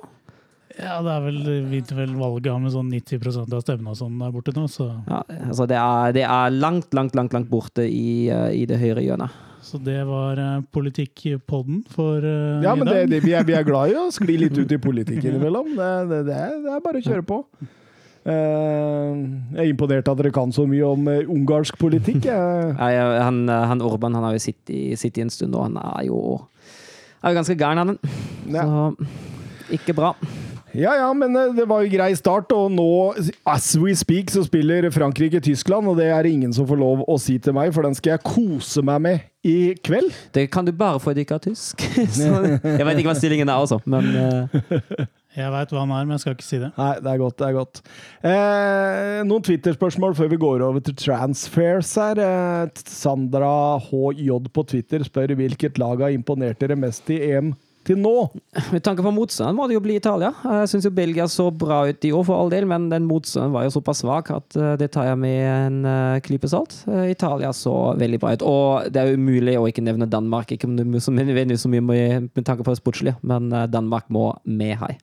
[0.80, 4.16] Ja, det er vel, vinner vel valget har med sånn 90% av stemmene og sånn
[4.22, 7.84] der borte nå, så, Ja, altså det, er, det er langt, langt, langt, langt borte
[7.84, 9.34] i, i det høyre hjørnet.
[9.62, 10.40] så det var
[10.72, 14.08] politikkpodden for uh, Ja, i men det, det, vi, er, vi er glad i å
[14.14, 15.76] skli litt ut i politikken innimellom.
[15.76, 17.42] Det, det, det, det er bare å kjøre på.
[18.30, 19.24] Eh,
[19.56, 22.28] jeg er imponert at dere kan så mye om eh, ungarsk politikk.
[22.82, 26.22] Nei, han, han Orban han har jo sittet, sittet en stund, og han er jo,
[27.24, 28.00] er jo ganske gæren, han.
[28.50, 29.10] Så
[29.80, 30.14] ikke bra.
[30.78, 32.90] Ja ja, men eh, det var jo grei start, og nå,
[33.50, 37.40] as we speak, så spiller Frankrike-Tyskland, og det er ingen som får lov å si
[37.42, 40.12] til meg, for den skal jeg kose meg med i kveld.
[40.36, 41.82] Det kan du bare få i dykk av tysk.
[42.20, 42.30] Så,
[42.62, 45.08] jeg vet ikke hva stillingen er også, men eh,
[45.40, 46.72] Jeg veit hva han er, men jeg skal ikke si det.
[46.78, 47.82] Nei, det er godt, det er godt.
[48.32, 52.22] Eh, noen Twitter-spørsmål før vi går over til transfers her.
[52.26, 53.54] Eh, Sandra
[53.88, 57.54] HJ på Twitter spør hvilket lag har imponert dere mest i EM
[57.90, 58.14] til nå.
[58.74, 60.32] Med tanke på motstanden må det jo bli Italia.
[60.44, 63.56] Jeg syns jo Belgia så bra ut i år, for all del, men den motstanden
[63.56, 66.82] var jo såpass svak at eh, det tar jeg med en uh, klype salt.
[66.90, 68.46] Eh, Italia så veldig bra ut.
[68.46, 72.30] Og det er jo umulig å ikke nevne Danmark, ikke om du så mye med,
[72.30, 74.98] med tanke på det sportslige, men eh, Danmark må med her.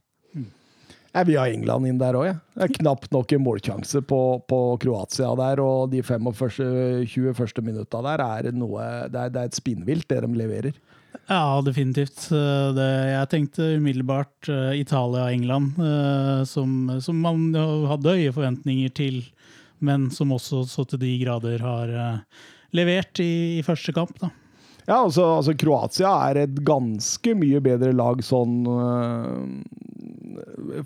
[1.17, 2.37] Jeg vil ha England inn der òg, jeg.
[2.53, 4.21] Det er knapt nok en målsjanse på,
[4.51, 9.41] på Kroatia der, og de 25, 20 første minutta der er noe Det er, det
[9.41, 10.77] er et spinnvilt, det de leverer.
[11.27, 12.29] Ja, definitivt.
[12.31, 17.49] Eh, Det, jeg tenkte umiddelbart eh, Italia og England, eh, som, som man
[17.89, 19.23] hadde høye forventninger til,
[19.81, 21.95] men som også så til de grader har
[22.77, 24.17] levert i, i første kamp.
[24.21, 24.31] Da.
[24.87, 28.63] Ja, altså, altså Kroatia er et ganske mye bedre lag sånn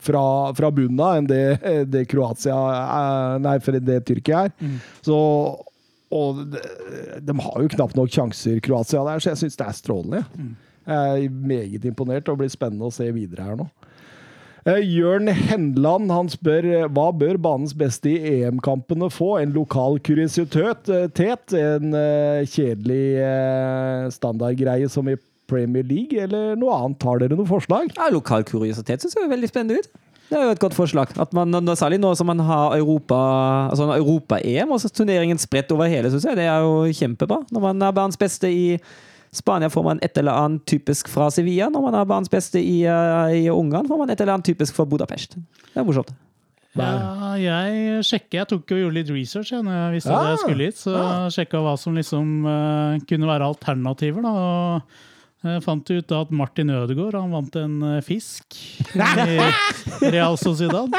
[0.03, 0.23] fra,
[0.59, 1.43] fra bunnen av enn det,
[1.93, 4.79] det Kroatia er, Nei, for det Tyrkia er.
[5.07, 5.19] Så
[6.11, 6.59] Og de,
[7.23, 10.25] de har jo knapt nok sjanser, Kroatia der, så jeg syns det er strålende.
[10.27, 10.57] jeg.
[10.91, 13.69] Jeg er meget imponert, og det blir spennende å se videre her nå.
[14.69, 19.39] Eh, Jørn Henland han spør hva bør banens beste i EM-kampene få?
[19.41, 20.91] En lokal kuriositet?
[20.91, 21.07] eh,
[21.79, 23.07] En eh, kjedelig
[24.19, 25.17] standardgreie som i
[25.51, 27.03] Premier League, eller noe annet?
[27.09, 27.91] Har dere noe forslag?
[27.99, 29.91] Ja, Lokal kuriositet syns jeg er veldig spennende ut.
[30.31, 31.11] Det er jo et godt forslag.
[31.19, 33.19] At man, Særlig nå som man har Europa
[33.73, 37.43] altså Europa-EM og så turneringen spredt over hele, synes jeg det er jo kjempebra.
[37.51, 38.79] Når man er banens beste i
[39.35, 41.69] Spania, får man et eller annet typisk fra Sevilla.
[41.71, 44.75] Når man er banens beste i, eh, i Ungarn, får man et eller annet typisk
[44.75, 45.35] fra Budapest.
[45.35, 46.11] Det er morsomt.
[46.79, 50.29] Ja, jeg sjekket, jeg tok og gjorde litt research jeg, når jeg visste at Ah,
[50.31, 50.79] jeg skulle hit.
[50.79, 50.95] Så
[51.35, 54.23] sjekka hva som liksom uh, kunne være alternativer.
[54.23, 55.01] Da, og
[55.41, 58.57] jeg fant ut at Martin Ødegaard han vant en eh, fisk
[58.95, 60.93] i Real Sociedad.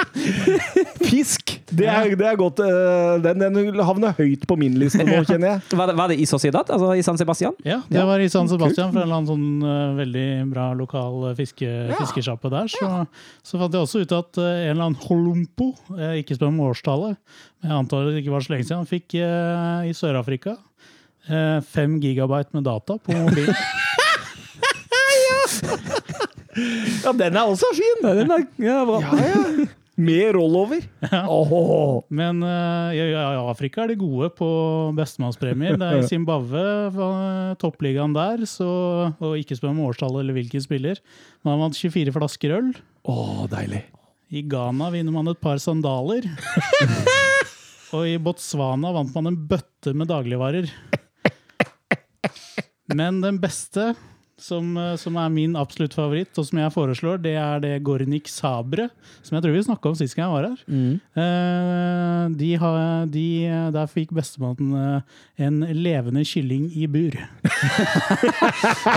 [1.05, 1.59] Fisk!
[1.71, 2.59] Det er, det er godt.
[2.65, 5.61] eh, Den, den havner høyt på min liste nå, kjenner jeg.
[5.77, 6.67] Var det, var det i Sociedad?
[6.73, 7.53] Altså i San Sebastian?
[7.67, 11.29] Ja, det var i San Sebastian, fra en eller annen sånn eh, veldig bra lokal
[11.37, 11.99] fiske, ja.
[12.01, 12.71] fiskesjappe der.
[12.73, 12.89] Så,
[13.45, 15.69] så fant jeg også ut at eh, en eller annen Holompo,
[15.99, 17.21] eh, ikke spør om årstallet,
[17.61, 20.57] men jeg antar det ikke var så lenge siden, han fikk eh, i Sør-Afrika
[21.29, 23.55] eh, fem gigabyte med data på mobilen.
[27.01, 28.01] Ja, den er også fin!
[28.03, 28.81] Den er, ja.
[28.83, 29.67] Ja, ja.
[30.01, 30.81] Med rollover.
[31.29, 32.01] Oh.
[32.09, 34.49] Men uh, i Afrika er de gode på
[34.97, 35.77] bestemannspremier.
[35.77, 36.63] Det er i Zimbabwe,
[37.61, 38.69] toppligaen der, så,
[39.19, 41.01] og ikke spør om årstallet eller hvilken spiller.
[41.45, 42.71] Man har vant 24 flasker øl.
[43.11, 43.83] Åh, deilig.
[44.31, 46.25] I Ghana vinner man et par sandaler.
[47.95, 50.71] Og i Botswana vant man en bøtte med dagligvarer.
[52.95, 53.91] Men den beste,
[54.41, 58.27] som, eh, som er min absolutt favoritt, og som jeg foreslår, det er det Gornik
[58.31, 58.87] Sabre,
[59.21, 60.59] som jeg tror vi snakka om sist gang jeg var her.
[61.21, 63.25] Eh, De har, de,
[63.77, 65.01] der fikk bestemannen eh,
[65.45, 67.15] en levende kylling i bur.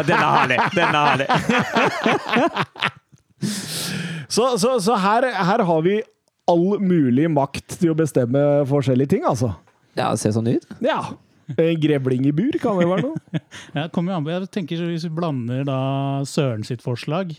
[0.09, 0.59] Den er herlig!
[0.75, 1.29] Den er herlig.
[4.29, 5.99] Så, så, så her, her har vi
[6.51, 9.53] all mulig makt til å bestemme forskjellige ting, altså.
[9.97, 10.65] Ja, det ser sånn ut.
[10.85, 10.99] Ja.
[11.53, 13.41] En grevling i bur kan det være noe.
[13.77, 15.79] Jo jeg tenker Hvis vi blander da
[16.29, 17.35] Søren sitt forslag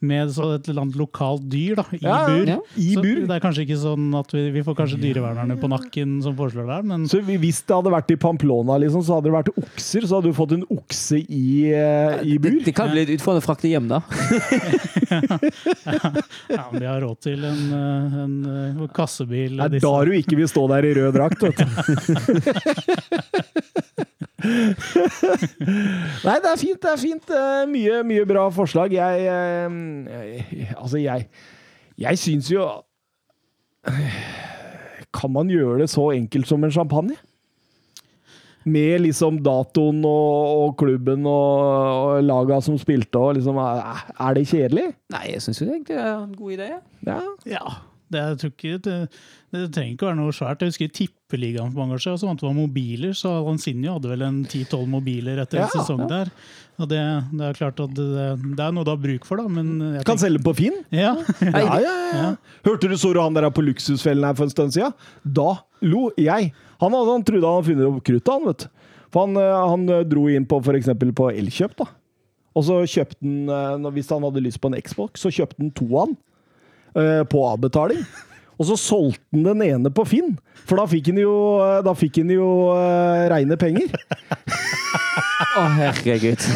[0.00, 2.56] med så et eller annet lokalt dyr da, i Ja, bur ja.
[2.80, 3.18] I så bur.
[3.28, 6.64] Det er kanskje ikke sånn at vi, vi får kanskje dyrevernerne på nakken som foreslår
[6.68, 9.52] det her, men Så hvis det hadde vært i Pamplona, liksom, så hadde det vært
[9.60, 11.24] okser, så hadde du fått en okse i,
[11.76, 12.56] eh, i bur.
[12.64, 13.98] det kan bli litt utfordrende å frakte hjem, da.
[16.56, 18.34] ja, men vi har råd til en, en, en,
[18.86, 19.52] eh, kassebil.
[19.60, 21.66] Det er da du ikke vil stå der i rød drakt, vet du.
[26.26, 27.32] Nei, det er fint, det er fint.
[27.70, 28.92] Mye, mye bra forslag.
[28.96, 29.70] Jeg, eh,
[30.10, 31.28] jeg Altså, jeg
[32.00, 32.64] Jeg syns jo
[35.12, 37.16] Kan man gjøre det så enkelt som en champagne?
[38.64, 44.48] Med liksom datoen og, og klubben og, og laga som spilte og liksom Er det
[44.50, 44.90] kjedelig?
[45.14, 46.68] Nei, jeg syns jo egentlig det er en god idé.
[47.08, 47.20] Ja.
[47.48, 47.64] Ja,
[48.12, 48.98] det, jeg tror ikke, det,
[49.50, 50.60] det trenger ikke være noe svært.
[50.62, 53.96] Jeg husker i Tippeligaen for mange år siden, så vant man var mobiler, så Lanzinho
[53.96, 56.30] hadde vel en 10-12 mobiler etter Ja, en sesong der.
[56.80, 57.00] Og det,
[57.34, 58.06] det er klart at det,
[58.56, 60.78] det er noe du har bruk for, da, men jeg Kan tenker, selge på Finn?
[60.94, 61.16] ja.
[61.42, 61.94] Ja, ja, ja.
[62.20, 62.30] Ja.
[62.68, 64.94] Hørte du Soro han der på Luksusfellen her for en stund siden?
[65.26, 65.50] Da
[65.82, 66.52] lo jeg.
[66.80, 68.88] Han, hadde, han trodde han hadde funnet opp kruttet, han, vet du.
[69.10, 71.90] For han, eh, han eh, dro inn på for eksempel på Elkjøp, da.
[72.54, 75.74] Og så kjøpte han, eh, hvis han hadde lyst på en Xbox, så kjøpte han
[75.74, 76.14] to av
[76.94, 78.00] eh, på avbetaling.
[78.60, 80.34] Og så solgte han den ene på Finn,
[80.68, 81.32] for da fikk han jo,
[81.64, 83.88] eh, da fikk han jo uh, reine penger.
[85.40, 86.44] Å, herregud.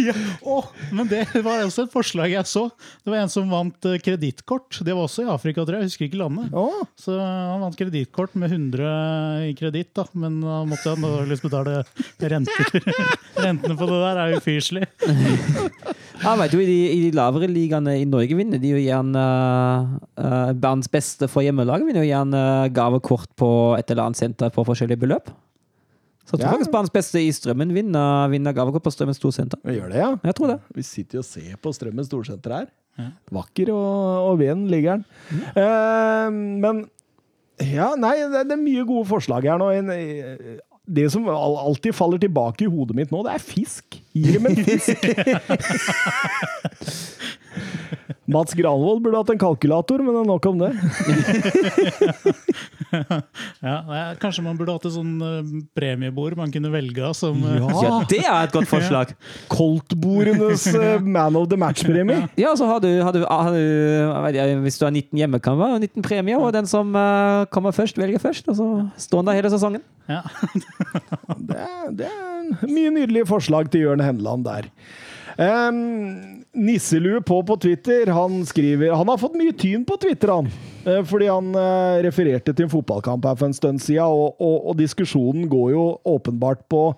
[0.00, 0.12] Ja,
[0.44, 0.58] å,
[0.92, 2.66] men det var også et forslag jeg så.
[3.04, 4.80] Det var en som vant eh, kredittkort.
[4.84, 5.86] Det var også i Afrika, tror jeg.
[5.86, 6.50] Jeg husker ikke landet.
[6.56, 10.00] Å, Så han vant kredittkort med 100 i kreditt.
[10.12, 11.82] Men da måtte han liksom betale
[12.34, 12.80] renter.
[13.44, 14.88] Rentene på det der er ufyselig.
[16.24, 19.26] ja, vet du, i de, I de lavere ligaene i Norge vinner de jo gjerne
[20.20, 22.42] uh, Bands beste for hjemmelaget vinner jo gjerne
[22.76, 25.32] gavekort på et eller annet senter på forskjellige beløp.
[26.30, 26.52] Så jeg tror Ja.
[26.54, 29.58] faktisk hans beste i Strømmen vinner, vinner gavekort på Strømmen storsenter.
[29.66, 30.12] vi gjør det, ja.
[30.30, 30.60] Jeg tror det.
[30.78, 32.66] Vi sitter jo og ser på Strømmen storsenter her.
[33.34, 35.04] Vakker og, og ven ligger den.
[35.56, 36.84] Eh, men
[37.60, 39.72] ja, nei, det, det er mye gode forslag her nå.
[39.74, 40.58] En, eh,
[40.90, 43.98] det som alltid faller tilbake i hodet mitt nå, det er fisk.
[44.14, 45.04] Gi dem en fisk!
[48.30, 50.72] Mats Granvold burde hatt en kalkulator, men det er nok om det.
[53.60, 57.68] Ja, kanskje man burde hatt et sånn eh, premiebord man kunne velge av som ja.
[57.84, 59.12] Ja, det er et godt forslag.
[59.52, 62.26] Koltbordenes eh, Man of the Match-premie.
[62.40, 66.06] Ja, så har du, har du, har du jeg Hvis du har 19 hjemmekamper, 19
[66.06, 68.50] premier, og den som eh, kommer først, velger først.
[68.50, 68.68] Og så
[69.06, 69.86] står han der hele sesongen.
[70.10, 70.24] ja.
[71.38, 74.70] Det er, det er mye nydelige forslag til Jørn Henland der.
[75.38, 80.50] Um, Nisselue på på Twitter, han skriver Han har fått mye tyn på Twitter, han.
[80.84, 84.70] Eh, fordi han eh, refererte til en fotballkamp her for en stund siden, og, og,
[84.72, 86.88] og diskusjonen går jo åpenbart på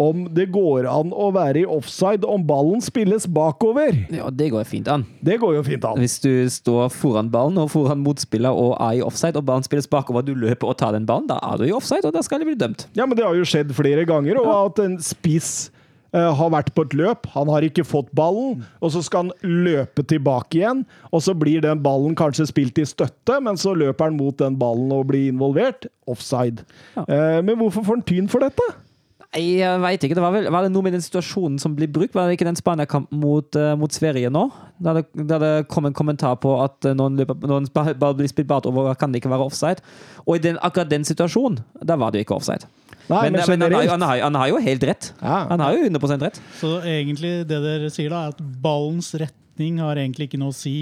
[0.00, 3.96] om det går an å være i offside om ballen spilles bakover.
[4.12, 5.04] Ja, det går fint an.
[5.20, 6.00] Det går jo fint an.
[6.00, 9.88] Hvis du står foran ballen og foran motspiller og er i offside, og ballen spilles
[9.92, 12.40] bakover, du løper og tar den ballen, da er du i offside, og da skal
[12.42, 12.86] du bli dømt.
[12.96, 15.70] Ja, men det har jo skjedd flere ganger, og at en spiss
[16.12, 20.04] har vært på et løp, han har ikke fått ballen, og så skal han løpe
[20.04, 24.18] tilbake igjen, og så blir den ballen kanskje spilt i støtte, men så løper han
[24.18, 25.88] mot den ballen og blir involvert.
[26.10, 26.66] Offside.
[26.96, 27.06] Ja.
[27.06, 28.66] Eh, men hvorfor får han tyn for dette?
[29.32, 30.16] Jeg veit ikke.
[30.18, 32.12] Det var, vel, var det noe med den situasjonen som blir brukt?
[32.12, 34.42] Var det ikke den Spania-kampen mot, uh, mot Sverige nå?
[34.84, 37.96] Der det, der det kom en kommentar på at eh, når en, løper, når en
[38.02, 39.80] ball blir spilt bakover, kan det ikke være offside.
[40.26, 42.68] Og i den, akkurat den situasjonen, da var det ikke offside.
[43.10, 45.08] Nei, men, men, men han, har, jo- han, har, jo- han har jo helt rett.
[45.20, 45.38] Ja.
[45.50, 46.38] Han har jo 100% rett.
[46.60, 50.56] Så egentlig det dere sier da, er at ballens retning har egentlig ikke noe å
[50.56, 50.76] si,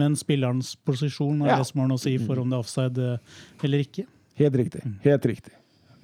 [0.00, 1.58] men spillerens posisjon er Ja.
[1.60, 3.18] det som har noe å si for om det er offside eh,
[3.66, 4.06] eller ikke.
[4.40, 4.82] Helt riktig.
[5.04, 5.52] Helt riktig.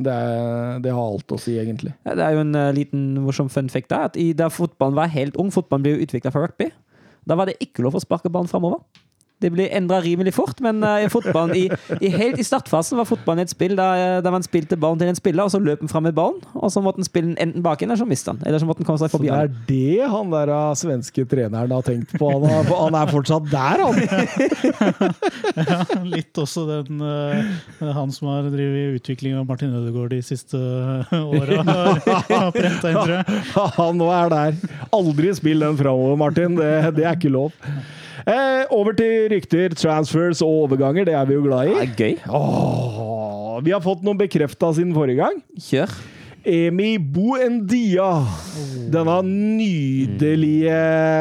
[0.00, 1.90] Det, er, det har alt å si, egentlig.
[2.06, 4.96] Ja, Det er jo en uh, liten morsom fun fact der, at i, da fotballen
[4.96, 6.70] var helt ung, fotballen ble jo utvikla fra rugby,
[7.28, 8.80] da var det ikke lov å sparke ballen framover.
[9.40, 11.66] Det blir endra rimelig fort, men eh, i fotballen i,
[12.00, 15.18] i, helt i startfasen var fotballen et spill der, der man spilte ballen til en
[15.18, 17.64] spiller, og så løp han fram med ballen, og så måtte han spille den enten
[17.64, 18.42] bak inn, eller så miste han.
[18.46, 19.30] Eller så måtte han komme seg forbi.
[19.30, 19.48] Så det han.
[19.48, 22.30] er det han der ah, svenske treneren har tenkt på.
[22.34, 23.96] Han er, han er fortsatt der, han!
[25.70, 30.58] Ja, litt også den eh, han som har drevet utvikling av Martin Ødegaard de siste
[31.10, 31.60] åra,
[32.90, 33.24] jeg.
[33.76, 34.60] Han nå er der.
[34.96, 36.56] Aldri spill den framover, Martin.
[36.58, 37.54] Det, det er ikke lov.
[38.26, 41.04] Eh, over til rykter, transfers og overganger.
[41.08, 41.84] Det er vi jo glad Det i.
[41.84, 42.16] er gøy.
[42.28, 45.40] Åh, vi har fått noen bekrefta siden forrige gang.
[45.58, 45.92] Kjør.
[46.48, 48.10] Emi Buendia.
[48.92, 50.78] Denne nydelige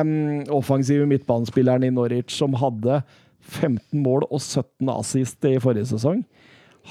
[0.08, 3.02] mm, offensive midtbanespilleren i Norwich som hadde
[3.50, 6.24] 15 mål og 17 assist i forrige sesong.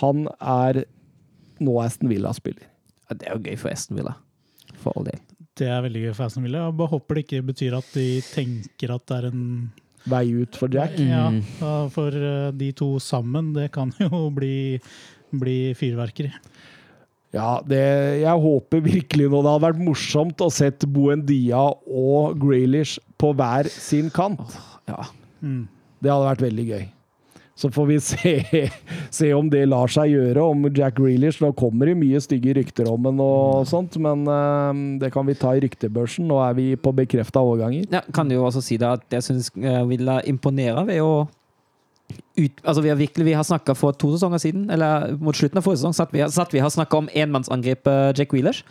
[0.02, 0.84] Han er
[1.64, 2.68] nå Aston Villa-spiller.
[3.08, 4.14] Ja, det er jo gøy for Aston Villa.
[4.78, 5.18] For all del.
[5.58, 6.66] Det er veldig gøy for Aston Villa.
[6.68, 9.46] Jeg bare håper det ikke betyr at de tenker at det er en
[10.08, 10.96] Vei ut for Jack.
[11.00, 11.28] Ja,
[11.92, 14.78] for eh, de to sammen, det kan jo bli,
[15.34, 16.32] bli fyrverkeri.
[17.34, 17.82] Ja, det,
[18.22, 23.68] jeg håper virkelig nå det hadde vært morsomt å sett Buendia og Grealish på hver
[23.72, 24.56] sin kant.
[24.88, 25.10] Ja.
[25.44, 25.66] Mm.
[26.00, 26.86] Det hadde vært veldig gøy.
[27.58, 28.32] Så får vi se,
[29.18, 31.40] se om det lar seg gjøre, om Jack Grealish.
[31.42, 35.34] Nå kommer det mye stygge rykter om ham og sånt, men eh, det kan vi
[35.38, 36.28] ta i ryktebørsen.
[36.30, 37.88] Nå er vi på bekrefta overganger.
[37.94, 39.50] Ja, kan jo også si det at jeg syns
[39.90, 41.12] Villa imponerer ved å
[42.38, 45.60] ut, altså Vi har virkelig, vi har snakka for to sesonger siden, eller mot slutten
[45.60, 48.62] av forrige sesong, satt vi, satt vi har snakka om enmannsangrepet Jack Wheelers.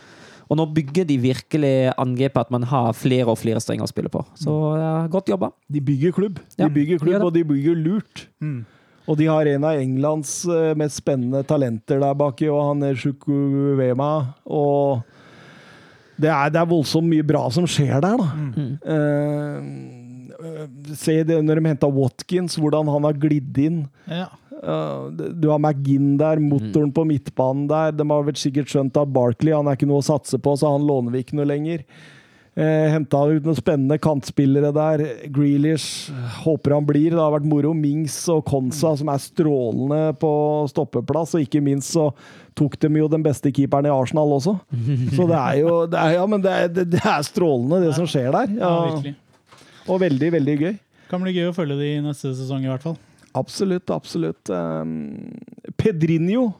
[0.48, 4.08] Og nå bygger de virkelig angrepet at man har flere og flere strenger å spille
[4.12, 4.22] på.
[4.40, 5.52] Så ja, godt jobba.
[5.68, 6.40] De bygger klubb.
[6.56, 7.24] De bygger klubb, det.
[7.26, 8.24] og de bygger lurt.
[8.40, 8.62] Mm.
[9.08, 12.98] Og de har en av Englands eh, mest spennende talenter der baki, og han er
[13.00, 14.10] Chukwuema.
[14.44, 15.00] Og
[16.20, 18.28] det er, det er voldsomt mye bra som skjer der, da.
[18.94, 19.96] Eh,
[20.98, 23.80] se det når de henta Watkins, hvordan han har glidd inn.
[24.10, 24.28] Ja.
[24.58, 27.92] Uh, du har McGinn der, motoren på midtbanen der.
[27.94, 30.72] De har vel sikkert skjønt at Barkley han er ikke noe å satse på, så
[30.74, 31.84] han låner vi ikke noe lenger.
[32.58, 35.02] Eh, Henta ut noen spennende kantspillere der.
[35.30, 36.08] Grealish
[36.42, 37.12] håper han blir.
[37.14, 37.70] Det har vært moro.
[37.76, 40.30] Mings og Konsa som er strålende på
[40.72, 42.08] stoppeplass, og ikke minst så
[42.58, 44.56] tok de jo den beste keeperen i Arsenal også.
[45.14, 47.94] Så det er jo det er, Ja, men det er, det, det er strålende, det
[47.94, 48.56] som skjer der.
[48.58, 49.14] Ja, Ja,
[49.88, 50.72] og veldig, veldig gøy.
[51.08, 52.98] Kan bli gøy å følge de neste sesong, i hvert fall.
[53.38, 54.50] Absolutt, absolutt.
[54.50, 55.30] Um,
[55.80, 56.50] Pedrinho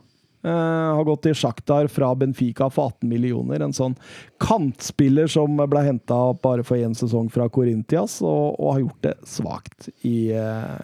[0.50, 3.62] har gått til Shakhtar fra Benfica for 18 millioner.
[3.64, 3.96] En sånn
[4.42, 9.14] kantspiller som ble henta bare for én sesong fra Corintias, og, og har gjort det
[9.28, 10.76] svakt i, eh,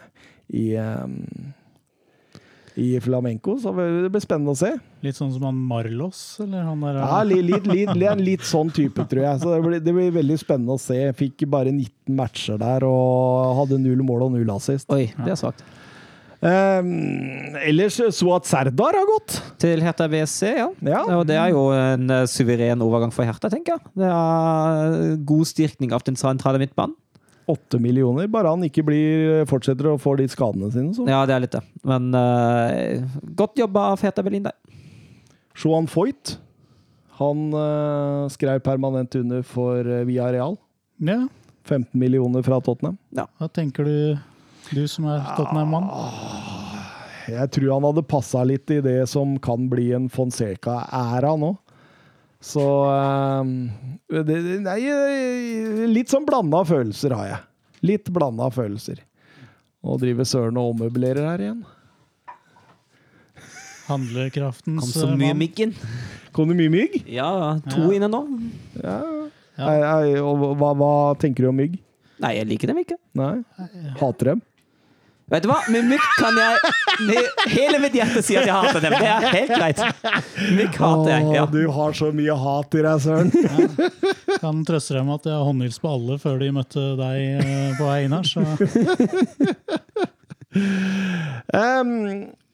[0.54, 1.20] i, um,
[2.80, 3.56] i flamenco.
[3.60, 4.72] Så det blir spennende å se.
[5.04, 8.72] Litt sånn som han Marlos, eller han der Ja, litt, litt, litt, litt, litt sånn
[8.74, 9.44] type, tror jeg.
[9.44, 11.00] Så det blir, det blir veldig spennende å se.
[11.18, 14.90] Fikk bare 19 matcher der og hadde null mål og null assist.
[14.94, 15.64] Oi, det er svakt.
[15.64, 15.83] Um,
[16.44, 19.38] ellers Suat Serdar har gått.
[19.62, 20.66] Til Hertha BSC, ja.
[20.84, 21.00] Ja.
[21.16, 23.94] Og det er jo en eh, suveren overgang for Hertha, tenker jeg.
[24.02, 26.96] Det er god styrkning av den sentrale midtbanen.
[27.48, 30.94] Åtte millioner, bare han ikke blir, fortsetter å få de skadene sine.
[30.96, 31.04] Så.
[31.08, 31.60] Ja, det er litt det.
[31.84, 33.04] Men uh,
[33.36, 34.56] godt jobba av Hertha Berlin der.
[35.60, 36.38] Johan Foyt
[37.20, 40.56] han uh, skrev permanent under for uh, Real
[41.04, 41.20] Ja,
[41.64, 42.96] 15 millioner fra Tottenham.
[43.14, 43.28] Ja.
[43.38, 44.16] hva tenker du,
[44.72, 45.88] du som er Tottenham-mann?
[47.28, 51.54] Jeg tror han hadde passa litt i det som kan bli en Fonseca-æra nå.
[52.44, 53.52] Så eh,
[54.12, 57.40] det, det- Nei, eh, litt sånn blanda følelser har jeg.
[57.88, 59.00] Litt blanda følelser.
[59.84, 61.64] Og driver søren og ommøblerer her igjen.
[63.88, 65.74] Handlekraftens Kom så eh, mye myggen.
[66.32, 67.00] Kom det mye mygg?
[67.12, 67.28] Ja,
[67.68, 67.90] to Ja.
[67.98, 68.22] inne nå.
[68.80, 69.00] Ja.
[69.58, 69.66] Ja.
[69.70, 69.80] Ei,
[70.10, 71.76] ei, og hva, hva tenker du om mygg?
[72.24, 72.96] Nei, jeg liker dem ikke.
[73.18, 73.34] Nei?
[74.00, 74.40] Hater dem?
[75.34, 75.56] Vet du hva?
[75.72, 76.74] Med mykk kan jeg
[77.08, 78.94] med hele mitt hjerte si at jeg hater dem.
[78.94, 79.80] Det er helt greit.
[80.60, 81.24] Mykk hater jeg.
[81.34, 81.46] Ja.
[81.50, 83.32] Du har så mye hat i deg, Søren.
[84.38, 87.74] Kan trøste deg med at jeg har håndhils på alle før de møtte deg eh,
[87.80, 88.30] på vei inn her.
[88.30, 88.44] Så
[91.58, 91.90] um,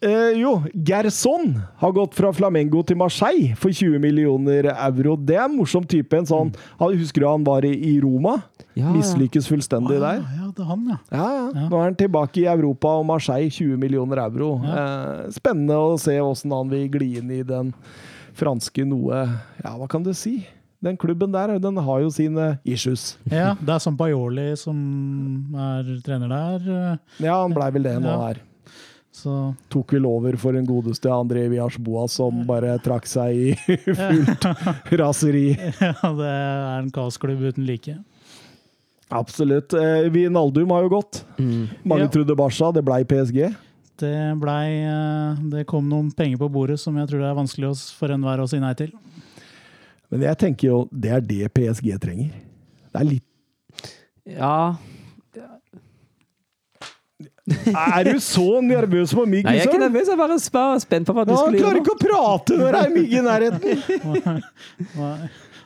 [0.07, 5.19] uh, jo, Gerson har gått fra Flamengo til Marseille for 20 millioner euro.
[5.21, 6.17] Det er en morsom type.
[6.17, 8.39] En sånn, husker du han var i Roma?
[8.79, 8.93] Ja.
[8.95, 10.21] Mislykkes fullstendig Å, der.
[10.39, 10.99] Ja, det er han, ja.
[11.11, 11.47] Ja, ja.
[11.57, 11.65] Ja.
[11.73, 14.53] Nå er han tilbake i Europa og Marseille, 20 millioner euro.
[14.63, 17.73] Eh, spennende å se åssen han vil gli inn i den
[18.39, 19.25] franske noe
[19.65, 20.47] Ja, hva kan du si?
[20.81, 23.17] Den klubben der den har jo sine issues.
[23.29, 23.51] ja.
[23.61, 24.79] Det er sånn Bajoli som
[25.53, 26.71] er trener der.
[26.95, 28.39] eh, Ja, han blei vel det nå her.
[29.13, 29.35] Så
[29.69, 34.47] Tok vel over for en godeste André Viasboa som bare trakk seg i fullt
[35.03, 35.49] raseri.
[35.83, 37.99] ja, det er en kaosklubb uten like.
[39.11, 39.75] Absolutt.
[39.75, 41.25] Eh, Naldum har jo gått.
[41.39, 41.69] Mm.
[41.85, 42.09] Mange Ja.
[42.09, 43.55] trodde Barca, det blei PSG.
[44.01, 47.73] Det blei eh, Det kom noen penger på bordet som jeg tror det er vanskelig
[47.99, 48.93] for enhver å si nei til.
[50.11, 52.31] Men jeg tenker jo det er det PSG trenger.
[52.93, 53.27] Det er litt
[54.31, 54.77] ja.
[57.51, 60.07] Er du så nervøs på mygg, Nei, jeg er ikke nervøs.
[60.07, 61.83] Jeg er bare spør, spent på hva du Ja, han skulle klarer gjøre.
[61.83, 61.83] nå.
[61.83, 64.43] ikke å prate når det er mygg i nærheten!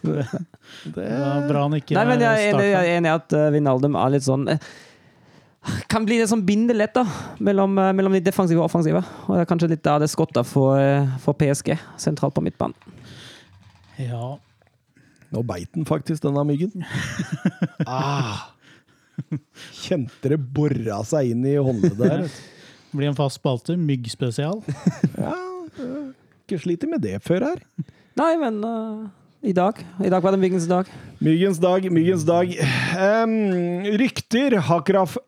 [0.85, 3.37] Det, var bra han ikke Nei, men jeg er enig, jeg er enig i at
[3.37, 4.71] uh, Vinaldum er litt sånn uh,
[5.93, 7.05] Kan bli litt sånn bindelett da,
[7.45, 9.01] mellom, uh, mellom de defensive og offensive.
[9.27, 12.77] Og det er kanskje litt av det skottet for, eh, for PSG, sentralt på midtbanen.
[13.97, 14.35] Ja.
[15.33, 16.85] Nå beit den faktisk, denne myggen.
[17.87, 18.51] Ah.
[19.79, 22.25] Kjente det bora seg inn i håndleddet der.
[22.95, 23.77] Blir en fast spalte.
[23.79, 24.63] Myggspesial.
[25.25, 25.35] Ja,
[26.45, 27.61] ikke slitt med det før her.
[28.19, 29.05] Nei, men eh,
[29.45, 30.89] i dag I dag var det myggens dag.
[31.21, 32.51] Myggens dag, myggens dag.
[32.97, 33.35] Um,
[34.01, 34.57] rykter.
[34.65, 35.19] Hakraf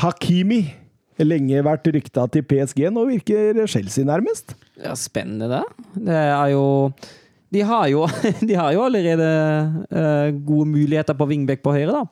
[0.00, 0.62] Hakimi.
[1.18, 2.86] Lenge vært rykta til PSG.
[2.94, 4.54] Nå virker Chelsea nærmest.
[4.78, 5.62] Ja, spennende, det.
[6.06, 6.64] Det er jo
[7.54, 8.06] De har jo,
[8.48, 9.28] de har jo allerede
[9.90, 12.06] uh, gode muligheter på wingback på høyre, da.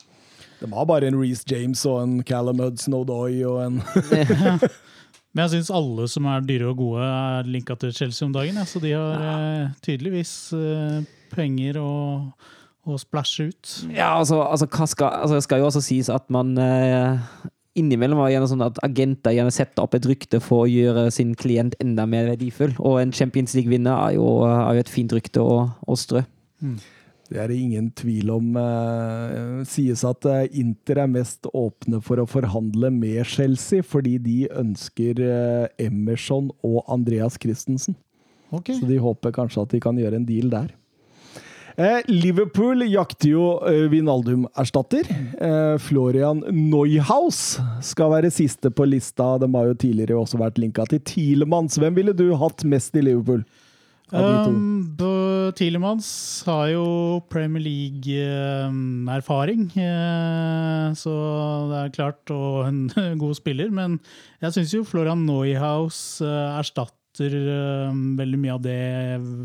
[0.62, 3.80] De har bare en Reece James og en Callum Hudson O'Doy og en
[5.32, 8.58] Men jeg syns alle som er dyre og gode, er linka til Chelsea om dagen.
[8.60, 8.66] Ja.
[8.68, 10.98] Så de har eh, tydeligvis eh,
[11.32, 11.88] penger å,
[12.86, 13.72] og splæsje ut.
[13.94, 17.18] Ja, altså, altså, hva skal, altså Det skal jo også sies at man eh,
[17.78, 21.30] innimellom har gjerne sånn at agenter gjerne setter opp et rykte for å gjøre sin
[21.38, 22.74] klient enda mer verdifull.
[22.84, 26.20] Og en Champions League-vinner er, jo- er jo et fint rykte å, å strø.
[27.32, 28.50] Det er det ingen tvil om.
[28.60, 34.36] Eh, sies at eh, Inter er mest åpne for å forhandle med Chelsea, fordi de
[34.52, 37.96] ønsker eh, Emerson og Andreas Christensen.
[38.52, 38.76] Okay.
[38.76, 40.74] Så de håper kanskje at de kan gjøre en deal der.
[41.76, 45.08] Eh, Liverpool jakter jo eh, Vinaldum-erstatter.
[45.40, 49.38] Eh, Florian Neuhaus skal være siste på lista.
[49.40, 51.78] De har jo tidligere også vært linka til Tilemanns.
[51.80, 53.44] Hvem ville du hatt mest i Liverpool?
[54.12, 54.92] Um,
[55.56, 56.84] Tilemanns har jo
[57.32, 59.70] Premier League-erfaring,
[61.00, 61.14] så
[61.70, 62.92] det er klart, og en
[63.22, 63.72] god spiller.
[63.72, 63.96] Men
[64.44, 67.88] jeg syns jo Florian Neuhaus eh, erstatter eh,
[68.20, 68.82] veldig mye av det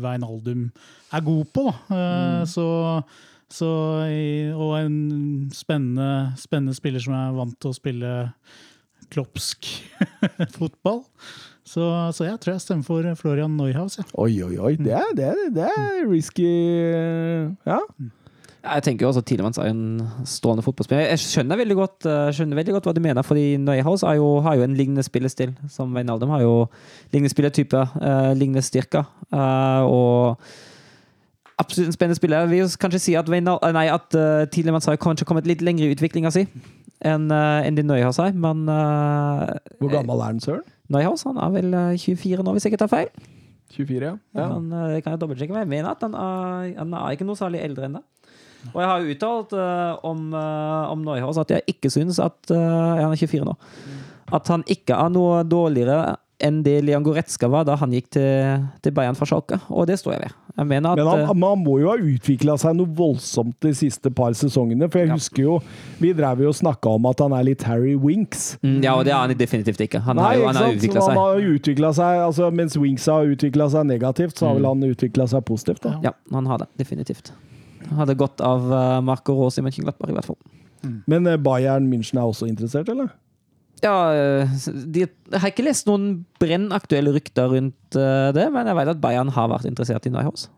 [0.04, 0.68] Veinaldum
[1.14, 1.66] er god på.
[1.70, 1.98] Da.
[1.98, 2.66] Eh, Så,
[3.48, 3.68] så,
[4.56, 4.96] og en
[5.54, 8.10] spennende, spennende spiller som er vant til å spille
[9.12, 9.70] klopsk
[10.58, 11.02] fotball.
[11.68, 11.84] Så,
[12.16, 13.98] så jeg tror jeg stemmer for Florian Neuhaus.
[14.00, 14.04] Ja.
[14.20, 14.74] Oi, oi, oi.
[14.80, 16.48] Det er, det er, det er risky
[17.68, 17.80] Ja.
[18.68, 21.06] Jeg tenker jo også at Tielemanns er en stående fotballspiller.
[21.12, 24.40] Jeg skjønner veldig godt, eh, skjønner veldig godt hva du mener, fordi Neuhaus er jo,
[24.44, 26.32] har jo en lignende spillestil som Wijnaldum.
[26.34, 26.54] Har jo
[27.14, 29.06] lignende spilletype, uh, lignende styrker.
[29.32, 30.50] Uh, og
[31.58, 32.46] absolutt en spennende spiller.
[32.46, 35.46] Jeg vil kanskje si at, Wijnal- eh, nei, at uh, tidligere har jo kanskje kommet
[35.46, 36.46] litt lenger i utviklinga si
[37.06, 38.32] enn uh, en det Nøye har.
[38.34, 40.66] Men uh, Hvor gammel er han, søren?
[40.88, 43.10] Nøyhaus han er vel eh, 24 nå, hvis jeg ikke tar feil.
[43.74, 44.14] 24, ja.
[44.38, 44.46] ja.
[44.54, 45.52] Men eh, det kan jeg dobbeltsjekke.
[45.52, 48.04] Men jeg mener at han er, han er ikke noe særlig eldre enn det.
[48.72, 52.50] Og jeg har jo uttalt eh, om, uh, om Neuhaus at jeg ikke syns at
[52.50, 53.54] eh, Han er 24 nå.
[54.34, 58.64] At han ikke er noe dårligere enn det Leon Goretzka var da han gikk til,
[58.84, 59.58] til Bayern fra Schalke.
[59.74, 60.34] Og det står jeg ved.
[60.58, 63.72] Jeg mener at Men han, eh, han må jo ha utvikla seg noe voldsomt de
[63.74, 64.88] siste par sesongene.
[64.90, 65.14] For jeg Ja.
[65.14, 65.58] husker jo
[66.00, 68.58] Vi drev jo og snakka om at han er litt Harry Winks.
[68.62, 70.00] mm, Ja, og det er han definitivt ikke.
[70.02, 71.08] Han har Nei, han har jo utvikla seg.
[71.08, 74.80] Han har utvikla seg altså, Mens Winks har utvikla seg negativt, så har vel han
[74.82, 75.82] utvikla seg positivt.
[75.82, 76.00] da.
[76.02, 76.66] Ja, han har det.
[76.78, 77.32] Definitivt.
[77.88, 80.36] Han hadde godt av uh, Marco Rose i Mönchenglattberg, i hvert fall.
[81.06, 83.08] Men eh, Bayern München er også interessert, eller?
[83.84, 84.56] Ja, øh,
[84.94, 89.00] de, jeg har ikke lest noen brennaktuelle rykter rundt øh, det, men jeg vet at
[89.02, 90.48] Bayern har vært interessert i Neuhaus.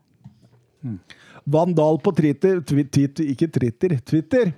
[1.45, 4.53] Vandal på Twitter, twi- Twitter Ikke Twitter, Twitter.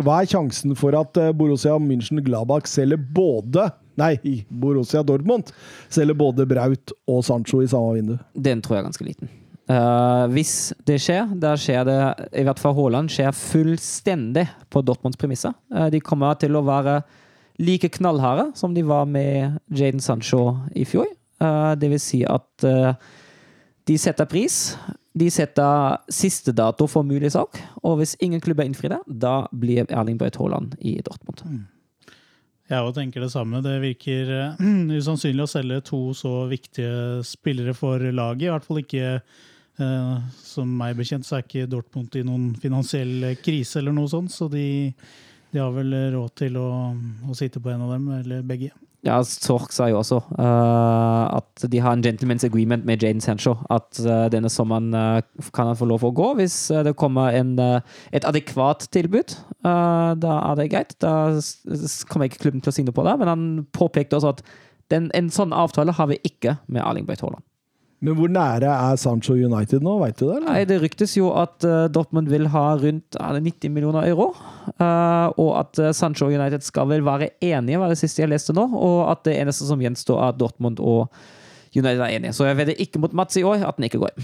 [0.00, 3.68] Hva er sjansen for at eh, Borussia München Gladbach selger både
[4.00, 4.14] Nei,
[4.48, 5.50] Borussia Dortmund
[5.92, 8.14] selger både Braut og Sancho i samme vindu?
[8.32, 9.32] Den tror jeg er ganske liten.
[9.70, 11.98] Uh, hvis det skjer, da skjer det
[12.40, 15.52] i hvert fall Haaland skjer fullstendig på Dortmunds premisser.
[15.70, 16.96] Uh, de kommer til å være
[17.60, 21.06] like knallharde som de var med Jaden Sancho i fjor.
[21.40, 22.94] Uh, det vil si at uh,
[23.88, 24.76] de setter pris.
[25.16, 29.88] De setter siste dato for mulig salg, og hvis ingen klubber innfrir det, da blir
[29.90, 31.42] Erling Braut Haaland i Dortmund.
[32.70, 33.62] Jeg òg tenker det samme.
[33.64, 34.66] Det virker uh,
[35.00, 38.48] usannsynlig å selge to så viktige spillere for laget.
[38.48, 39.16] I hvert fall ikke
[40.44, 44.44] som meg bekjent, så er ikke Dortmund i noen finansiell krise eller noe sånt, så
[44.52, 44.90] de,
[45.50, 46.68] de har vel råd til å,
[47.30, 48.70] å sitte på en av dem, eller begge.
[49.00, 53.54] Ja, Sork sa jo også uh, at de har en gentleman's agreement med Jaden Sancho.
[53.72, 55.22] At uh, denne sommeren uh,
[55.56, 57.54] kan han få lov å gå hvis det kommer en,
[58.12, 59.38] et adekvat tilbud.
[59.64, 60.92] Da er det greit.
[61.00, 61.32] Da
[62.12, 63.16] kommer ikke klubben til å signe på det.
[63.22, 63.46] Men han
[63.76, 64.44] påpekte også at
[64.92, 67.44] den, en sånn avtale har vi ikke med Erling Beit Haaland.
[68.00, 70.38] Men hvor nære er Sancho United nå, veit du det?
[70.46, 70.62] Nei.
[70.68, 74.30] Det ryktes jo at eh, Dortmund vil ha rundt er 90 millioner euro.
[74.72, 78.54] eh, og at eh, Sancho United skal vel være enige, var det siste jeg leste
[78.56, 78.64] nå.
[78.72, 81.12] Og at det eneste som gjenstår, er Dortmund og
[81.76, 82.32] United er enige.
[82.34, 84.16] Så jeg vedder ikke mot Mats i år at den ikke går.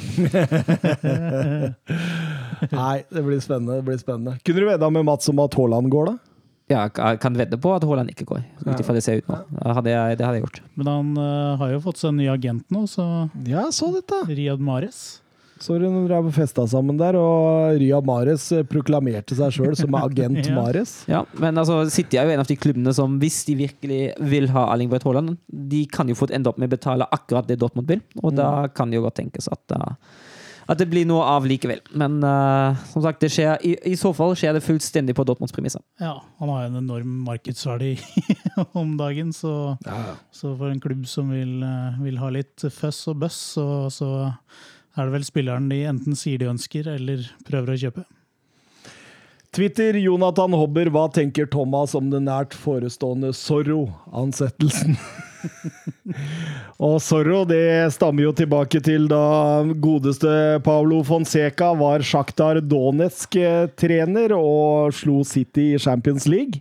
[2.73, 3.77] Nei, det blir spennende.
[3.77, 4.39] det blir spennende.
[4.41, 6.36] Kunne du vedda med Mats om at Haaland går, da?
[6.67, 9.37] Ja, jeg kan vedde på at Haaland ikke går, ut ifra det ser ut nå.
[9.55, 10.65] Det hadde jeg, det hadde jeg gjort.
[10.75, 13.05] Men han uh, har jo fått seg en ny agent nå, så
[13.47, 14.19] Ja, jeg så dette.
[14.33, 15.05] Riyad Mares.
[15.63, 19.95] Så de drev og festa sammen der, og Riyad Mahrez eh, proklamerte seg sjøl som
[20.03, 20.53] agent Ja.
[20.59, 20.93] Mares.
[21.09, 24.01] Ja, men altså, City er jo en av de klubbene som, hvis de virkelig
[24.35, 27.49] vil ha Erling Braut Haaland, de kan jo fort ende opp med å betale akkurat
[27.49, 29.97] det Dortmund vil, og da kan det jo godt tenkes at, uh,
[30.67, 31.81] at det blir noe av likevel.
[31.99, 35.55] Men uh, som sagt, det skjer, i, i så fall skjer det fullstendig på Dortmunds
[35.55, 35.83] premisser.
[36.03, 37.95] Ja, han har jo en enorm markedsverdi
[38.81, 39.77] om dagen, så,
[40.35, 44.11] så for en klubb som vil, eh, vil ha litt føss og bøss, så, så
[44.97, 48.07] er det vel spilleren de enten sier de ønsker, eller prøver å kjøpe.
[49.57, 54.99] Twitter, Jonathan Hobber, hva tenker Thomas om den nært forestående Zorro-ansettelsen?
[56.87, 64.93] og Zorro det stammer jo tilbake til da godeste Paulo Fonseca var Sjaktar Donetsk-trener og
[64.99, 66.61] slo City i Champions League.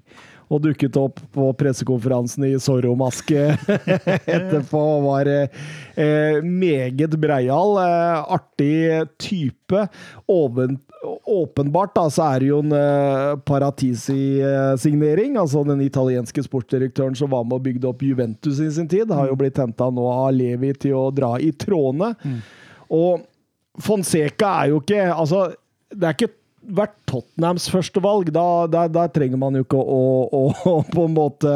[0.55, 3.41] Og dukket opp på pressekonferansen i Zorro-maske
[4.37, 4.83] etterpå.
[5.03, 7.75] Var eh, meget breial.
[7.81, 9.81] Eh, artig type.
[10.31, 10.77] Oven,
[11.27, 15.35] åpenbart da, så er det jo en eh, Paratisi-signering.
[15.41, 19.27] Altså den italienske sportsdirektøren som var med og bygde opp Juventus i sin tid, har
[19.31, 22.13] jo blitt henta nå av Levi til å dra i trådene.
[22.95, 23.25] Og
[23.83, 25.49] Fonseca er jo ikke Altså,
[25.91, 26.33] det er ikke
[26.67, 28.31] vært Tottenhams førstevalg.
[28.35, 31.55] Da, da, da trenger man jo ikke å, å, å på en måte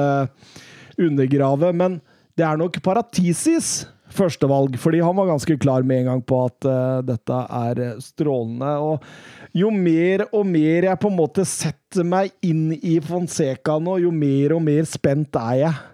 [0.99, 1.72] undergrave.
[1.76, 1.99] Men
[2.38, 6.65] det er nok Paratisis førstevalg, fordi han var ganske klar med en gang på at
[6.65, 8.72] uh, dette er strålende.
[8.81, 13.99] Og jo mer og mer jeg på en måte setter meg inn i Fonseca nå,
[14.06, 15.86] jo mer og mer spent er jeg.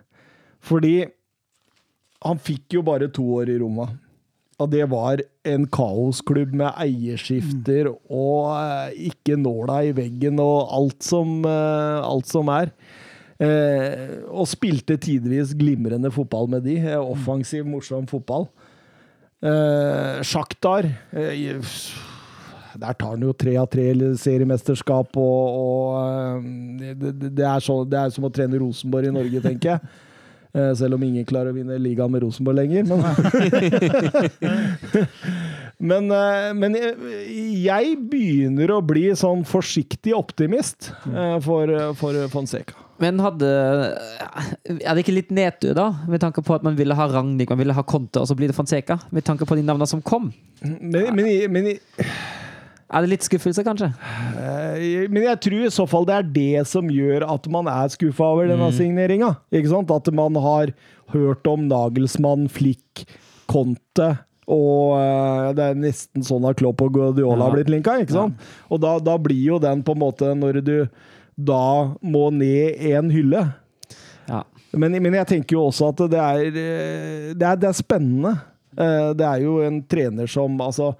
[0.65, 0.95] Fordi
[2.25, 3.89] han fikk jo bare to år i Roma.
[4.55, 11.03] Og det var en kaosklubb med eierskifter og eh, ikke nåla i veggen og alt
[11.03, 12.71] som, eh, alt som er.
[13.35, 16.77] Eh, og spilte tidvis glimrende fotball med de.
[16.79, 18.47] Eh, offensiv, morsom fotball.
[19.43, 21.59] Eh, Sjaktar eh,
[22.79, 26.47] Der tar han jo tre av tre seriemesterskap, og, og
[26.79, 29.93] det, det, er så, det er som å trene Rosenborg i Norge, tenker jeg.
[30.55, 32.87] Eh, Selv om ingen klarer å vinne ligaen med Rosenborg lenger.
[32.87, 33.03] Men,
[35.91, 36.95] men, eh, men jeg,
[37.65, 42.79] jeg begynner å bli sånn forsiktig optimist eh, for, for Fonseca.
[43.03, 43.47] Men hadde
[44.63, 45.89] Er det ikke litt nedtur, da?
[46.07, 48.51] Med tanke på at man ville ha Ragnhild, man ville ha Conte, og så blir
[48.51, 49.01] det Fonseca?
[49.11, 50.29] Med tanke på de navnene som kom?
[50.63, 51.73] Men, men, men,
[52.93, 53.87] Er det litt skuffelse, kanskje?
[54.37, 57.89] eh, men jeg tror i så fall det er det som gjør at man er
[57.89, 59.31] skuffa over denne signeringa.
[59.51, 60.71] At man har
[61.13, 63.05] hørt om Nagelsmann, Flick,
[63.49, 64.11] Conte.
[64.45, 67.43] Og eh, det er nesten sånn at Klopp og Guardiola Ja.
[67.47, 67.97] har blitt linka.
[68.03, 68.37] ikke sant?
[68.69, 70.75] Og da, da blir jo den på en måte Når du
[71.35, 73.41] da må ned én hylle
[74.29, 74.43] Ja.
[74.77, 78.35] men, men jeg tenker jo også at det er, eh, det er, det er spennende.
[78.77, 80.93] Det er jo en trener som Altså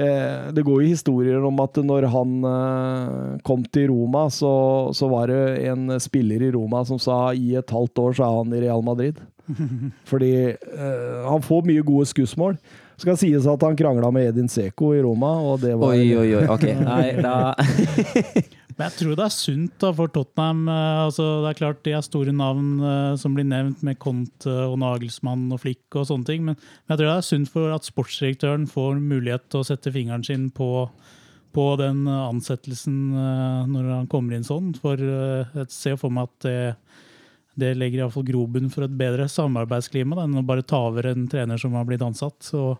[0.00, 4.52] eh, Det går jo historier om at når han eh, kom til Roma, så,
[4.96, 8.38] så var det en spiller i Roma som sa i et halvt år så er
[8.40, 9.20] han i Real Madrid.
[10.10, 12.56] Fordi eh, han får mye gode skussmål.
[12.60, 16.10] Det Skal sies at han krangla med Edin Seko i Roma, og det var Oi,
[16.20, 16.46] oi, oi.
[16.52, 16.66] Ok.
[16.84, 17.54] Nei, da
[18.80, 20.62] Men jeg tror det er sunt da for Tottenham.
[20.72, 24.54] eh, Altså, det er klart de er store navn eh, som blir nevnt med Conte
[24.70, 27.84] og Nagelsmann og Flick og sånne ting, men jeg tror det er sunt for at
[27.84, 30.88] sportsdirektøren får mulighet til å sette fingeren sin på,
[31.52, 34.72] på den ansettelsen eh, når han kommer inn sånn.
[34.80, 36.58] For jeg ser for meg at det,
[37.60, 41.28] det legger iallfall grobunn for et bedre samarbeidsklima da, enn å bare ta over en
[41.28, 42.38] trener som har blitt ansatt.
[42.48, 42.70] Så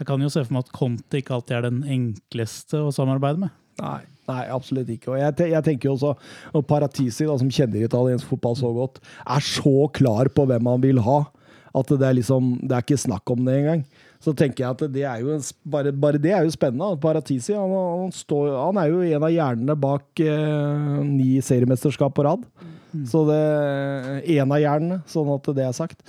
[0.00, 3.44] jeg kan jo se for meg at Conte ikke alltid er den enkleste å samarbeide
[3.44, 3.52] med.
[3.80, 4.00] Nei,
[4.30, 5.12] nei, absolutt ikke.
[5.14, 6.14] Og jeg, te jeg tenker jo også
[6.54, 10.84] og Paratisi, da, som kjenner italiensk fotball så godt, er så klar på hvem han
[10.84, 11.22] vil ha,
[11.76, 13.84] at det er liksom Det er ikke snakk om det engang.
[14.20, 15.36] Så tenker jeg at det er jo
[15.70, 16.98] bare, bare det er jo spennende.
[17.00, 22.26] Paratisi han, han, står, han er jo en av hjernene bak eh, ni seriemesterskap på
[22.26, 22.44] rad.
[23.06, 23.40] Så det
[24.34, 26.02] En av hjernene, sånn at det er sagt.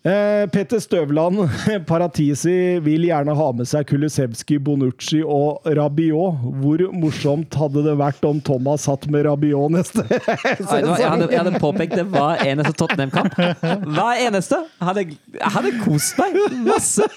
[0.00, 1.42] Eh, Petter Støvland,
[1.88, 6.38] Paratisi, vil gjerne ha med seg Kulusevski, Bonucci og Rabiot.
[6.62, 10.88] Hvor morsomt hadde det vært om Thomas satt med Rabiot neste sesong?
[10.96, 13.36] jeg, jeg hadde påpekt det hver eneste Tottenham-kamp.
[13.60, 14.62] Hver eneste!
[14.80, 15.04] Hadde,
[15.36, 17.04] jeg hadde kost meg masse.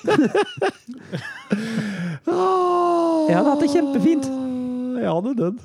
[2.24, 4.26] Jeg hadde hatt det kjempefint.
[5.00, 5.60] Jeg hadde dødd.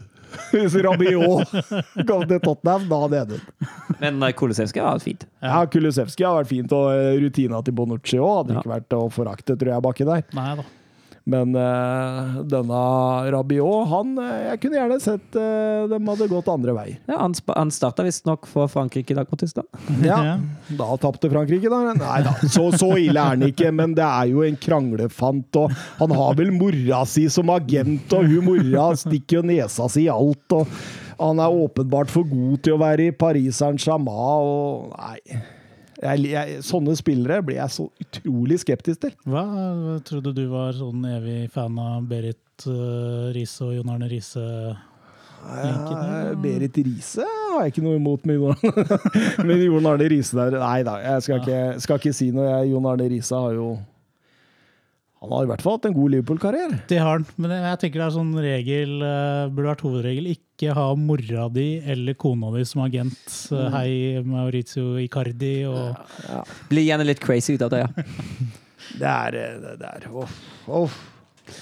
[0.52, 1.52] Hvis Rabiot
[2.09, 3.68] kom til Tottenham, da hadde jeg dødd.
[4.00, 5.26] Men Kulisevskij Kulusevski har vært fint.
[5.44, 8.62] Ja, Kulusevski har vært fint, og eh, rutina til Bonucci òg hadde Ja.
[8.62, 10.24] ikke vært å forakte, tror jeg, baki der.
[10.36, 10.66] Nei da.
[11.28, 12.82] Men uh, denne
[13.34, 17.00] Rabiot, han eh, Jeg kunne gjerne sett uh, dem hadde gått andre veier.
[17.10, 19.66] Ja, han, han starta visstnok for Frankrike i dag på tirsdag.
[20.09, 20.38] Ja.
[20.78, 21.92] Da tapte Frankrike, da.
[21.98, 25.60] Nei da, så, så ille er han ikke, men det er jo en kranglefant.
[25.60, 30.06] Og han har vel mora si som agent, og hun mora stikker jo nesa si
[30.06, 30.56] i alt.
[30.56, 30.80] Og
[31.18, 35.42] han er åpenbart for god til å være i Paris Saint-Germain, og nei
[35.98, 39.14] jeg, jeg, Sånne spillere blir jeg så utrolig skeptisk til.
[39.28, 44.10] Hva hva trodde du var sånn evig fan av Berit uh, Riise og Jon Arne
[44.10, 44.44] Riise?
[45.38, 48.42] Eh, Berit Riise har jeg ikke noe imot med
[49.68, 52.58] Jon Arne Riise der Nei da, jeg skal ikke, skal ikke si noe.
[52.68, 53.70] Jon Arne Riise har jo
[55.20, 56.77] Han har i hvert fall hatt en god Liverpool-karriere.
[56.86, 60.28] Det har han, men jeg- tenker det er sånn regel, uh, burde vært hovedregel.
[60.36, 63.19] Ikke ha mora di eller kona di som agent.
[63.51, 65.97] Uh, hei, Maurizio Icardi og
[66.70, 67.89] Blir gjerne litt crazy ut av det, ja.
[68.99, 70.07] Det er eh, det der.
[70.15, 70.31] oh,
[70.69, 70.89] oh.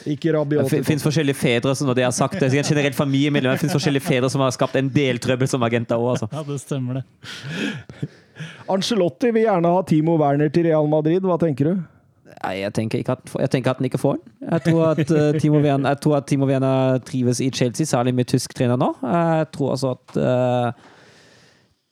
[0.07, 0.69] Ikke Det Rabiot.
[0.71, 2.53] fin- finnes forskjellige fedre som når de har sagt det.
[2.53, 3.55] Generelt familiemedlemmer.
[3.57, 6.29] Det finnes forskjellige fedre som har skapt en del trøbbel som agenter òg, altså.
[6.33, 8.09] Ja, det stemmer, det.
[8.77, 11.23] Ancelotti vil gjerne ha Timo Werner til Real Madrid.
[11.23, 11.85] Hva tenker du?
[12.27, 14.35] Nei, jeg tenker, ikke at, jeg tenker at han ikke får den.
[14.51, 18.15] Jeg tror at uh, Timo Werner, jeg tror at Timo Werner trives i Chelsea, særlig
[18.19, 18.91] med tysk trener nå.
[19.03, 20.87] Jeg tror også at uh,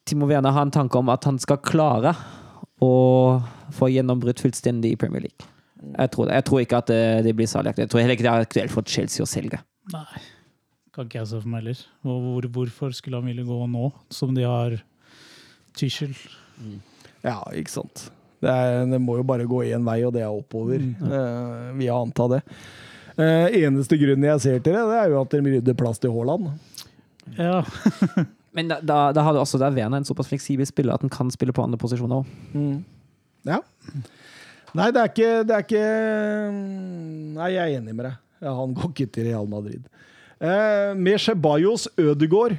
[0.06, 2.14] Timo Werner har en tanke om at han skal klare
[2.82, 2.94] å
[3.74, 5.50] få gjennombrudd fullstendig i Premier League.
[5.84, 7.86] Jeg tror, jeg tror ikke at det, det blir særlig aktuelt.
[7.86, 9.60] Jeg tror heller ikke det er aktuelt for Chelsea å selge.
[9.92, 10.24] Nei,
[10.94, 11.86] kan ikke jeg se for meg heller.
[12.02, 14.76] Hvor, hvorfor skulle han ville gå nå, som de har
[15.78, 16.14] Tuchel?
[17.24, 18.08] Ja, ikke sant.
[18.44, 20.82] Det, er, det må jo bare gå én vei, og det er oppover.
[20.84, 22.40] Eh, vil jeg anta det.
[23.14, 26.12] Eh, eneste grunnen jeg ser til det, det er jo at de rydder plass til
[26.14, 26.50] Haaland.
[27.38, 27.62] Ja.
[28.54, 31.12] Men da, da, da har du også der Werner en såpass fleksibel spiller at han
[31.12, 32.76] kan spille på andre posisjoner òg.
[33.48, 33.58] Ja.
[34.74, 35.88] Nei, det er ikke, det er ikke
[37.34, 38.20] Nei, jeg er enig med deg.
[38.44, 39.88] Ja, han går ikke til Real Madrid.
[40.38, 42.56] Eh, med Ceballos Ødegård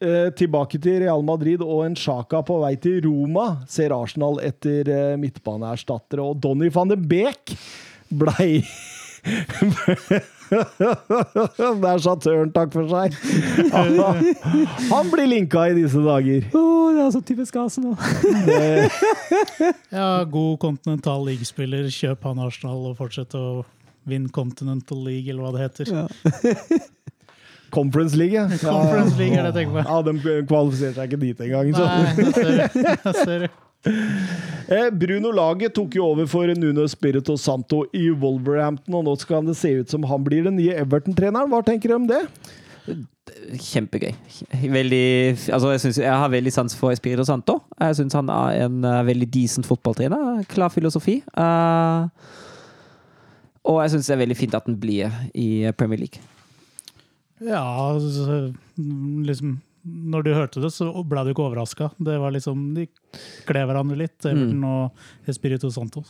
[0.00, 4.88] eh, tilbake til Real Madrid og en Sjaka på vei til Roma, ser Arsenal etter
[4.92, 6.22] eh, midtbaneerstattere.
[6.22, 7.56] Og Donny van de Beek
[8.10, 8.62] blei
[11.82, 13.14] Der satt Tørn takk for seg.
[14.92, 16.46] Han blir linka i disse dager.
[16.54, 17.96] Oh, det er så typisk Arsenal.
[19.98, 21.88] ja, god Continental League-spiller.
[21.92, 23.64] Kjøp han Arsenal og fortsett å
[24.06, 25.86] vinne Continental League, eller hva det heter.
[27.74, 28.46] Conference League, ja.
[28.62, 29.84] Conference League er det jeg tenker på.
[29.86, 31.72] Ja, De kvalifiserte seg ikke dit engang.
[31.76, 31.86] så.
[31.86, 33.54] Nei, det ser du.
[34.66, 39.46] Eh, Bruno Laget tok jo over for Nuno Spirito Santo i Wolverhampton, og nå skal
[39.46, 41.52] det se ut som han blir den nye Everton-treneren.
[41.52, 42.24] Hva tenker du om det?
[43.62, 44.10] Kjempegøy.
[44.74, 45.06] Veldig,
[45.54, 47.60] altså jeg, synes, jeg har veldig sans for Espirito Santo.
[47.78, 50.42] Jeg syns han er en eh, veldig decent fotballtrener.
[50.50, 51.20] Klar filosofi.
[51.38, 52.10] Uh,
[53.66, 56.22] og jeg syns det er veldig fint at han blir i Premier League.
[57.44, 61.90] Ja, altså, liksom Når du hørte det, så ble du ikke overraska.
[62.02, 62.88] Det var liksom De
[63.46, 66.02] kler hverandre litt, Everton og Espirito Santo.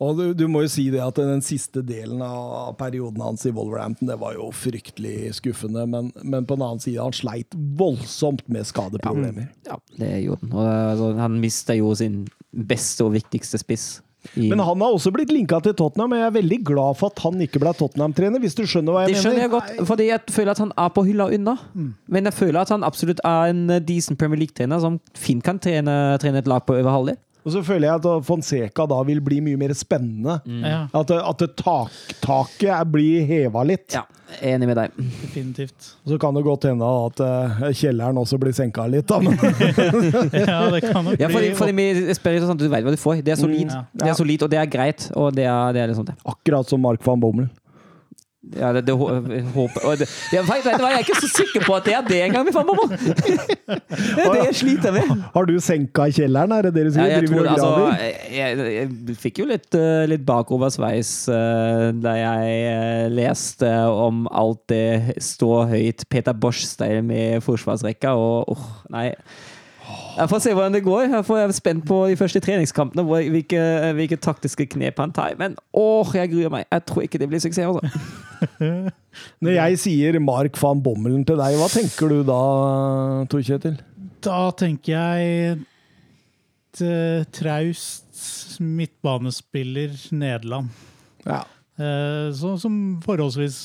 [0.00, 3.52] Og du, du må jo si det at den siste delen av perioden hans i
[3.52, 8.46] Wolverhampton det var jo fryktelig skuffende, men, men på den annen side, han sleit voldsomt
[8.48, 9.50] med skadeproblemer.
[9.68, 10.54] Ja, det gjorde han.
[10.56, 13.90] Og, altså, han mista jo sin beste og viktigste spiss.
[14.36, 17.08] I, Men han har også blitt linka til Tottenham, og jeg er veldig glad for
[17.14, 19.46] at han ikke ble Tottenham-trener, hvis du skjønner hva jeg det skjønner mener.
[19.46, 21.56] jeg godt, fordi jeg føler at han er på hylla unna.
[22.06, 25.58] Men jeg føler at han absolutt er en eh, decent Premier League-trener som fint kan
[25.62, 27.18] trene, trene et lag på over halvdel.
[27.44, 30.38] Og så føler jeg at Fonseca da vil bli mye mer spennende.
[30.60, 31.90] Ja, At, at tak,
[32.20, 33.94] taket er- blir heva litt.
[33.96, 34.02] Ja,
[34.42, 34.90] enig med deg.
[35.22, 35.92] definitivt.
[36.06, 37.22] Så kan det godt hende at
[37.76, 39.20] kjelleren også blir senka litt, da.
[39.24, 39.38] Men,
[40.44, 43.00] Ja, det kan nok Ja, fordi, fordi vi spør sånn at du vet hva du
[43.00, 43.22] får.
[43.24, 43.84] Det er solid, ja.
[43.94, 45.08] det er solid og det er greit.
[45.16, 46.16] Og det er, det er liksom det.
[46.28, 47.48] akkurat som Mark van Bommel.
[48.56, 51.84] Ja, det, det håper det, jeg, vet, vet Jeg er ikke så sikker på at
[51.84, 52.54] det er det engang, min!
[54.16, 55.10] Det er det jeg sliter med.
[55.34, 57.10] Har du senka kjelleren, er det det du sier?
[57.12, 57.68] jeg, tror, altså,
[58.32, 64.64] jeg, jeg, fikk jo litt, eh, litt bakoversveis uh, da jeg eh, leste om alt
[64.72, 69.10] det stå høyt Peter Bosch-style med forsvarsrekka, og åh, nei.
[70.16, 71.02] Jeg får se hvordan det går.
[71.14, 73.60] Jeg får- jeg er spent på de første treningskampene, hvor, hvilke,
[73.96, 75.34] hvilke taktiske knep han tar.
[75.38, 76.64] Men åh, jeg gruer meg.
[76.72, 77.66] Jeg tror ikke det blir suksess.
[77.66, 78.60] Altså.
[79.42, 82.40] Når jeg sier Mark van Bommelen til deg, hva tenker du da,
[83.30, 83.78] Tor Kjetil?
[84.22, 90.68] Da tenker jeg et eh, traust midtbanespiller Nederland.
[91.26, 91.42] Ja.
[91.80, 92.74] Eh, så, som
[93.04, 93.58] forholdsvis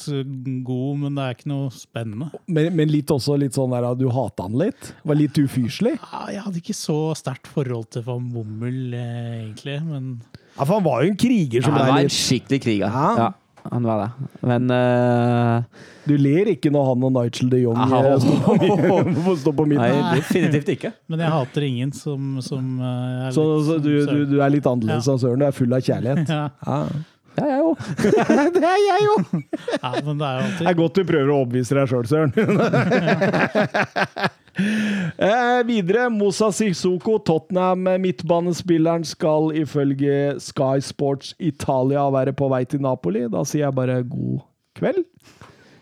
[0.65, 2.29] god, men det er ikke noe spennende.
[2.47, 4.93] Men, men litt også litt sånn der at du hata han litt?
[5.03, 5.97] Var litt ufyselig?
[6.15, 10.13] Ja, jeg hadde ikke så sterkt forhold til van Bommel, eh, egentlig, men
[10.55, 12.93] Ja, for han var jo en kriger som Han ble var en skikkelig kriger.
[12.95, 13.09] Ja.
[13.19, 13.27] Ja,
[13.73, 14.29] han var det.
[14.45, 15.83] Men uh...
[16.05, 19.89] Du ler ikke når han og Nigel de Jong eh, står på, mi- står Nei,
[20.19, 20.91] definitivt ikke.
[21.11, 25.09] Men jeg hater ingen som, som er litt så du, du, du er litt annerledes
[25.09, 25.17] Ja.
[25.17, 25.41] Søren?
[25.41, 26.29] Du er full av kjærlighet?
[26.31, 26.79] Ja, Ja.
[27.35, 27.77] Ja, jeg òg.
[28.55, 29.15] det er jeg jo!
[29.81, 32.31] ja, men det er jo Det er godt du prøver å overbevise deg sjøl, Søren.
[35.29, 43.25] eh, videre, Mosa Sissoko, Tottenham-midtbanespilleren, skal ifølge Sky Sports Italia være på vei til Napoli.
[43.31, 44.45] Da sier jeg bare god
[44.79, 45.03] kveld.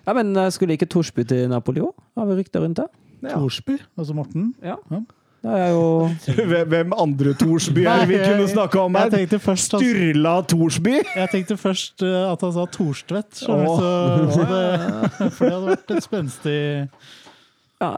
[0.07, 1.93] Ja, men eh, skulle ikke Torsby til Napoli òg?
[2.17, 2.89] Har vi rykter rundt det?
[3.23, 3.37] Ja.
[3.37, 4.53] Torsby, altså Morten.
[4.63, 4.75] Ja.
[4.91, 5.03] Ja.
[5.43, 5.87] Det er jo
[6.71, 9.17] Hvem- andre Torsby er det vi kunne snakke om Jeg her?
[9.17, 10.93] tenkte først, at, Sturla Torsby?
[11.03, 13.57] jeg tenkte først eh, at han sa så,
[14.31, 14.63] så det,
[15.35, 16.57] for det hadde vært et spenstig
[17.83, 17.91] ja.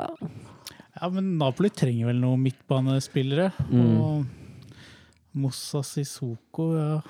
[0.95, 3.49] Ja, men Napoli trenger vel noen midtbanespillere.
[3.67, 3.89] Mm.
[3.99, 7.01] Og Mossa Sissoko, ja.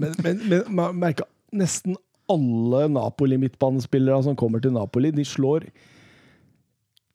[0.00, 1.94] Men, men, men man merker nesten
[2.30, 5.68] alle Napoli-midtbanespillere som kommer til Napoli, de slår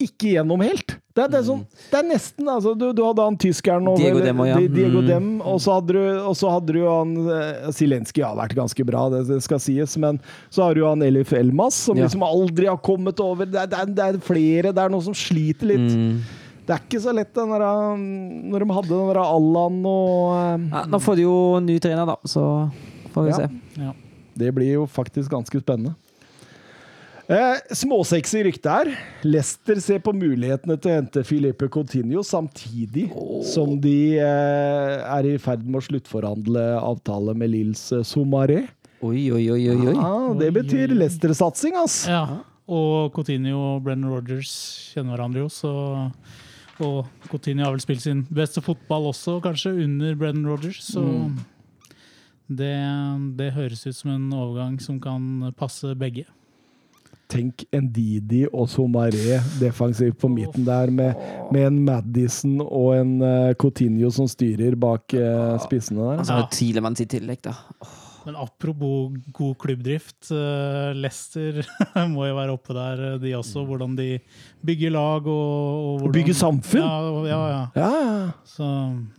[0.01, 0.97] ikke gjennom helt.
[1.15, 1.61] Det er, det er, sånn,
[1.93, 4.57] det er nesten altså, du, du hadde han tyskeren og Diego Dem, ja.
[4.59, 5.07] Diego Mm.
[5.07, 8.83] Dem, og så hadde du, og så hadde du han eh, Zelenskyj har vært ganske
[8.89, 10.19] bra, det, det skal sies, men
[10.51, 12.03] så har du han Elif Elmas, som Ja.
[12.09, 13.47] liksom aldri har kommet over.
[13.47, 15.87] Det er, det, er, det er flere, det er noen som sliter litt.
[15.95, 16.19] Mm.
[16.67, 17.63] Det er ikke så lett den der,
[17.95, 18.05] um,
[18.51, 20.83] når de hadde den der Allan og um, ja.
[20.89, 22.43] Nå får de jo ny trener, da, så
[23.15, 23.37] får vi Ja.
[23.39, 23.49] se.
[23.85, 23.93] ja.
[24.35, 25.95] Det blir jo faktisk ganske spennende.
[27.25, 28.89] Eh, Småsexy rykte her.
[29.25, 33.07] Leicester ser på mulighetene til å hente Filipe Coutinho samtidig
[33.49, 38.67] som de eh, er i ferd med å sluttforhandle avtale med Lils eh, Somaré.
[39.01, 39.79] Oi, oi, oi, oi.
[39.89, 39.95] oi.
[39.95, 42.03] Ja, det betyr Leicester-satsing, ass.
[42.09, 44.53] Ja, og Coutinho og Brennan Rogers
[44.93, 45.73] kjenner hverandre jo, så
[46.83, 51.05] Og Coutinho har vel spilt sin beste fotball også, kanskje, under Brennan Rogers, så
[52.51, 52.73] det,
[53.39, 56.27] det høres ut som en overgang som kan passe begge.
[57.31, 61.15] Tenk Ndidi og Somaré defensivt på midten der, med,
[61.51, 66.19] med en Madison og en eh, Coutinho som styrer bak eh, spissene der.
[66.23, 66.47] Altså, Ja.
[66.53, 67.55] Tielemanns i tillegg, da.
[68.25, 71.59] Men apropos god klubbdrift, eh, Leicester
[72.13, 73.65] må jo være oppe der, de også.
[73.69, 74.07] Hvordan de
[74.65, 76.81] bygger lag og, og hvordan, bygger samfunn?
[76.81, 77.61] Ja, og- ja, ja.
[77.77, 78.31] Ja, ja.
[78.49, 78.69] Så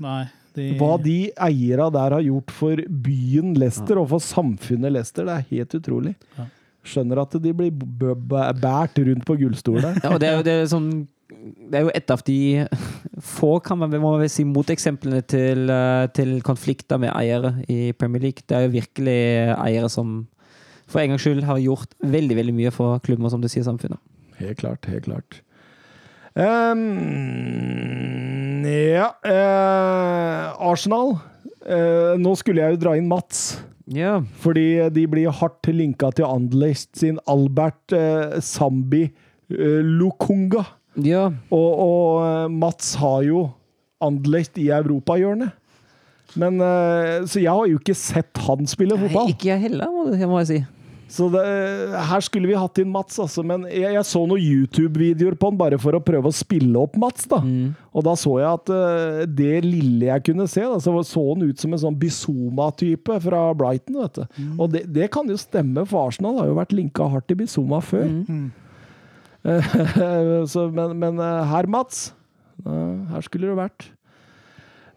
[0.02, 0.24] nei
[0.56, 1.14] de, Hva de
[1.44, 6.14] eierne der har gjort for byen Leicester og for samfunnet Leicester, det er helt utrolig.
[6.38, 6.46] Ja.
[6.86, 9.96] Skjønner at de blir båret rundt på gullstolene.
[10.02, 10.90] Ja, og det er jo, det er sånn,
[11.66, 12.38] det er jo et av de
[13.22, 18.46] få kan man, må si, moteksemplene til, eh, til konflikter med eiere i Premier League.
[18.46, 19.20] Det er jo virkelig
[19.56, 20.22] eiere som
[20.86, 23.66] for en gangs skyld har gjort veldig veldig mye for klubben og som du sier,
[23.66, 23.98] samfunnet.
[24.38, 25.40] Helt klart, helt klart.
[26.36, 26.84] Um,
[28.68, 31.16] ja uh, Arsenal.
[31.66, 33.58] Eh, nå skulle jeg jo dra inn Mats.
[33.86, 34.24] Yeah.
[34.42, 40.64] Fordi de blir hardt linka til Anderlecht sin Albert uh, Zambi uh, Lukunga.
[40.98, 41.34] Yeah.
[41.54, 43.46] Og, og Mats har jo
[44.02, 45.54] Anderlecht i europahjørnet.
[46.36, 46.58] Men
[47.30, 49.30] Så jeg har jo ikke sett han spille fotball.
[49.32, 49.88] Ikke jeg heller,
[50.28, 50.58] må jeg si.
[51.08, 51.42] Så det,
[52.08, 53.44] her skulle vi hatt inn Mats, altså.
[53.46, 56.96] Men jeg, jeg så noen YouTube-videoer på han bare for å prøve å spille opp
[56.98, 57.38] Mats, da.
[57.96, 61.46] Og da så jeg at uh, det lille jeg kunne se, da, så så han
[61.46, 64.38] ut som en sånn Bizoma-type fra Brighton, vet du.
[64.58, 67.80] Og det, det kan jo stemme, for Arsenal har jo vært linka hardt til Bizoma
[67.84, 68.10] før.
[70.52, 72.08] så, men, men eh, her, Mats,
[72.64, 73.90] eh, her skulle det vært.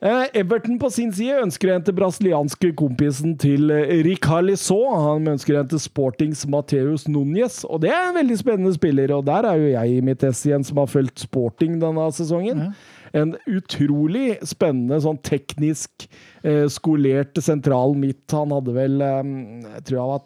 [0.02, 4.94] Eh, Everton på sin side ønsker å hente brasilianske kompisen til eh, Ricarlisson.
[4.96, 9.12] Han ønsker å hente Sportings Mateus Núñez, og det er en veldig spennende spiller.
[9.18, 12.70] Og der er jo jeg i mitt ess igjen, som har fulgt Sporting denne sesongen.
[13.12, 16.08] En utrolig spennende, sånn teknisk
[16.46, 18.24] eh, skolert sentral midt.
[18.32, 20.26] Han hadde vel Jeg tror han var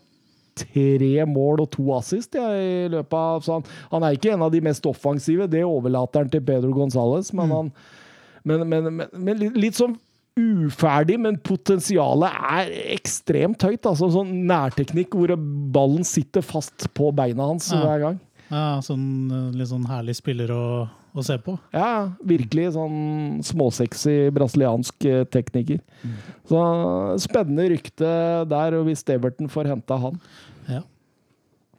[0.54, 4.52] tre mål og to assist ja, i løpet av han, han er ikke en av
[4.54, 7.72] de mest offensive, det overlater han til Pedro Gonzales, men han
[8.44, 9.95] men, men, men, men litt, sånn
[10.40, 13.86] uferdig, men potensialet er ekstremt høyt.
[13.86, 17.84] Altså sånn nærteknikk hvor ballen sitter fast på beina hans Ja.
[17.84, 18.20] hver gang.
[18.49, 20.64] Ja, sånn eh, litt sånn herlig spiller å,
[21.15, 21.56] å se på.
[21.74, 24.98] Ja, virkelig sånn småsexy brasiliansk
[25.32, 25.80] tekniker.
[25.80, 25.80] tekniker.
[26.49, 26.60] Så
[27.24, 28.10] spennende rykte
[28.49, 30.20] der, og hvis Everton får henta han.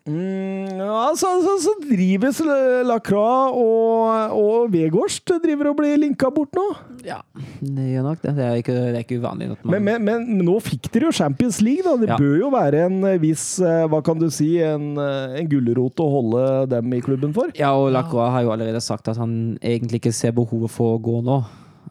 [0.05, 2.37] Mm, altså, så, så, drives
[2.85, 6.65] Lacroix og, og Vegårst driver og blir linka bort nå.
[7.09, 7.23] Ja,
[7.65, 8.35] det gjør nok det.
[8.37, 9.49] Det er ikke, det er ikke uvanlig.
[9.63, 11.97] Man, Men, men, men nå fikk dere jo Champions League, da.
[12.03, 12.19] Det Ja.
[12.21, 14.51] bør jo være en eh, viss eh, Hva kan du si?
[14.61, 16.45] En, eh, en gulrot å holde
[16.77, 17.49] dem i klubben for.
[17.57, 21.01] Ja, og Lacroix har jo allerede sagt at han egentlig ikke ser behovet for å
[21.01, 21.41] gå nå.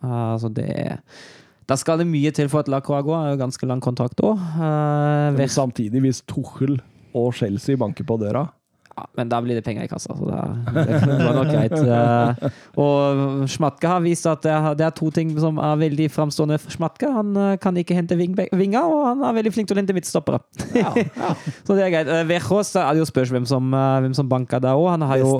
[0.04, 0.70] Altså det
[1.66, 3.18] Da skal det mye til for at Lacroix går.
[3.18, 4.38] Han er jo ganske lang kontrakt òg.
[4.38, 6.78] Uh, samtidig, hvis Tuchel
[7.18, 8.48] og Chelsea banker på døra
[8.94, 11.74] Ja, men da blir det penger i kassa, så det, det var nok greit.
[11.74, 16.76] Eh, Og Schmatke har vist at det er, to ting som er veldig framstående for
[16.76, 17.10] Schmatke.
[17.10, 20.44] Han eh, kan ikke hente vinger, og han er veldig flink til å hente midtstoppere.
[21.66, 22.12] så det er greit.
[22.20, 24.92] Eh, Vejos er det jo spørs hvem som, hvem som banker der òg.
[24.94, 25.40] Han har jo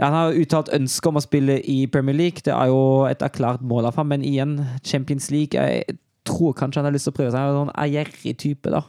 [0.00, 2.40] ja, han har uttalt ønske om å spille i Premier League.
[2.44, 4.54] Det er jo et erklært mål av ham, men igjen,
[4.84, 7.40] Champions League Jeg tror kanskje han har lyst til å prøve seg.
[7.40, 8.80] Han er en sånn ærgjerrig type, da.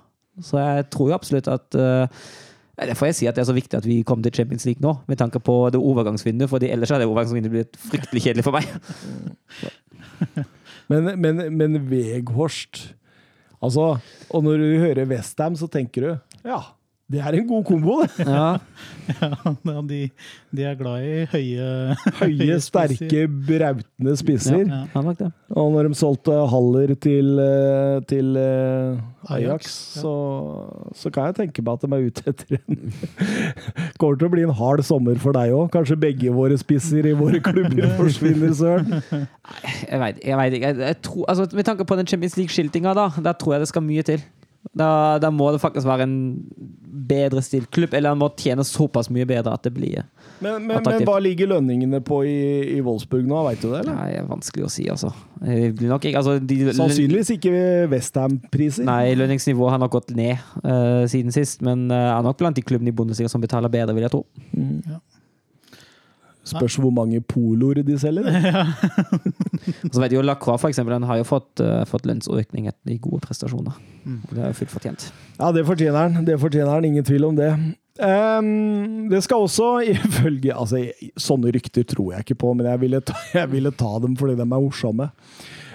[0.46, 2.24] Så jeg tror jo absolutt at uh,
[2.82, 4.82] Det får jeg si at det er så viktig at vi kommer til Champions League
[4.82, 8.66] nå, med tanke på det overgangsvinduet, for ellers hadde overgangsvinduet blitt fryktelig kjedelig for meg.
[10.92, 12.82] Men, men, men Veghorst
[13.62, 13.86] Altså,
[14.34, 16.10] og når du hører Westham, så tenker du
[16.50, 16.58] ja,
[17.12, 18.26] det er en god kombo, det.
[18.32, 18.58] Ja,
[19.12, 20.00] Ja, de,
[20.56, 24.64] de er glad i høye Høye, sterke, brautende spisser.
[24.64, 25.30] Ja, ja.
[25.58, 30.14] Og når de solgte Haller til, eh, til eh, Ajax, så,
[30.96, 32.94] så kan jeg tenke meg at de er ute etter en
[34.00, 35.68] Kommer til å bli en hard sommer for deg òg.
[35.74, 39.02] Kanskje begge våre spisser i våre klubber forsvinner, søren.
[39.12, 40.72] Jeg veit vet ikke.
[40.72, 43.72] Jeg, jeg tror, altså, med tanke på den Champions League-skiltinga, da, der tror jeg det
[43.74, 44.24] skal mye til.
[44.78, 46.18] Da, da må det faktisk være en
[47.12, 50.04] bedre stilt klubb, eller han må tjene såpass mye bedre at det blir
[50.42, 52.38] Men, men, men hva ligger lønningene på i,
[52.76, 53.82] i Wolfsburg nå, veit du det?
[53.82, 53.98] eller?
[53.98, 55.12] Nei, det er vanskelig å si, altså.
[55.42, 57.54] Blir nok ikke altså, de, Sannsynligvis ikke
[57.92, 58.86] Westham-priser.
[58.88, 62.66] Nei, lønningsnivået har nok gått ned uh, siden sist, men uh, er nok blant de
[62.66, 64.24] klubbene i Bundesliga som betaler bedre, vil jeg tro.
[66.52, 68.30] Spørs hvor mange poloer de selger.
[68.52, 68.66] Ja.
[69.94, 72.90] Så vet du, jo Lacroix, for eksempel, den har jo fått, uh, fått lønnsøkning etter
[72.90, 73.76] de gode prestasjoner.
[74.32, 75.06] Det er jo fullt fortjent.
[75.38, 76.26] Ja, det fortjener han.
[76.26, 77.52] Det fortjener han, ingen tvil om det.
[78.02, 80.80] Um, det skal også ifølge altså,
[81.20, 84.38] Sånne rykter tror jeg ikke på, men jeg ville ta, jeg ville ta dem fordi
[84.40, 85.12] de er morsomme.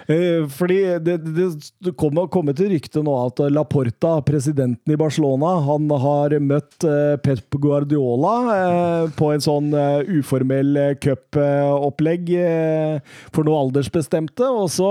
[0.07, 1.47] Eh, fordi det, det,
[1.83, 7.17] det kommer kom til rykte nå at Laporta, presidenten i Barcelona, han har møtt eh,
[7.23, 12.31] Pep Guardiola eh, på en sånn uformell cupopplegg
[13.35, 14.47] for noe aldersbestemte.
[14.47, 14.91] Og så,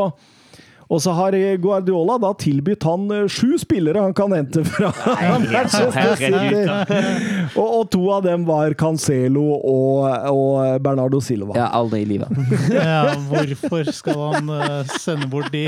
[0.90, 4.92] og så har Guardiola da tilbudt han eh, sju spillere han kan hente fra
[5.32, 6.64] Manchester City.
[7.56, 11.54] Og, og to av dem var Cancelo og, og Bernardo Silva.
[11.56, 12.32] Ja, aldri i livet.
[12.76, 15.64] Ja, hvorfor skal han eh, sende bort de?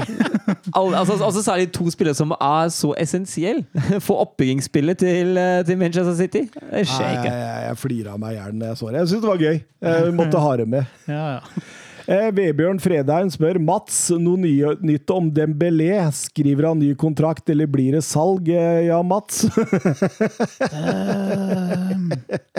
[0.75, 3.63] Al- altså, altså så er det to spillere som er så essensielle
[4.03, 6.45] for oppbyggingsspillet til, eh, til Manchester City.
[6.51, 7.31] Det skjer ikke.
[7.31, 9.01] jeg, jeg, jeg flira av meg i hjel da jeg så det.
[9.05, 9.59] Jeg syntes det var gøy.
[9.87, 10.95] Jeg måtte ha det med.
[11.07, 11.67] Ja, ja.
[12.07, 15.97] Eh, Vebjørn Fredheim spør Mats, noe nye, nytt om Dembélé.
[16.15, 18.47] Skriver han ny kontrakt, eller blir det salg?
[18.47, 19.43] Eh, Ja, Mats?
[19.43, 19.59] Jeg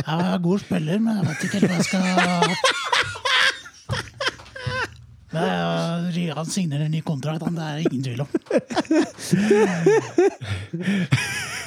[0.05, 2.03] er god spiller, men jeg vet ikke helt hva jeg skal
[5.29, 5.49] Nei,
[6.37, 8.31] Han signerer en ny kontrakt, han, det er ingen tvil om.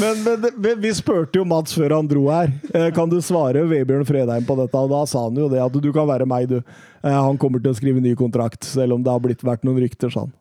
[0.00, 0.20] Men,
[0.56, 2.52] men, vi spurte jo Mats før han dro her.
[2.74, 4.78] Eh, Kan du svare Vebjørn Fredheim på dette?
[4.78, 6.60] Og da sa han jo det at du kan være meg, du.
[7.02, 9.82] Eh, Han kommer til å skrive ny kontrakt, selv om det har blitt vært noen
[9.82, 10.32] rykter, sa han.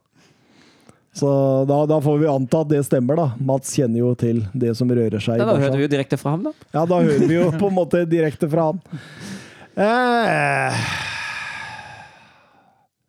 [1.19, 1.29] Så
[1.65, 3.27] da, da får vi anta at det stemmer, da.
[3.41, 6.35] Mats kjenner jo til det som rører seg Da, da hører vi jo direkte fra
[6.37, 6.53] ham, da.
[6.69, 8.83] Ja, da hører vi jo på en måte direkte fra han.
[9.79, 10.85] Eh,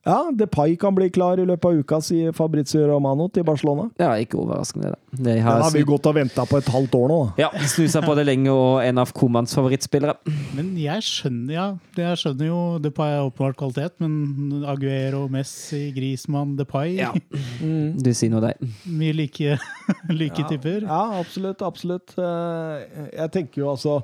[0.06, 3.88] ja, Depay kan bli klar i løpet av uka, sier Fabrizio Romano til Barcelona.
[4.00, 5.18] Ja, ikke overraskende, det.
[5.18, 7.18] De Den har har vi gått og venta på et halvt år nå.
[7.36, 7.42] da.
[7.42, 10.14] ja, snusa på det lenge, og en av Komans favorittspillere.
[10.56, 11.66] Men jeg skjønner ja,
[11.98, 17.12] jeg skjønner jo Depay er åpenbart kvalitet, men Aguero, Messi, Griezmann, Depay Ja.
[18.00, 18.72] Du sier noe, deg.
[18.88, 19.58] Mye like,
[20.22, 20.86] like typer.
[20.88, 21.60] Ja, absolutt.
[21.62, 22.16] Absolutt.
[22.16, 24.00] Eh, Jeg tenker jo altså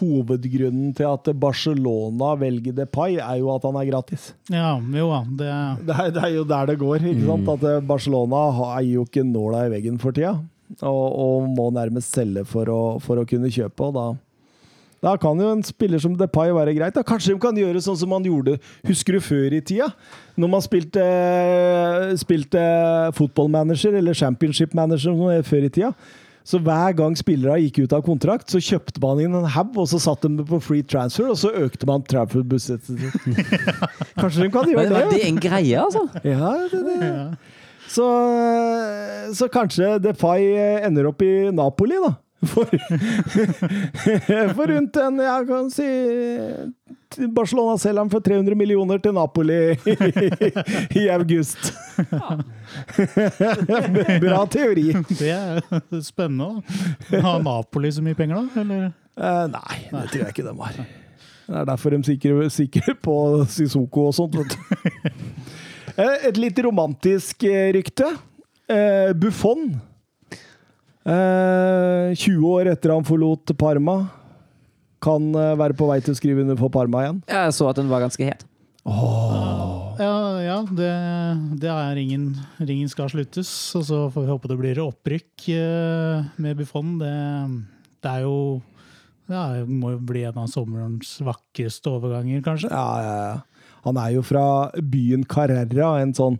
[0.00, 4.30] Hovedgrunnen til at Barcelona velger Depay, er jo at han er gratis.
[4.50, 5.20] Ja, jo da.
[5.28, 5.50] Det,
[5.86, 7.04] Det er, det er jo der det går.
[7.12, 7.48] ikke sant?
[7.56, 10.34] At eh, Barcelona har- eier jo ikke nåla i veggen for tida,
[10.82, 13.80] og, og må nærmest selge for å, for å kunne kjøpe.
[13.90, 14.08] og da
[15.00, 16.92] da kan jo en spiller som Depay være greit.
[16.92, 17.00] Da.
[17.02, 19.86] Kanskje de kan gjøre sånn som man gjorde Husker du før i tida?
[20.36, 21.00] Når man spilte,
[22.20, 22.60] spilte
[23.16, 25.14] fotballmanager, eller championship manager
[25.46, 25.92] før i tida.
[26.46, 29.88] Så hver gang spillere gikk ut av kontrakt, så kjøpte man inn en haug, og
[29.90, 32.04] så satte de på free transfer, og så økte man
[32.58, 32.88] sitt.
[34.20, 35.04] Kanskje de kan gjøre det?
[35.12, 35.20] det?
[35.20, 36.06] er en greie, altså?
[36.24, 37.12] Ja, det, det.
[37.90, 38.06] Så,
[39.34, 40.44] så kanskje Defay
[40.86, 42.14] ender opp i Napoli, da.
[42.40, 42.64] For,
[44.56, 45.84] for rundt en Jeg kan si
[47.34, 49.76] Barcelona selger ham for 300 millioner til Napoli i,
[51.02, 51.72] i august.
[54.24, 54.92] Bra teori.
[55.18, 55.60] det er
[56.06, 56.62] spennende.
[57.10, 58.60] Har Napoli så mye penger, da?
[58.62, 58.84] Eller?
[59.20, 60.74] Eh, nei, det tror jeg ikke de har.
[61.50, 63.14] Det er derfor de sikrer, sikrer på
[63.50, 64.34] Sissoko og sånt.
[64.38, 64.58] Vet du.
[65.98, 68.06] Eh, Et litt romantisk eh, rykte.
[68.70, 69.80] Eh, Buffon.
[71.10, 74.04] Eh, 20 år etter han forlot Parma.
[75.02, 77.20] Kan eh, være på vei til å skrive under for Parma igjen.
[77.30, 78.46] Jeg så at den var ganske het.
[80.00, 80.90] Ja, ja det,
[81.60, 82.32] det er ringen,
[82.62, 83.50] ringen skal sluttes.
[83.78, 86.98] Og så får vi håpe det blir opprykk eh, med Buffon.
[87.02, 87.14] Det,
[88.04, 88.36] det er jo
[89.30, 92.70] ja, det må jo bli en av sommerens vakreste overganger, kanskje.
[92.72, 93.76] Ja, ja, ja.
[93.86, 94.44] Han er jo fra
[94.92, 96.36] byen Carrera, en sånn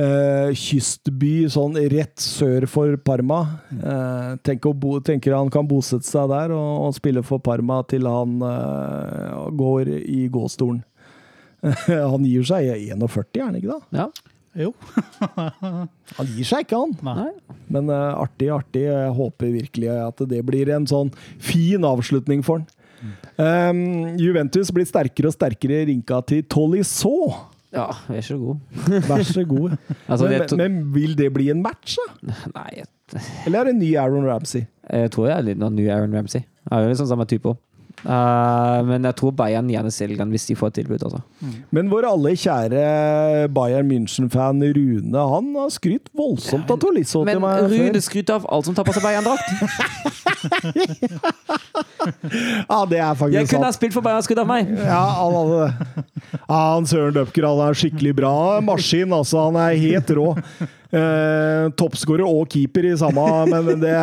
[0.00, 3.40] eh, kystby sånn rett sør for Parma.
[3.70, 7.82] Uh, tenker, å bo, tenker han kan bosette seg der og, og spille for Parma
[7.90, 10.82] til han uh, går i gåstolen.
[11.88, 13.80] han gir seg 41, er han ikke da?
[14.02, 14.08] Ja.
[14.54, 14.68] Jo.
[16.14, 16.92] Han gir seg ikke, han.
[17.02, 17.56] Nei.
[17.74, 18.84] Men artig, artig.
[18.86, 21.10] Jeg håper virkelig at det blir en sånn
[21.42, 22.68] fin avslutning for han.
[23.34, 27.32] Um, Juventus blir sterkere og sterkere rinka til Tolisso.
[27.74, 28.56] Ja, vær så god.
[29.10, 29.76] Vær så god.
[30.08, 32.34] Altså, men, to- men vil det bli en match, da?
[32.54, 32.88] Nei, jeg,
[33.46, 34.64] Eller er det en ny Aaron Ramsey?
[34.90, 36.40] jeg tror jeg er litt ny Aaron Ramsey.
[36.44, 37.48] Jeg er jo liksom samme type.
[37.48, 37.60] også.
[38.04, 41.04] Eh, men jeg tror Bayern gjerne selger den hvis de får et tilbud.
[41.06, 41.20] Altså.
[41.72, 47.62] Men vår alle kjære Bayern München-fan Rune, han har skrytt voldsomt av Tolisso til meg.
[47.64, 49.48] Men Rune skryter av alt som tar på seg Bayern-drakt.
[52.70, 53.38] Ja, det er faktisk sant.
[53.38, 54.70] Jeg kunne ha spilt for Bayern Skudd av meg!
[54.78, 56.04] Ja, han hadde det.
[56.34, 59.46] Ja, han Søren Døpker, han er skikkelig bra maskin, altså.
[59.48, 60.28] Han er helt rå.
[60.94, 63.96] Eh, Toppskårer og keeper i samme, men det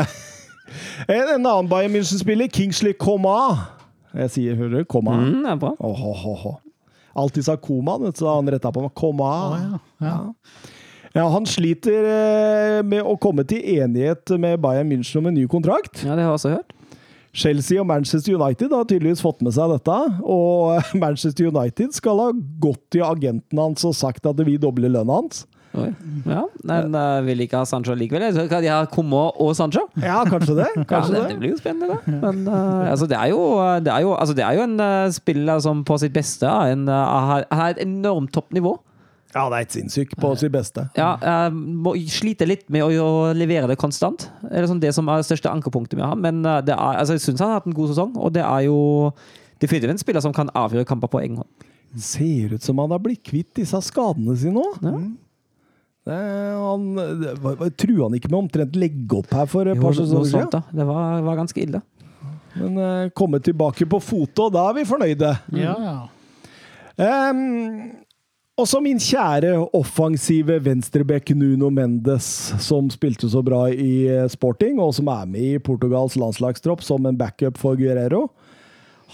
[1.10, 3.38] En en annen Bayern München-spiller, Kingsley Coma.
[4.15, 4.86] Jeg sier, hører du?
[4.91, 5.15] Coma.
[5.19, 5.72] Mm, det er bra.
[5.80, 6.60] Åh, åh, åh, åh.
[7.22, 8.94] Alltid sa Coma, så han retta på meg.
[8.95, 9.32] Coma.
[9.60, 9.82] Ja.
[10.07, 10.18] Ja.
[11.11, 15.44] Ja, han sliter eh, med å komme til enighet med Bayern München om en ny
[15.52, 16.06] kontrakt.
[16.06, 16.72] Ja, det har jeg også hørt.
[17.34, 19.98] Chelsea og Manchester United har tydeligvis fått med seg dette.
[20.24, 22.30] Og Manchester United skal ha
[22.64, 25.45] gått til agenten hans og sagt at vi dobler lønna hans.
[25.72, 25.88] Oi.
[26.28, 28.26] Ja, men uh, vil ikke ha Sancho likevel.
[28.28, 29.86] Jeg ikke de har Komo og Sancho.
[30.03, 30.68] Ja, kanskje det.
[30.82, 31.30] Ja, Kanskje det, det.
[31.30, 32.18] det blir jo spennende, det.
[32.20, 33.41] Men uh, altså, det, er jo,
[33.80, 36.88] det, er jo, altså, det er jo en uh, spiller som på sitt beste en,
[36.91, 38.76] har, har et enormt toppnivå.
[39.32, 40.86] Ja, det er et sinnssykt på sitt beste.
[40.99, 44.28] Ja, jeg må slite litt med å, å levere det konstant.
[44.44, 46.22] Det er liksom det som er det største ankerpunktet med ham.
[46.24, 48.68] Men det er, altså, jeg syns han har hatt en god sesong, og det er
[48.68, 48.80] jo
[49.62, 51.68] definitivt en spiller som kan avgjøre kamper på egen hånd.
[52.02, 54.84] Ser ut som han har blitt kvitt disse skadene sine òg.
[54.84, 54.99] Ja.
[56.02, 56.18] Det,
[56.58, 56.86] han,
[57.22, 60.64] det, han ikke med omtrent legge opp her for et par sesonger siden?
[60.74, 61.84] Det var, var ganske ille.
[62.56, 65.30] Men eh, komme tilbake på fote, og da er vi fornøyde.
[65.56, 65.99] Ja, ja.
[67.02, 67.91] Um,
[68.60, 72.26] også min kjære offensive venstreback Nuno Mendes,
[72.61, 77.07] som spilte så bra i eh, Sporting, og som er med i Portugals landslagstropp som
[77.07, 78.28] en backup for Guerrero.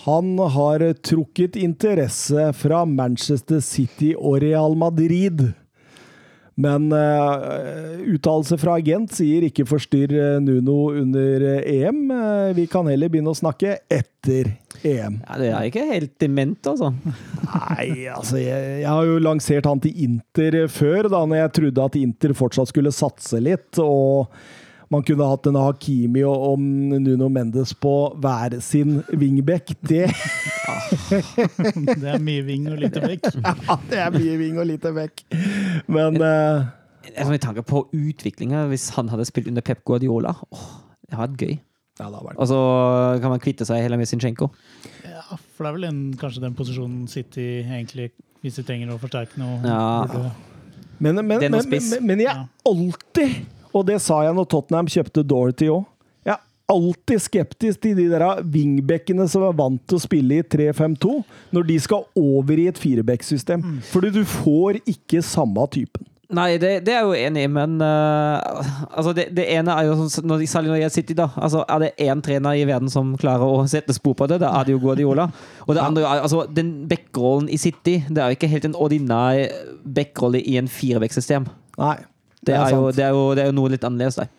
[0.05, 5.47] Han har trukket interesse fra Manchester City og Real Madrid.
[6.57, 11.99] Men uh, uttalelse fra agent sier ikke forstyrr eh, Nuno under eh, EM.
[12.09, 15.19] Uh, vi kan heller begynne å snakke etter EM.
[15.21, 16.89] Ja, det er ikke helt dement, altså.
[17.45, 21.85] Nei, altså jeg, jeg har jo lansert han til Inter før, da når jeg trodde
[21.91, 23.77] at Inter fortsatt skulle satse litt.
[23.77, 24.34] Og
[24.93, 27.93] man kunne hatt en Hakimi og, og Nuno Mendes på
[28.23, 29.73] hver sin wingback.
[29.84, 30.07] Det,
[32.01, 33.30] Det er mye ving og lite bekk.
[33.68, 35.23] ja, det er mye wing og lite back.
[35.91, 36.68] Men uh,
[37.07, 40.65] Altså, Med tanke på utviklinga, hvis han hadde spilt under Pep Guardiola åh,
[41.07, 41.53] Det hadde vært gøy.
[42.01, 42.57] ja, vært Og så
[43.23, 44.49] kan man kvitte seg heller med Sinchenko.
[45.05, 45.23] Ja,
[45.55, 48.11] for det er vel en, kanskje den posisjonen City egentlig,
[48.43, 50.31] hvis de trenger å forsterke noe Ja.
[50.99, 52.45] Men, men, er men, men, men jeg Ja.
[52.65, 53.45] alltid,
[53.77, 55.85] og det sa jeg når Tottenham kjøpte Dorothy òg
[56.27, 60.43] Jeg er alltid skeptisk til de der wingbackene som er vant til å spille i
[60.43, 61.15] 3-5-2,
[61.55, 63.63] når de skal over i et firebacksystem.
[63.63, 63.81] Mm.
[63.87, 66.07] Fordi du får ikke samme typen.
[66.27, 69.87] Nei, det, det er jeg jo enig i, men uh, altså det, det ene er
[69.87, 71.27] jo sånn når, Særlig når jeg sitter da.
[71.39, 74.51] Altså, er det én trener i verden som klarer å sette spor på det, da
[74.59, 75.29] er det jo Guardiola.
[75.63, 78.01] Og det andre er altså den backrollen i City.
[78.09, 79.39] Det er jo ikke helt en ordinær
[79.87, 81.47] backrolle i en firevektssystem.
[81.79, 81.95] Nei.
[82.48, 84.32] Det, er jo, det, er jo, det er jo noe litt annerledes der.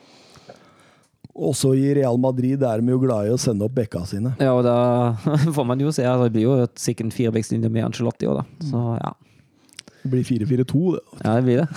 [1.39, 4.35] Også i Real Madrid er de jo glad i å sende opp bekka sine.
[4.43, 5.15] Ja, og da
[5.57, 6.03] får man jo se.
[6.09, 8.69] Altså, det blir jo sikkert en firebackslinje med Angelotti òg, da.
[8.73, 9.15] Så ja.
[9.99, 11.01] Det blir 4-4-2, det.
[11.25, 11.69] Ja, det blir det.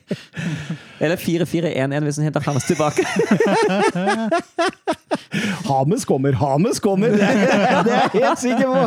[1.04, 3.02] Eller 4-4-1-1 hvis han henter Hames tilbake.
[5.68, 7.08] Hames kommer, Hames kommer!
[7.08, 8.78] Er, det er jeg helt sikker på!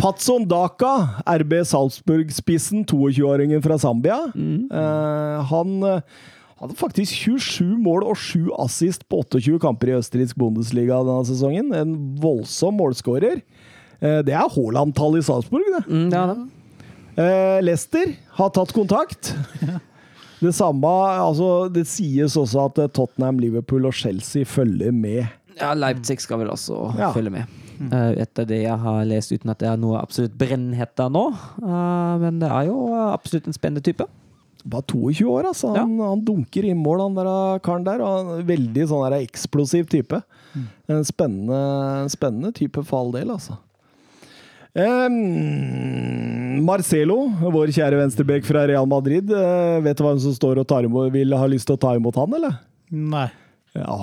[0.00, 4.16] Patson Daka, RB Salzburg-spissen, 22-åringen fra Zambia.
[4.34, 6.00] Eh, han eh,
[6.62, 11.68] hadde faktisk 27 mål og 7 assist på 28 kamper i østerriksk Bundesliga denne sesongen.
[11.76, 13.42] En voldsom målskårer.
[14.00, 15.82] Eh, det er Haaland-tall i Salzburg, det.
[15.92, 16.80] Mm, ja, det.
[17.20, 19.34] Eh, Leicester har tatt kontakt.
[20.40, 20.88] Det samme,
[21.20, 25.26] altså Det sies også at Tottenham, Liverpool og Chelsea følger med.
[25.58, 27.10] Ja, Leipzig skal vel også Ja.
[27.12, 27.59] følge med.
[27.88, 31.22] Eh, etter det jeg har lest, uten at det er noe absolutt brennhett nå.
[31.64, 34.04] Eh, men det er jo absolutt en spennende type.
[34.68, 35.72] Bare 22 år, altså.
[35.72, 38.04] Han, han dunker i mål, han der eh, karen der.
[38.04, 40.20] Og veldig sånn der eksplosiv type.
[40.90, 41.60] En spennende,
[42.12, 43.56] spennende type for all del, altså.
[44.70, 49.32] Um, Marcelo, vår kjære venstrebekk fra Real Madrid.
[49.32, 51.96] Uh, vet du hvem som står og tar imot, vil ha lyst til å ta
[51.98, 52.60] imot han, eller?
[52.90, 53.26] Nei.
[53.74, 53.96] Ja,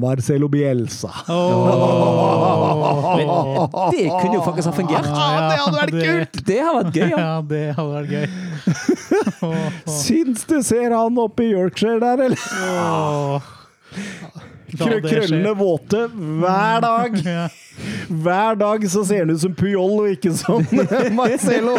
[0.00, 1.10] Marcelo Bielsa.
[3.90, 5.06] Det kunne jo faktisk ha fungert.
[5.08, 6.46] Ja, det hadde vært kult!
[6.46, 7.18] Det hadde vært gøy, ja.
[7.18, 8.26] Ja, det hadde vært gøy.
[10.04, 12.38] Syns du ser han oppe i Yorkshire der, eller?
[14.74, 17.14] Krø krøllene våte hver dag.
[18.24, 20.66] Hver dag så ser han ut som Puyol og ikke som
[21.16, 21.74] Marcelo.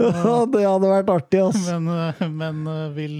[0.00, 1.60] Det hadde vært artig, ass.
[1.66, 3.16] Men, eh, men eh, vil,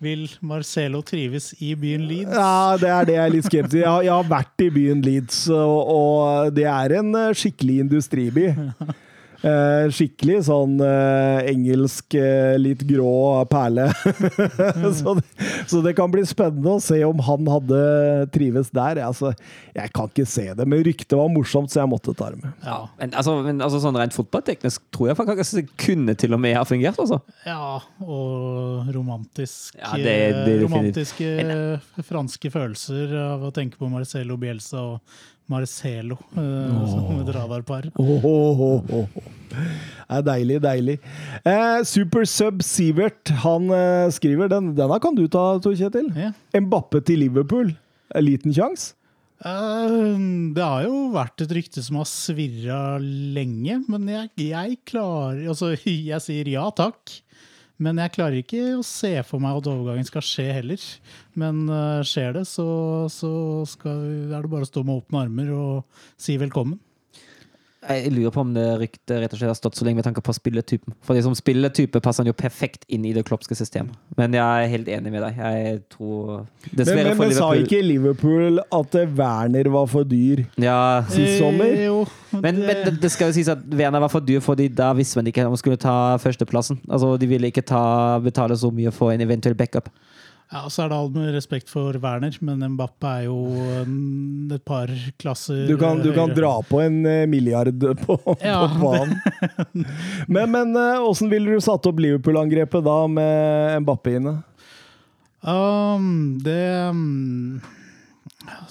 [0.00, 2.32] Vil Marcelo trives i byen Leeds?
[2.32, 3.80] Ja, det er det jeg er litt skeptisk til.
[3.82, 7.76] Jeg, har- jeg har vært i byen Leeds, og, og det er en eh, skikkelig
[7.84, 8.46] industriby.
[8.54, 8.94] Eh,
[9.42, 13.12] skikkelig sånn eh, engelsk, eh, litt grå
[13.50, 13.86] perle.
[15.00, 15.24] så, det,
[15.70, 17.80] så det kan bli spennende å se om han hadde
[18.34, 19.00] trives der.
[19.06, 19.32] Altså,
[19.76, 22.52] jeg kan ikke se det, men ryktet var morsomt, så jeg måtte ta det med.
[22.66, 22.78] Ja.
[23.00, 26.56] Men, altså, men altså, sånn rent fotballteknisk tror jeg faktisk det kunne til og med
[26.58, 27.00] ha fungert.
[27.00, 27.20] Altså.
[27.48, 34.36] Ja, og romantisk, Ja, det- det romantiske eh, franske følelser av å tenke på Marcelo
[34.40, 35.00] Bielsa og
[35.50, 37.90] Marcelo eh, som et radarpar.
[37.98, 39.20] Åh, åh, åh.
[39.50, 40.96] Det er deilig, deilig.
[41.42, 46.10] Eh, Super Sub Sivert han eh, skriver den, Denne kan du ta, Tor Kjetil.
[46.18, 46.32] Ja.
[46.54, 47.74] Mbappe til Liverpool.
[48.14, 48.94] En liten sjanse?
[49.40, 55.46] Uh, det har jo vært et rykte som har svirra lenge, men jeg, jeg klarer
[55.48, 55.72] Altså,
[56.10, 57.14] jeg sier ja takk.
[57.80, 60.84] Men jeg klarer ikke å se for meg at overgangen skal skje heller.
[61.40, 62.68] Men eh, skjer det, så,
[63.12, 63.32] så
[63.68, 66.78] skal, er det bare å stå med åpne armer og si velkommen.
[67.80, 70.20] Jeg lurer på om det ryktet rett og slett har stått så lenge med tanke
[70.20, 70.92] på spilletypen.
[71.06, 73.96] For som spilletype passer han jo perfekt inn i det kloppske systemet.
[74.18, 75.38] Men jeg er helt enig med deg.
[75.40, 80.04] Jeg tror Men, Dessverre men, for men sa ikke Liverpool at eh, Werner var for
[80.04, 80.76] dyr ja,
[81.08, 81.72] sist sommer?
[81.72, 82.04] Eh, jo,
[82.34, 85.16] Men, men det, det skal jo sies at Werner var for dyr, fordi da visste
[85.16, 86.82] man ikke om man skulle ta førsteplassen.
[86.84, 87.82] Altså, De ville ikke ta,
[88.20, 89.88] betale så mye for en eventuell backup.
[90.50, 93.36] Ja, så er det alt med respekt for Werner, men Mbappe er jo
[93.84, 94.90] en- et par
[95.22, 97.70] klasser Du kan, du kan dra på en eh, milliard
[98.02, 98.66] på, Ja.
[98.66, 99.20] på banen.
[100.28, 104.34] Men, men eh, åssen ville du satt opp Liverpool-angrepet da med Mbappe inne?
[105.46, 106.58] Um, det
[106.90, 107.60] um,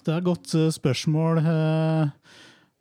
[0.03, 1.39] Det er et godt uh, spørsmål.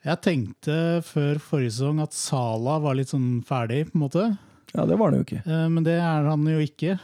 [0.05, 0.75] Jeg tenkte
[1.07, 4.27] før forrige sesong at Sala var litt sånn ferdig, på en måte.
[4.75, 5.43] Ja, det var han jo ikke.
[5.73, 6.99] Men det er han jo ikke.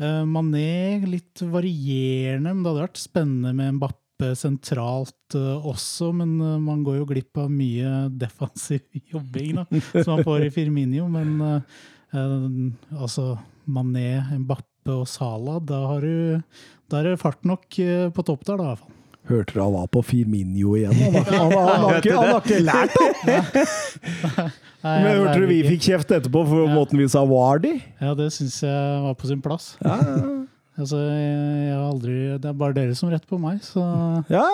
[0.00, 6.08] Uh, Mané litt varierende, men det hadde vært spennende med Mbappe sentralt uh, også.
[6.16, 10.52] Men uh, man går jo glipp av mye defensiv jobbing da, som man får i
[10.54, 11.08] Firminio.
[11.12, 11.60] Men
[12.10, 13.34] altså
[13.70, 16.40] Mané, Mbappe og Salah, da har du
[16.90, 18.64] da er det fart nok på topp der, da.
[18.64, 18.96] i hvert fall.
[19.28, 20.94] Hørte du han var på Firminio igjen?
[20.96, 22.94] Han, han, han, han, har, ikke, han har ikke lært
[23.26, 24.46] det!
[24.80, 27.74] Nei, Men hørte du vi fikk kjeft etterpå for måten vi sa Wardy?
[28.00, 29.74] Ja, det syns jeg var på sin plass.
[29.84, 30.39] Ja, Ja,
[30.80, 33.82] Altså, jeg, har aldri Det er bare dere som retter på meg, så
[34.32, 34.44] ja.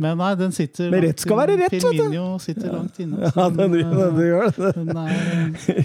[0.00, 2.00] Men nei, den sitter Men langt rett skal være rett, vet du.
[2.00, 3.28] Firmino sitter langt inne.
[3.28, 4.72] ja den, den, den, den gjør det.
[4.80, 5.12] den er,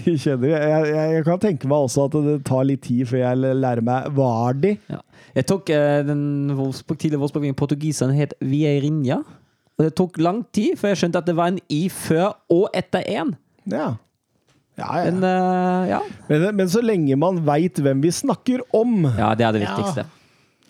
[0.08, 3.22] Jeg, kjenner, jeg, jeg, jeg kan tenke meg også at det tar litt tid før
[3.22, 4.74] jeg lærer meg Vardi.
[4.90, 5.02] Ja.
[5.36, 6.24] Jeg tok eh, den
[6.58, 9.20] Wolfsburg, tidligere Wolfsburg portugiseren het Vieirinha.
[9.78, 12.66] Og det tok lang tid før jeg skjønte at det var en i før og
[12.76, 13.36] etter én.
[13.70, 13.94] Ja.
[14.80, 15.10] Ja, ja.
[15.12, 16.00] Men uh, ja.
[16.30, 20.06] Men, men så lenge man veit hvem vi snakker om ja, det er det viktigste.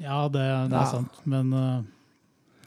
[0.03, 0.83] ja, det, det Ja.
[0.85, 1.23] er sant.
[1.31, 1.81] Men uh,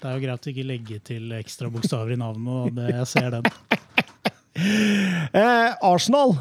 [0.01, 3.11] det er jo greit å ikke legge til ekstra bokstaver i navnet, og det, jeg
[3.15, 3.47] ser den.
[5.33, 6.35] Eh, Arsenal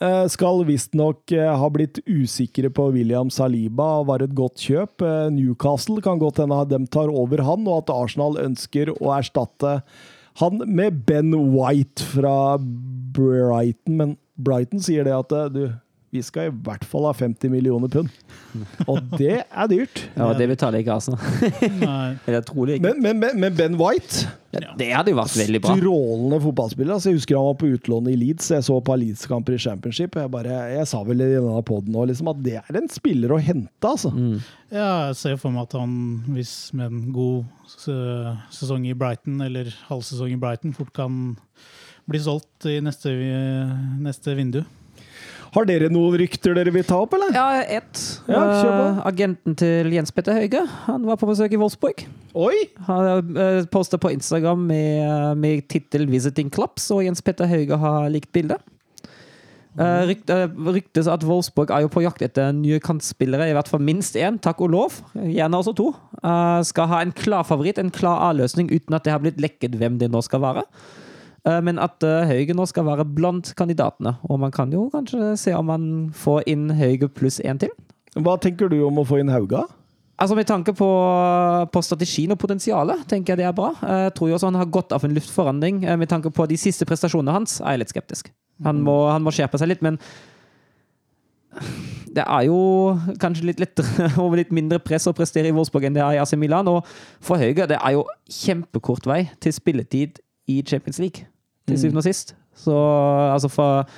[0.00, 5.04] eh, skal visstnok eh, ha blitt usikre på William Saliba og var et godt kjøp.
[5.04, 9.12] Eh, Newcastle kan godt hende at de tar over han, og at Arsenal ønsker å
[9.18, 9.74] erstatte
[10.40, 13.98] han med Ben White fra Brighton.
[14.00, 15.62] Men Brighton sier det at eh, du,
[16.14, 18.08] vi skal i hvert fall ha 50 millioner pund.
[18.88, 20.06] Og det er dyrt.
[20.16, 21.20] Ja, det betaler ikke Arsenal.
[22.26, 22.94] Eller trolig ikke.
[22.94, 24.24] Men, men, men, men Ben White
[24.54, 25.74] Ja, det hadde jo vært veldig bra.
[25.76, 26.94] Strålende fotballspiller.
[26.96, 28.48] Altså, jeg husker han var på utlån i Leeds.
[28.54, 30.16] Jeg så et par Leeds-kamper i Championship.
[30.16, 33.40] Jeg, bare, jeg sa vel i denne poden liksom, at det er en spiller å
[33.42, 34.14] hente, altså.
[34.14, 34.38] Mm.
[34.72, 35.92] Ja, jeg ser for meg at han,
[36.32, 41.20] hvis med en god sesong i Brighton, eller halvsesong i Brighton, fort kan
[42.08, 43.12] bli solgt i neste,
[44.02, 44.62] neste vindu.
[45.54, 47.32] Har dere noen rykter dere vil ta opp, eller?
[47.32, 48.00] Ja, ett.
[48.28, 48.40] Ja.
[48.44, 50.64] Eh, agenten til Jens Petter Høige.
[50.84, 52.04] Han var på besøk i Wolfsburg.
[52.36, 52.66] Oi!
[52.88, 58.10] Han uh, posta på Instagram med, med tittel 'Visiting Clubs', og Jens Petter Høige har
[58.12, 58.60] likt bildet.
[59.78, 63.70] Uh, rykt, uh, ryktes at Wolfsburg er jo på jakt etter nye kantspillere, i hvert
[63.70, 65.00] fall minst én, takk og lov.
[65.16, 65.92] Gjerne også to.
[66.68, 69.96] Skal ha en klar favoritt, en klar A-løsning, uten at det har blitt lekket hvem
[70.02, 70.66] det nå skal være.
[71.46, 74.16] Uh, men at uh, Høyge nå skal være blant kandidatene.
[74.28, 75.84] Og man kan jo kanskje se om man
[76.14, 77.74] får inn Høyge pluss én til.
[78.18, 79.66] Hva tenker du om å få inn Hauga?
[80.18, 80.88] Altså Med tanke på,
[81.72, 83.70] på strategien og potensialet, tenker jeg det er bra.
[83.78, 85.84] Jeg tror jo også han har godt av en luftforandring.
[85.86, 88.32] Eh, Med tanke på de siste prestasjonene hans, er jeg litt skeptisk.
[88.66, 90.00] Han må, han må skjerpe seg litt, men
[92.14, 92.58] det er jo
[93.22, 96.22] kanskje litt lettere og litt mindre press å prestere i Wolfsburg enn det er i
[96.22, 96.66] AC Milan.
[96.72, 96.82] Og
[97.22, 98.02] for Høyre, det er jo
[98.40, 100.18] kjempekort vei til spilletid
[100.48, 101.28] i Champions League,
[101.68, 102.34] til syvende og sist.
[102.56, 102.74] Så
[103.32, 103.88] altså for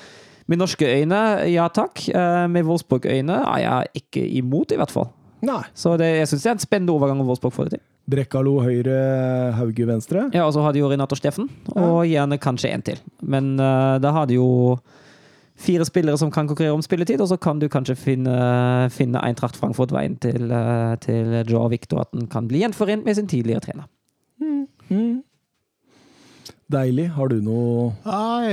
[0.50, 2.08] Med norske øyne, ja takk.
[2.10, 5.06] Eh, Med Wolfsburg-øyne er jeg ikke imot, i hvert fall.
[5.46, 5.60] Nei.
[5.78, 7.82] Så det, jeg syns det er en spennende overgang om Wolfsburg får det til.
[8.10, 8.96] Brekkalo høyre,
[9.54, 10.24] Hauge venstre.
[10.34, 11.46] Ja, og så har de jo Renato Steffen,
[11.76, 12.98] og gjerne kanskje en til.
[13.22, 14.80] Men uh, da har de jo
[15.60, 18.34] fire spillere som kan konkurrere om spilletid, og så kan du kanskje finne,
[18.90, 23.30] finne Eintracht Frankfurt-veien til, uh, til Joe Victor, at den kan bli gjenforent med sin
[23.30, 23.86] tidligere trener.
[26.70, 27.08] Deilig.
[27.16, 28.50] Har du noe Nei,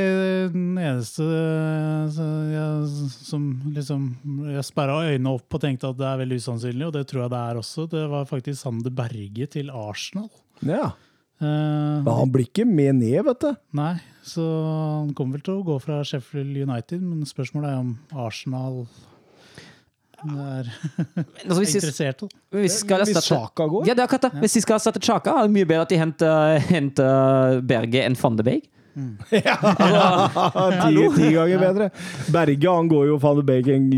[0.54, 3.44] den eneste jeg, som
[3.76, 4.08] liksom
[4.56, 7.34] Jeg sperra øynene opp og tenkte at det er veldig usannsynlig, og det tror jeg
[7.36, 7.86] det er også.
[7.92, 10.32] Det var faktisk Sander Berge til Arsenal.
[10.66, 10.96] Ja.
[11.38, 13.52] Uh, han blir ikke med ned, vet du.
[13.78, 13.94] nei,
[14.26, 17.92] så han kommer vel til å gå fra Sheffield United, men spørsmålet er om
[18.26, 18.88] Arsenal
[20.36, 20.68] er
[21.46, 22.24] Altså, hvis, interessert.
[22.24, 22.30] i.
[22.60, 23.88] hvis, Hvis Sjaka går.
[23.88, 24.40] ja, det er akkurat det.
[24.44, 28.18] hvis de skal erstatte Chaka, er det mye bedre at de henter, henter Berge enn
[28.20, 28.66] van de Beek.
[29.30, 31.90] ti, ti ganger bedre.
[32.34, 33.90] Berge han går jo van de Beek en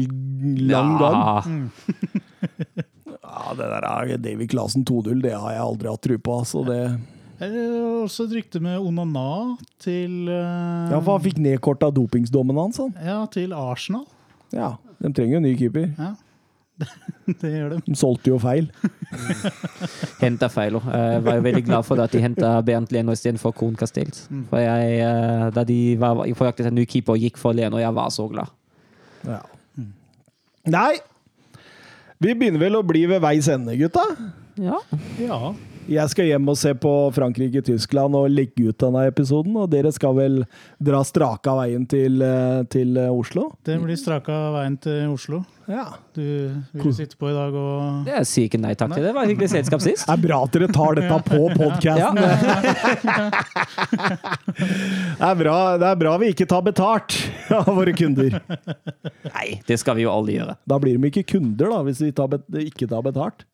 [0.68, 1.70] lang gang.
[3.30, 6.36] Ja, det der er David Clasen 2-0, det har jeg aldri hatt tro på.
[6.50, 6.80] Så det,
[7.40, 7.50] Det
[8.04, 12.80] også et rykte med Onana til uh, ja, for han fikk nedkorta dopingsdommen hans.
[12.82, 12.92] Han.
[13.06, 14.08] ja, til Arsenal.
[14.56, 15.92] Ja, de trenger jo en ny keeper.
[15.98, 16.14] Ja.
[17.42, 17.80] det gjør de.
[17.86, 18.70] De solgte jo feil.
[20.24, 20.88] Henta feil òg.
[20.94, 24.28] Jeg var jo veldig glad for at de henta Bernt Leno istedenfor Kohn Castells.
[24.52, 27.58] For jeg, eh, da de var på jakt etter en ny keeper og gikk for
[27.58, 28.54] Leno, jeg var så glad.
[29.28, 29.42] Ja.
[30.70, 30.94] Nei!
[32.20, 34.04] Vi begynner vel å bli ved veis ende, gutta.
[34.60, 34.80] Ja.
[35.24, 35.54] Ja.
[35.90, 39.56] Jeg skal hjem og se på Frankrike-Tyskland og legge ut denne episoden.
[39.58, 40.36] Og dere skal vel
[40.78, 43.48] dra straka veien til, eh, til eh, Oslo?
[43.66, 45.42] Det blir straka veien til Oslo.
[45.70, 45.88] Ja.
[46.14, 46.22] Du
[46.74, 49.06] vil sitte på i dag og Jeg sier ikke nei takk til.
[49.06, 50.06] Det var hyggelig selskap sist.
[50.06, 52.18] Det er bra at dere tar dette på podkasten.
[55.20, 57.16] Det, er bra, det er bra vi ikke tar betalt
[57.54, 58.38] av våre kunder.
[59.30, 60.56] Nei, det skal vi jo alle gjøre.
[60.70, 63.46] Da blir de ikke kunder, da, hvis vi tar ikke tar betalt.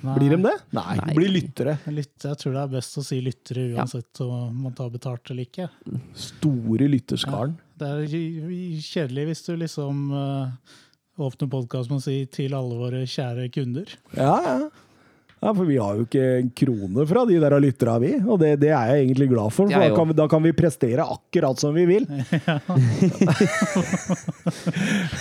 [0.00, 0.54] Blir de det?
[0.76, 1.08] Nei, Nei.
[1.08, 1.76] de blir lyttere.
[1.90, 5.48] Lytter, jeg tror det er best å si lyttere uansett om man tar betalt eller
[5.48, 5.68] ikke.
[6.16, 7.56] Store lytterskaren.
[7.76, 8.16] Det er
[8.80, 10.76] kjedelig hvis du liksom uh,
[11.20, 13.96] åpner podkast med å si 'til alle våre kjære kunder'.
[14.16, 14.56] Ja, ja.
[15.42, 18.12] Ja, For vi har jo ikke en krone fra de der lytterne, vi.
[18.24, 20.52] Og det, det er jeg egentlig glad for, for da kan, vi, da kan vi
[20.56, 22.06] prestere akkurat som vi vil.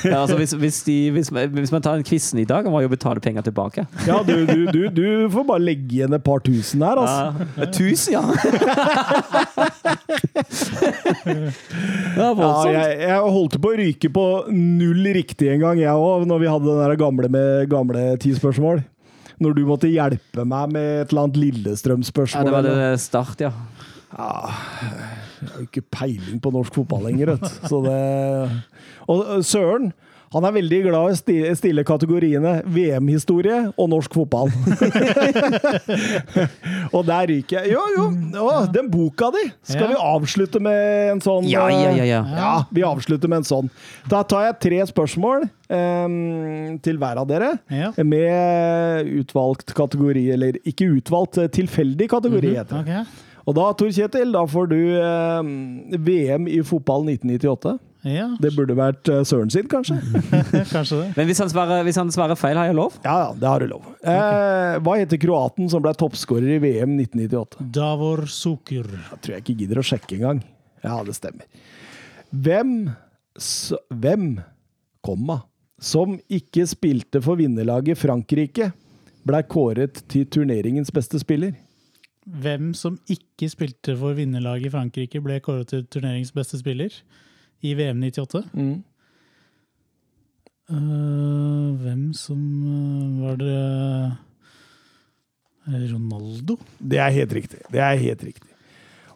[0.06, 2.86] Ja, altså, hvis, hvis, de, hvis, hvis man tar en quizen i dag, må man
[2.86, 3.86] jo betale penger tilbake.
[4.08, 7.46] Ja, du, du, du, du får bare legge igjen et par tusen her, altså.
[7.58, 8.24] Ja, tusen, ja!
[12.16, 16.28] ja, Ja, jeg, jeg holdt på å ryke på null riktig en gang, jeg òg,
[16.30, 18.84] når vi hadde den der gamle med gamle ti spørsmål.
[19.44, 22.48] Når du måtte hjelpe meg med et eller annet Lillestrøm-spørsmål.
[22.48, 23.52] det var det start, ja.
[24.16, 24.32] ja.
[25.42, 27.68] Jeg har jo ikke peiling på norsk fotball lenger, vet du.
[27.70, 28.00] Så det
[29.12, 29.92] Og Søren,
[30.36, 34.52] han er veldig glad i å sti- stille kategoriene VM-historie og norsk fotball.
[36.96, 37.74] og der ryker jeg.
[37.76, 38.08] Jo, jo,
[38.44, 39.46] å, den boka di!
[39.66, 39.92] Skal Ja.
[39.94, 42.08] vi avslutte med en sånn Ja, ja, ja.
[42.10, 42.22] ja.
[42.36, 43.70] Ja, vi avslutter med en sånn.
[44.12, 47.54] Da tar jeg tre spørsmål um, til hver av dere.
[47.72, 47.92] Ja.
[48.04, 52.86] Med utvalgt kategori, eller ikke utvalgt, eh, tilfeldig kategori, heter det.
[52.86, 53.24] Okay.
[53.46, 55.50] Og da, Tor Kjetil, da får du em,
[56.02, 57.76] VM i fotball 1998.
[58.06, 59.96] Ja, Det burde vært eh, Søren sin, kanskje?
[60.76, 61.08] kanskje det.
[61.18, 63.00] Men hvis han, svarer, hvis han svarer feil, har jeg lov?
[63.06, 63.88] Ja, ja, det har du lov.
[64.06, 67.66] Eh, hva heter kroaten som ble toppskårer i VM 1998?
[67.80, 68.86] Davor Sukur.
[68.94, 70.44] Jeg tror jeg ikke gidder å sjekke engang.
[70.86, 71.50] Ja, det stemmer.
[72.30, 72.76] Hvem,
[73.42, 74.36] s- hvem,
[75.06, 75.40] komma,
[75.82, 78.70] som ikke spilte for vinnerlaget Frankrike,
[79.26, 81.56] ble kåret til turneringens beste spiller?
[82.26, 86.94] Hvem som ikke spilte for vinnerlaget i Frankrike, ble kåret til turneringens beste spiller
[87.62, 88.44] i VM 98.
[88.54, 88.84] Mm.
[90.66, 93.60] Uh, hvem som eh, Var det
[95.92, 96.58] Ronaldo?
[96.78, 97.60] Det er helt riktig.
[97.70, 98.50] Det er helt riktig.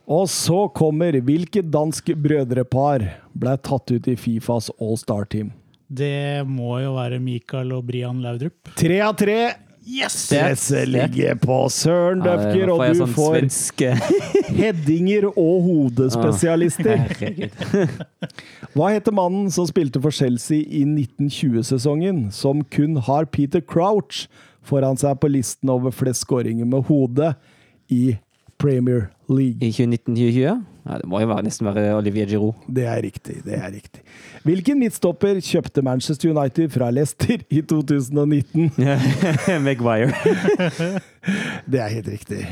[0.09, 3.05] Og så kommer hvilket dansk brødrepar
[3.37, 5.51] ble tatt ut i Fifas All-Star-team?
[5.89, 8.73] Det må jo være Mikael og Brian Laudrup.
[8.77, 9.68] Tre av tre!
[9.89, 10.29] Yes!
[10.29, 13.93] det ligger på Søren Døfker, og du sånn får svenske
[14.59, 17.07] headinger og hodespesialister.
[18.75, 24.27] Hva heter mannen som spilte for Chelsea i 1920-sesongen, som kun har Peter Crouch
[24.61, 27.33] foran seg på listen over flest skåringer med hodet
[27.89, 28.19] i
[28.59, 29.57] Premier League?
[29.63, 30.65] I 2019-2020?
[30.89, 32.65] Ja, det må jo være, nesten være Olivier Giroud.
[32.67, 33.37] Det er riktig.
[33.45, 34.01] det er riktig.
[34.43, 38.71] Hvilken midtstopper kjøpte Manchester United fra Leicester i 2019?
[39.67, 40.11] Maguire.
[41.71, 42.43] Det er helt riktig.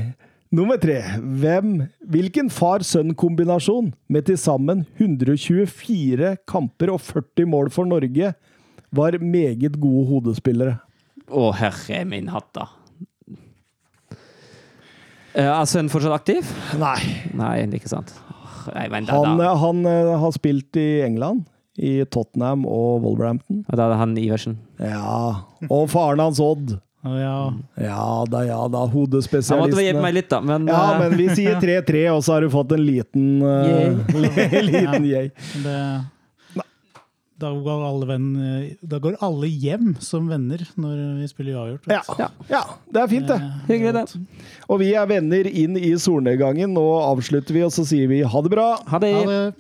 [0.54, 1.02] Nummer tre.
[1.20, 1.74] Hvem,
[2.08, 8.32] hvilken far-sønn-kombinasjon med til sammen 124 kamper og 40 mål for Norge
[8.96, 10.78] var meget gode hodespillere?
[11.28, 12.70] Å, herre min hatt, da.
[15.38, 16.48] Eh, Er sønnen fortsatt aktiv?
[16.82, 16.98] Nei.
[17.38, 18.14] Nei, ikke sant.
[18.74, 19.54] Nei, vent, da, Han, da.
[19.62, 21.46] han eh, har spilt i England,
[21.78, 23.62] i Tottenham og Wolverhampton.
[23.70, 24.58] Og da er det han Iversen.
[24.82, 25.44] Ja.
[25.70, 26.76] Og faren hans Odd.
[27.08, 27.36] Ja.
[27.80, 28.82] Ja da, ja da.
[28.90, 30.02] Han måtte hjelpe Hodespesialistene.
[30.04, 32.74] meg litt, da, men, Ja, eh, men vi sier 3-3, og så har du fått
[32.76, 34.18] en liten uh,
[34.68, 35.30] liten yay.
[35.64, 35.78] Det,
[37.38, 38.28] da, går alle venn,
[38.82, 41.86] da går alle hjem som venner når vi spiller uavgjort.
[41.94, 42.02] Ja.
[42.18, 42.30] Ja.
[42.50, 43.40] ja, det er fint, det.
[43.70, 44.06] Hyggelig, det.
[44.68, 46.74] Og vi er venner inn i solnedgangen.
[46.74, 48.70] Nå avslutter vi, og så sier vi ha det bra.
[48.90, 49.14] Ha det.
[49.18, 49.54] Ha det.